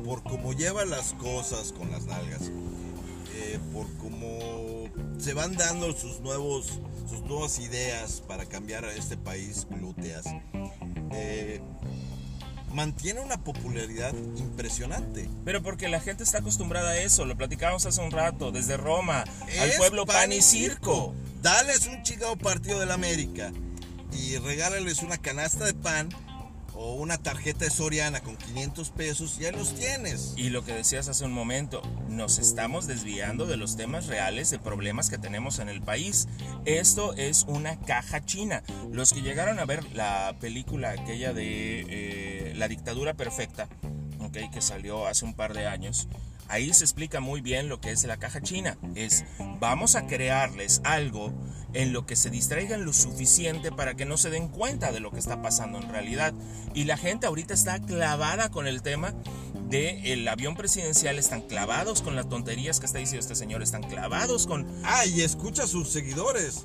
por 0.05 0.23
cómo 0.23 0.53
lleva 0.53 0.85
las 0.85 1.13
cosas 1.15 1.73
con 1.73 1.91
las 1.91 2.05
nalgas, 2.07 2.51
eh, 3.35 3.59
por 3.73 3.87
cómo 3.99 4.89
se 5.19 5.35
van 5.35 5.55
dando 5.57 5.93
sus 5.93 6.21
nuevos 6.21 6.81
sus 7.09 7.23
nuevas 7.23 7.59
ideas 7.59 8.23
para 8.27 8.45
cambiar 8.45 8.85
a 8.85 8.93
este 8.95 9.17
país 9.17 9.67
glúteas, 9.71 10.25
eh, 11.13 11.61
mantiene 12.73 13.21
una 13.21 13.43
popularidad 13.43 14.15
impresionante. 14.37 15.29
Pero 15.45 15.63
porque 15.63 15.89
la 15.89 16.01
gente 16.01 16.25
está 16.25 16.39
acostumbrada 16.39 16.91
a 16.91 16.99
eso, 16.99 17.25
lo 17.25 17.37
platicábamos 17.37 17.87
hace 17.87 18.01
un 18.01 18.11
rato, 18.11 18.53
desde 18.53 18.77
Roma, 18.77 19.25
al 19.61 19.73
pueblo 19.77 20.07
pan 20.07 20.33
y 20.33 20.43
circo. 20.43 21.15
Dales 21.43 21.87
un 21.87 22.03
chingado 22.03 22.37
partido 22.37 22.81
del 22.81 22.91
América 22.91 23.53
y 24.13 24.37
regálales 24.39 25.03
una 25.03 25.19
canasta 25.19 25.65
de 25.65 25.75
pan 25.75 26.09
o 26.81 26.95
una 26.95 27.19
tarjeta 27.19 27.65
de 27.65 27.73
Soriana 27.73 28.21
con 28.21 28.37
500 28.37 28.91
pesos 28.91 29.37
ya 29.39 29.51
los 29.51 29.75
tienes. 29.75 30.35
Y 30.37 30.51
lo 30.51 30.65
que 30.65 30.73
decías 30.73 31.09
hace 31.09 31.25
un 31.25 31.33
momento, 31.33 31.83
nos 32.09 32.39
estamos 32.39 32.87
desviando 32.87 33.47
de 33.47 33.57
los 33.57 33.77
temas 33.77 34.07
reales 34.07 34.51
de 34.51 34.61
problemas 34.61 35.11
que 35.11 35.19
tenemos 35.19 35.59
en 35.59 35.69
el 35.69 35.83
país. 35.83 36.29
Esto 36.65 37.15
es 37.15 37.45
una 37.49 37.81
caja 37.81 38.25
china. 38.25 38.63
Los 38.93 39.13
que 39.13 39.23
llegaron 39.23 39.59
a 39.59 39.65
ver 39.65 39.93
la 39.93 40.37
película 40.41 40.91
aquella 40.91 41.33
de 41.33 41.85
eh, 41.89 42.55
La 42.57 42.69
dictadura 42.69 43.15
perfecta, 43.15 43.69
ok, 44.21 44.53
que 44.53 44.63
salió 44.63 45.09
hace 45.09 45.25
un 45.25 45.35
par 45.35 45.55
de 45.55 45.67
años, 45.67 46.07
ahí 46.49 46.73
se 46.73 46.85
explica 46.85 47.21
muy 47.21 47.41
bien 47.41 47.69
lo 47.69 47.81
que 47.81 47.91
es 47.91 48.05
la 48.05 48.19
caja 48.19 48.41
china. 48.41 48.79
Es, 48.95 49.25
vamos 49.61 49.95
a 49.95 50.07
crearles 50.07 50.81
algo 50.85 51.33
en 51.75 51.93
lo 51.93 52.07
que 52.07 52.17
se 52.17 52.31
distraigan 52.31 52.85
lo 52.85 52.93
suficiente 52.93 53.71
para 53.71 53.95
que 53.95 54.07
no 54.07 54.17
se 54.17 54.31
den 54.31 54.49
cuenta 54.49 54.91
de 54.91 55.01
lo 55.01 55.11
que 55.11 55.19
está 55.19 55.43
pasando 55.43 55.79
en 55.79 55.89
realidad. 55.89 56.33
Y 56.75 56.85
la 56.85 56.97
gente 56.97 57.27
ahorita 57.27 57.55
está 57.55 57.81
clavada 57.81 58.51
con 58.51 58.67
el 58.67 58.83
tema 58.83 59.15
del 59.69 60.27
avión 60.27 60.57
presidencial, 60.57 61.19
están 61.19 61.43
clavados 61.43 62.03
con 62.03 62.17
las 62.17 62.29
tonterías 62.29 62.81
que 62.81 62.87
está 62.87 62.99
diciendo 62.99 63.21
este 63.21 63.35
señor, 63.35 63.63
están 63.63 63.83
clavados 63.83 64.47
con... 64.47 64.67
Ah, 64.85 65.05
y 65.07 65.21
escucha 65.21 65.65
a 65.65 65.67
sus 65.67 65.91
seguidores. 65.91 66.65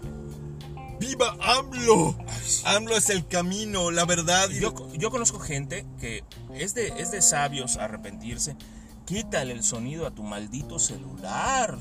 ¡Viva 0.99 1.35
AMLO! 1.41 2.15
AMLO 2.63 2.95
es 2.95 3.09
el 3.09 3.27
camino, 3.27 3.91
la 3.91 4.05
verdad. 4.05 4.49
Yo, 4.49 4.73
yo 4.93 5.11
conozco 5.11 5.37
gente 5.39 5.85
que 5.99 6.23
es 6.53 6.75
de, 6.75 6.93
es 6.97 7.11
de 7.11 7.21
sabios 7.21 7.75
arrepentirse, 7.75 8.55
Quítale 9.05 9.51
el 9.53 9.63
sonido 9.63 10.07
a 10.07 10.11
tu 10.11 10.23
maldito 10.23 10.79
celular. 10.79 11.77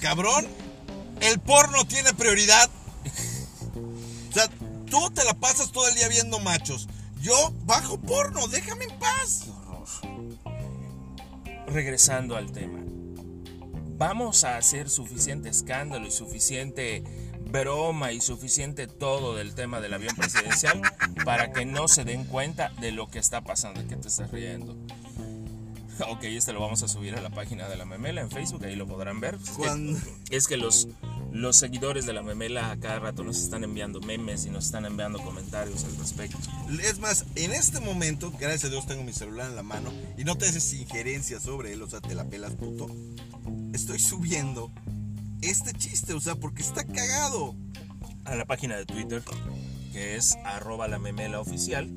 Cabrón, 0.00 0.46
el 1.20 1.38
porno 1.40 1.84
tiene 1.84 2.12
prioridad. 2.14 2.68
O 4.30 4.32
sea, 4.32 4.48
tú 4.90 5.10
te 5.10 5.24
la 5.24 5.34
pasas 5.34 5.70
todo 5.70 5.88
el 5.88 5.94
día 5.94 6.08
viendo 6.08 6.38
machos. 6.40 6.88
Yo 7.20 7.52
bajo 7.64 7.98
porno, 7.98 8.48
déjame 8.48 8.84
en 8.84 8.98
paz. 8.98 9.44
Regresando 11.68 12.36
al 12.36 12.52
tema. 12.52 12.80
Vamos 13.96 14.42
a 14.42 14.56
hacer 14.56 14.90
suficiente 14.90 15.48
escándalo 15.48 16.06
y 16.06 16.10
suficiente 16.10 17.04
broma 17.46 18.10
y 18.10 18.20
suficiente 18.20 18.88
todo 18.88 19.36
del 19.36 19.54
tema 19.54 19.80
del 19.80 19.94
avión 19.94 20.16
presidencial 20.16 20.82
para 21.24 21.52
que 21.52 21.64
no 21.64 21.86
se 21.86 22.04
den 22.04 22.24
cuenta 22.24 22.70
de 22.80 22.90
lo 22.90 23.06
que 23.08 23.20
está 23.20 23.42
pasando. 23.42 23.80
¿De 23.80 23.86
qué 23.86 23.96
te 23.96 24.08
estás 24.08 24.32
riendo? 24.32 24.76
Ok, 26.08 26.24
este 26.24 26.52
lo 26.52 26.60
vamos 26.60 26.82
a 26.82 26.88
subir 26.88 27.14
a 27.14 27.20
la 27.20 27.30
página 27.30 27.68
de 27.68 27.76
la 27.76 27.84
memela 27.84 28.20
en 28.20 28.30
Facebook, 28.30 28.64
ahí 28.64 28.76
lo 28.76 28.86
podrán 28.86 29.20
ver. 29.20 29.38
Cuando- 29.56 29.98
Es 30.30 30.46
que 30.48 30.56
los, 30.56 30.88
los 31.32 31.56
seguidores 31.56 32.06
de 32.06 32.12
la 32.12 32.22
memela 32.22 32.70
a 32.70 32.76
cada 32.78 32.98
rato 32.98 33.22
nos 33.24 33.38
están 33.40 33.64
enviando 33.64 34.00
memes 34.00 34.44
y 34.46 34.50
nos 34.50 34.66
están 34.66 34.84
enviando 34.86 35.18
comentarios 35.22 35.84
al 35.84 35.96
respecto. 35.96 36.38
Es 36.82 36.98
más, 36.98 37.24
en 37.36 37.52
este 37.52 37.80
momento, 37.80 38.32
gracias 38.38 38.64
a 38.64 38.68
Dios 38.70 38.86
tengo 38.86 39.02
mi 39.04 39.12
celular 39.12 39.48
en 39.50 39.56
la 39.56 39.62
mano 39.62 39.92
y 40.18 40.24
no 40.24 40.36
te 40.36 40.46
haces 40.46 40.72
injerencia 40.74 41.40
sobre 41.40 41.72
él, 41.72 41.82
o 41.82 41.88
sea, 41.88 42.00
te 42.00 42.14
la 42.14 42.24
pelas 42.24 42.54
puto. 42.54 42.86
Estoy 43.72 43.98
subiendo 43.98 44.70
este 45.42 45.72
chiste, 45.72 46.14
o 46.14 46.20
sea, 46.20 46.34
porque 46.36 46.62
está 46.62 46.84
cagado. 46.84 47.54
a 48.24 48.34
la 48.36 48.46
página 48.46 48.76
de 48.76 48.86
Twitter, 48.86 49.22
que 49.92 50.16
es 50.16 50.34
arroba 50.44 50.88
la 50.88 50.98
memela 50.98 51.40
oficial, 51.40 51.90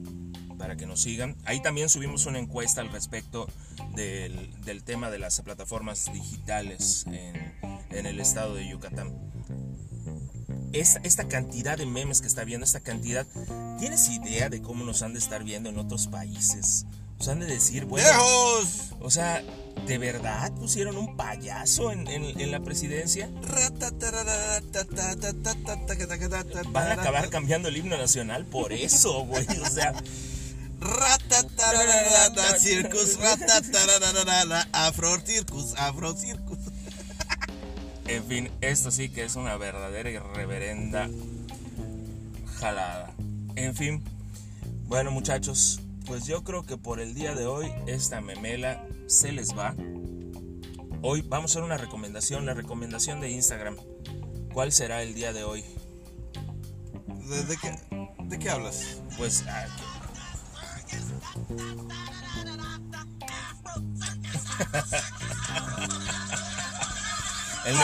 para 0.58 0.76
que 0.78 0.86
nos 0.86 1.02
sigan. 1.02 1.36
Ahí 1.46 1.62
también 1.62 1.90
subimos 1.90 2.26
una 2.26 2.40
encuesta 2.40 2.82
al 2.82 2.92
respecto 2.92 3.48
del, 3.96 4.54
del 4.64 4.84
tema 4.84 5.10
de 5.10 5.20
las 5.20 5.40
plataformas 5.42 6.12
digitales 6.14 7.06
en, 7.08 7.54
en 7.92 8.06
el 8.06 8.20
estado 8.20 8.56
de 8.56 8.68
Yucatán. 8.68 9.14
Esta, 10.74 11.00
esta 11.04 11.28
cantidad 11.28 11.78
de 11.78 11.86
memes 11.86 12.22
que 12.22 12.28
está 12.28 12.44
viendo, 12.44 12.66
esta 12.66 12.82
cantidad, 12.82 13.26
¿tienes 13.80 14.10
idea 14.10 14.50
de 14.50 14.62
cómo 14.62 14.84
nos 14.84 15.02
han 15.02 15.14
de 15.14 15.20
estar 15.20 15.44
viendo 15.44 15.70
en 15.70 15.78
otros 15.80 16.08
países? 16.08 16.86
Nos 17.20 17.30
han 17.30 17.40
de 17.40 17.48
decir, 17.48 17.86
bueno, 17.86 18.08
¡Lejos! 18.08 18.92
o 19.00 19.10
sea, 19.10 19.42
¿de 19.88 19.98
verdad 19.98 20.52
pusieron 20.54 20.98
un 20.98 21.18
payaso 21.18 21.92
en, 21.92 22.08
en- 22.08 22.40
en 22.40 22.52
la 22.52 22.60
presidencia? 22.60 23.28
Van 26.74 26.88
a 26.90 27.02
acabar 27.02 27.30
cambiando 27.30 27.70
el 27.70 27.78
himno 27.78 27.98
nacional 27.98 28.46
por 28.46 28.72
eso, 28.72 29.26
güey. 29.26 29.48
O 29.62 29.66
sea, 29.70 29.94
Ratatararara, 30.88 32.58
circus, 32.60 33.20
ratatararara, 33.20 34.68
afro 34.72 35.20
circus, 35.20 35.74
afro 35.78 36.16
circus. 36.16 36.60
en 38.08 38.24
fin, 38.24 38.52
esto 38.62 38.90
sí 38.90 39.10
que 39.10 39.26
es 39.26 39.36
una 39.36 39.58
verdadera 39.58 40.10
y 40.10 40.18
reverenda 40.18 41.10
jalada. 42.60 43.14
En 43.56 43.76
fin, 43.76 44.02
bueno 44.86 45.12
muchachos, 45.12 45.82
pues 46.06 46.26
yo 46.26 46.44
creo 46.44 46.64
que 46.64 46.78
por 46.78 47.02
el 47.02 47.14
día 47.14 47.36
de 47.36 47.46
hoy 47.46 47.70
esta 47.86 48.22
memela 48.22 48.82
se 49.08 49.34
les 49.34 49.58
va. 49.58 49.76
Hoy 51.02 51.22
vamos 51.22 51.52
a 51.52 51.54
hacer 51.54 51.64
una 51.64 51.78
recomendación, 51.78 52.46
la 52.46 52.54
recomendación 52.54 53.20
de 53.20 53.30
Instagram. 53.30 53.76
¿Cuál 54.54 54.72
será 54.72 55.04
el 55.04 55.14
día 55.14 55.34
de 55.34 55.44
hoy? 55.44 55.66
¿De, 57.28 57.44
de 57.44 57.58
qué, 57.58 57.76
¿De 58.24 58.40
qué 58.40 58.50
hablas? 58.50 59.02
Pues 59.18 59.44
ah, 59.48 59.66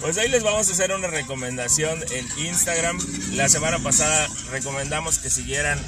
Pues 0.00 0.18
ahí 0.18 0.28
les 0.28 0.42
vamos 0.42 0.68
a 0.68 0.72
hacer 0.72 0.92
una 0.92 1.08
recomendación 1.08 1.98
en 2.10 2.46
Instagram. 2.46 2.98
La 3.32 3.48
semana 3.48 3.78
pasada 3.78 4.28
recomendamos 4.50 5.18
que 5.18 5.30
siguieran 5.30 5.78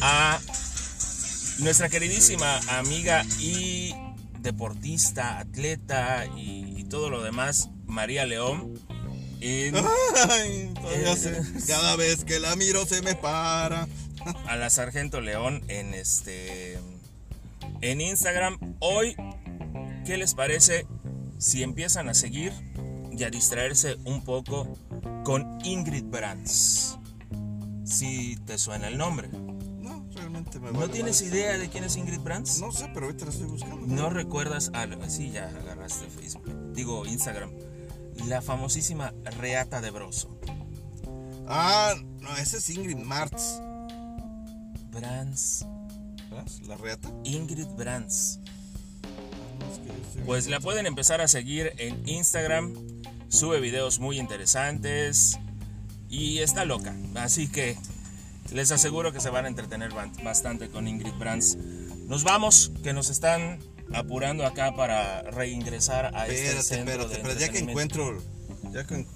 a 0.00 0.38
nuestra 1.58 1.88
queridísima 1.88 2.60
amiga 2.78 3.24
y 3.40 3.94
deportista, 4.38 5.38
atleta 5.38 6.26
y, 6.36 6.78
y 6.78 6.84
todo 6.84 7.10
lo 7.10 7.22
demás, 7.22 7.70
María 7.86 8.24
León. 8.24 8.78
En- 9.40 9.74
Ay, 10.30 10.72
todavía 10.74 11.16
sé. 11.16 11.40
Cada 11.66 11.96
vez 11.96 12.24
que 12.24 12.40
la 12.40 12.56
miro 12.56 12.84
se 12.86 13.02
me 13.02 13.14
para. 13.14 13.86
a 14.46 14.56
la 14.56 14.68
Sargento 14.70 15.20
León 15.20 15.62
en 15.68 15.94
este 15.94 16.78
en 17.80 18.00
Instagram. 18.00 18.58
Hoy, 18.80 19.14
¿qué 20.04 20.16
les 20.16 20.34
parece 20.34 20.86
si 21.38 21.62
empiezan 21.62 22.08
a 22.08 22.14
seguir 22.14 22.52
y 23.12 23.22
a 23.24 23.30
distraerse 23.30 23.96
un 24.04 24.24
poco 24.24 24.76
con 25.24 25.58
Ingrid 25.64 26.04
Brands? 26.04 26.96
Si 27.84 28.36
te 28.44 28.58
suena 28.58 28.88
el 28.88 28.98
nombre. 28.98 29.28
No, 29.28 30.04
realmente 30.14 30.58
me 30.58 30.72
¿No 30.72 30.90
tienes 30.90 31.22
idea 31.22 31.56
de 31.56 31.68
quién 31.70 31.84
es 31.84 31.96
Ingrid 31.96 32.20
Brands? 32.20 32.60
No 32.60 32.70
sé, 32.72 32.90
pero 32.92 33.06
ahorita 33.06 33.24
la 33.26 33.30
estoy 33.30 33.46
buscando. 33.46 33.86
¿No 33.86 34.10
recuerdas? 34.10 34.70
Ah, 34.74 34.86
sí, 35.08 35.30
ya 35.30 35.46
agarraste 35.48 36.06
Facebook. 36.10 36.72
Digo, 36.74 37.06
Instagram. 37.06 37.50
La 38.26 38.42
famosísima 38.42 39.12
Reata 39.38 39.80
de 39.80 39.90
Broso. 39.90 40.38
Ah, 41.46 41.94
no, 42.20 42.36
ese 42.36 42.58
es 42.58 42.68
Ingrid 42.70 42.98
Martz. 42.98 43.60
Brands. 44.90 45.64
¿La 46.66 46.76
reata? 46.76 47.10
Ingrid 47.24 47.66
Brands. 47.76 48.40
Estoy- 49.72 50.22
Pues 50.26 50.46
la 50.48 50.60
pueden 50.60 50.86
empezar 50.86 51.20
a 51.20 51.28
seguir 51.28 51.72
en 51.78 52.06
Instagram. 52.08 52.74
Sube 53.28 53.60
videos 53.60 53.98
muy 53.98 54.18
interesantes. 54.18 55.38
Y 56.10 56.38
está 56.38 56.64
loca. 56.64 56.94
Así 57.16 57.48
que 57.48 57.76
les 58.52 58.72
aseguro 58.72 59.12
que 59.12 59.20
se 59.20 59.30
van 59.30 59.44
a 59.46 59.48
entretener 59.48 59.90
bastante 60.22 60.68
con 60.68 60.86
Ingrid 60.88 61.14
Brands. 61.18 61.56
Nos 62.06 62.24
vamos, 62.24 62.72
que 62.82 62.92
nos 62.92 63.10
están 63.10 63.58
apurando 63.94 64.44
acá 64.46 64.74
para 64.76 65.22
reingresar 65.22 66.14
a 66.14 66.26
este 66.26 66.44
Espérate, 66.58 66.62
centro 66.62 66.92
espérate, 67.02 67.14
espérate, 67.16 67.40
ya 67.40 67.48
que 67.52 67.58
encuentro. 67.58 68.22
Ya 68.72 68.84
que 68.86 69.06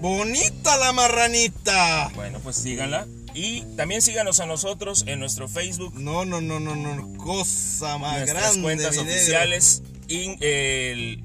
¡Bonita 0.00 0.76
la 0.78 0.92
marranita! 0.92 2.10
Bueno, 2.14 2.38
pues 2.40 2.56
síganla. 2.56 3.06
Y 3.32 3.62
también 3.76 4.02
síganos 4.02 4.38
a 4.40 4.46
nosotros 4.46 5.04
en 5.06 5.18
nuestro 5.18 5.48
Facebook, 5.48 5.94
No, 5.94 6.24
no, 6.24 6.40
no, 6.40 6.60
no, 6.60 6.76
no, 6.76 7.16
cosa 7.18 7.98
más 7.98 8.18
nuestras 8.18 8.42
grande. 8.44 8.62
cuentas 8.62 8.98
oficiales. 8.98 9.82
in- 10.08 10.36
el- 10.40 11.24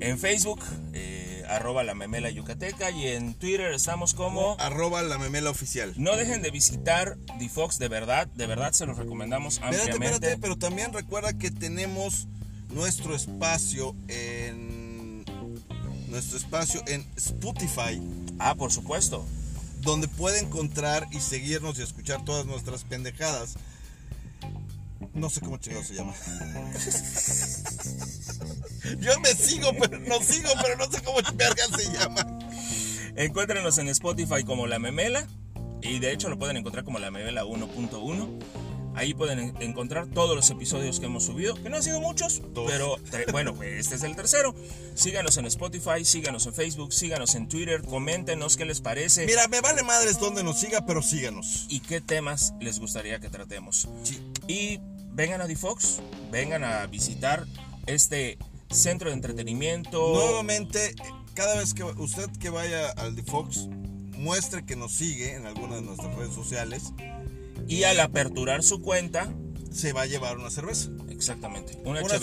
en 0.00 0.18
Facebook, 0.18 0.60
arroba 1.56 1.84
la 1.84 1.94
memela 1.94 2.30
yucateca. 2.30 2.90
Y 2.90 3.06
en 3.08 3.34
Twitter 3.34 3.72
estamos 3.72 4.14
como... 4.14 4.56
Arroba 4.58 5.02
la 5.02 5.18
memela 5.18 5.50
oficial. 5.50 5.92
No 5.96 6.16
dejen 6.16 6.42
de 6.42 6.50
visitar 6.50 7.16
Difox 7.38 7.78
de 7.78 7.88
verdad, 7.88 8.26
de 8.28 8.46
verdad 8.46 8.72
se 8.72 8.86
los 8.86 8.96
recomendamos 8.96 9.54
Espérate, 9.54 9.76
ampliamente. 9.92 10.14
espérate, 10.14 10.38
pero 10.40 10.56
también 10.56 10.92
recuerda 10.92 11.32
que 11.32 11.50
tenemos 11.50 12.26
nuestro 12.70 13.14
espacio 13.14 13.94
en. 14.08 15.24
Nuestro 16.08 16.38
espacio 16.38 16.82
en 16.86 17.04
Spotify, 17.16 18.00
Ah, 18.38 18.54
por 18.54 18.72
supuesto. 18.72 19.24
donde 19.80 20.08
puede 20.08 20.40
encontrar 20.40 21.06
y 21.10 21.20
seguirnos 21.20 21.78
y 21.78 21.82
escuchar 21.82 22.24
todas 22.24 22.46
nuestras 22.46 22.84
pendejadas. 22.84 23.54
No 25.12 25.28
sé 25.30 25.40
cómo 25.40 25.58
chingado 25.58 25.84
se 25.84 25.94
llama. 25.94 26.14
Yo 29.00 29.18
me 29.20 29.28
sigo, 29.30 29.70
pero 29.80 29.98
no 30.00 30.20
sigo, 30.20 30.50
pero 30.62 30.76
no 30.76 30.84
sé 30.90 31.02
cómo 31.02 31.18
verga 31.34 31.64
se 31.76 31.92
llama. 31.92 32.26
Encuéntrenos 33.16 33.78
en 33.78 33.88
Spotify 33.88 34.42
como 34.44 34.66
La 34.66 34.78
Memela 34.78 35.26
y 35.82 35.98
de 35.98 36.12
hecho 36.12 36.28
lo 36.28 36.38
pueden 36.38 36.56
encontrar 36.56 36.84
como 36.84 36.98
La 36.98 37.10
Memela 37.10 37.44
1.1. 37.44 38.28
Ahí 38.96 39.12
pueden 39.12 39.40
en- 39.40 39.62
encontrar 39.62 40.06
todos 40.06 40.36
los 40.36 40.48
episodios 40.50 41.00
que 41.00 41.06
hemos 41.06 41.24
subido, 41.24 41.56
que 41.60 41.68
no 41.68 41.76
han 41.76 41.82
sido 41.82 42.00
muchos, 42.00 42.40
Dos. 42.52 42.70
pero 42.70 42.96
bueno, 43.32 43.60
este 43.64 43.96
es 43.96 44.04
el 44.04 44.14
tercero. 44.14 44.54
Síganos 44.94 45.36
en 45.36 45.46
Spotify, 45.46 46.04
síganos 46.04 46.46
en 46.46 46.54
Facebook, 46.54 46.92
síganos 46.92 47.34
en 47.34 47.48
Twitter, 47.48 47.82
coméntenos 47.82 48.56
qué 48.56 48.64
les 48.64 48.80
parece 48.80 49.26
Mira, 49.26 49.48
me 49.48 49.60
vale 49.60 49.82
madres 49.82 50.20
donde 50.20 50.44
nos 50.44 50.60
siga, 50.60 50.86
pero 50.86 51.02
síganos. 51.02 51.66
y 51.68 51.80
qué 51.80 52.00
temas 52.00 52.54
les 52.60 52.78
gustaría 52.78 53.18
que 53.18 53.28
tratemos. 53.30 53.88
Sí. 54.04 54.20
Y 54.46 54.78
vengan 55.12 55.40
a 55.40 55.46
Difox, 55.48 55.98
vengan 56.30 56.62
a 56.62 56.86
visitar 56.86 57.46
este 57.86 58.38
centro 58.74 59.08
de 59.08 59.14
entretenimiento. 59.14 60.14
Nuevamente, 60.14 60.94
cada 61.34 61.56
vez 61.56 61.74
que 61.74 61.84
usted 61.84 62.30
que 62.38 62.50
vaya 62.50 62.90
al 62.90 63.20
Fox 63.22 63.68
muestre 64.18 64.64
que 64.64 64.76
nos 64.76 64.92
sigue 64.92 65.34
en 65.34 65.46
alguna 65.46 65.76
de 65.76 65.82
nuestras 65.82 66.14
redes 66.14 66.34
sociales, 66.34 66.92
Y 67.66 67.84
al 67.84 67.98
aperturar 68.00 68.62
su 68.62 68.82
cuenta, 68.82 69.32
se 69.72 69.92
va 69.92 70.02
a 70.02 70.06
llevar 70.06 70.36
una 70.36 70.50
cerveza. 70.50 70.90
exactamente, 71.08 71.80
una, 71.84 72.02
Una 72.02 72.18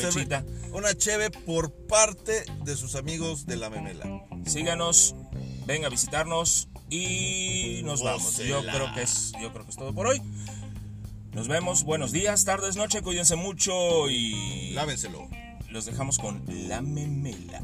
Una 0.72 0.94
cheve 0.96 1.32
por 1.32 1.72
parte 1.72 2.46
de 2.64 2.76
sus 2.78 2.96
amigos 2.96 3.46
de 3.48 3.56
la 3.58 3.70
memela. 3.70 4.24
Síganos, 4.46 5.16
venga 5.66 5.88
a 5.88 5.90
visitarnos 5.90 6.70
y 6.90 7.82
nos 7.84 8.04
vamos. 8.04 8.38
Yo 8.38 8.62
creo 8.62 8.94
que 8.94 9.02
es, 9.02 9.32
yo 9.42 9.52
creo 9.52 9.66
que 9.66 9.72
es 9.72 9.78
todo 9.78 9.94
por 9.94 10.08
hoy. 10.08 10.22
Nos 11.34 11.48
vemos, 11.48 11.84
buenos 11.84 12.12
días, 12.12 12.44
tardes, 12.44 12.76
noche, 12.76 13.02
cuídense 13.02 13.36
mucho 13.36 14.10
y 14.10 14.72
Lávenselo. 14.72 15.30
Los 15.72 15.86
dejamos 15.86 16.18
con 16.18 16.44
la 16.68 16.82
memela. 16.82 17.62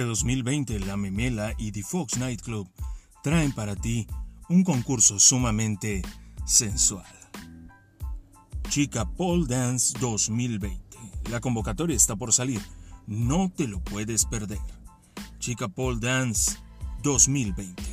Este 0.00 0.08
2020, 0.08 0.80
La 0.80 0.96
Memela 0.96 1.52
y 1.58 1.72
The 1.72 1.82
Fox 1.82 2.16
Nightclub 2.16 2.66
traen 3.22 3.52
para 3.52 3.76
ti 3.76 4.06
un 4.48 4.64
concurso 4.64 5.20
sumamente 5.20 6.00
sensual. 6.46 7.04
Chica 8.70 9.04
Pole 9.04 9.44
Dance 9.46 9.92
2020. 10.00 10.96
La 11.30 11.40
convocatoria 11.40 11.94
está 11.94 12.16
por 12.16 12.32
salir. 12.32 12.62
No 13.06 13.52
te 13.54 13.68
lo 13.68 13.80
puedes 13.80 14.24
perder. 14.24 14.62
Chica 15.38 15.68
Pole 15.68 15.98
Dance 16.00 16.56
2020. 17.02 17.89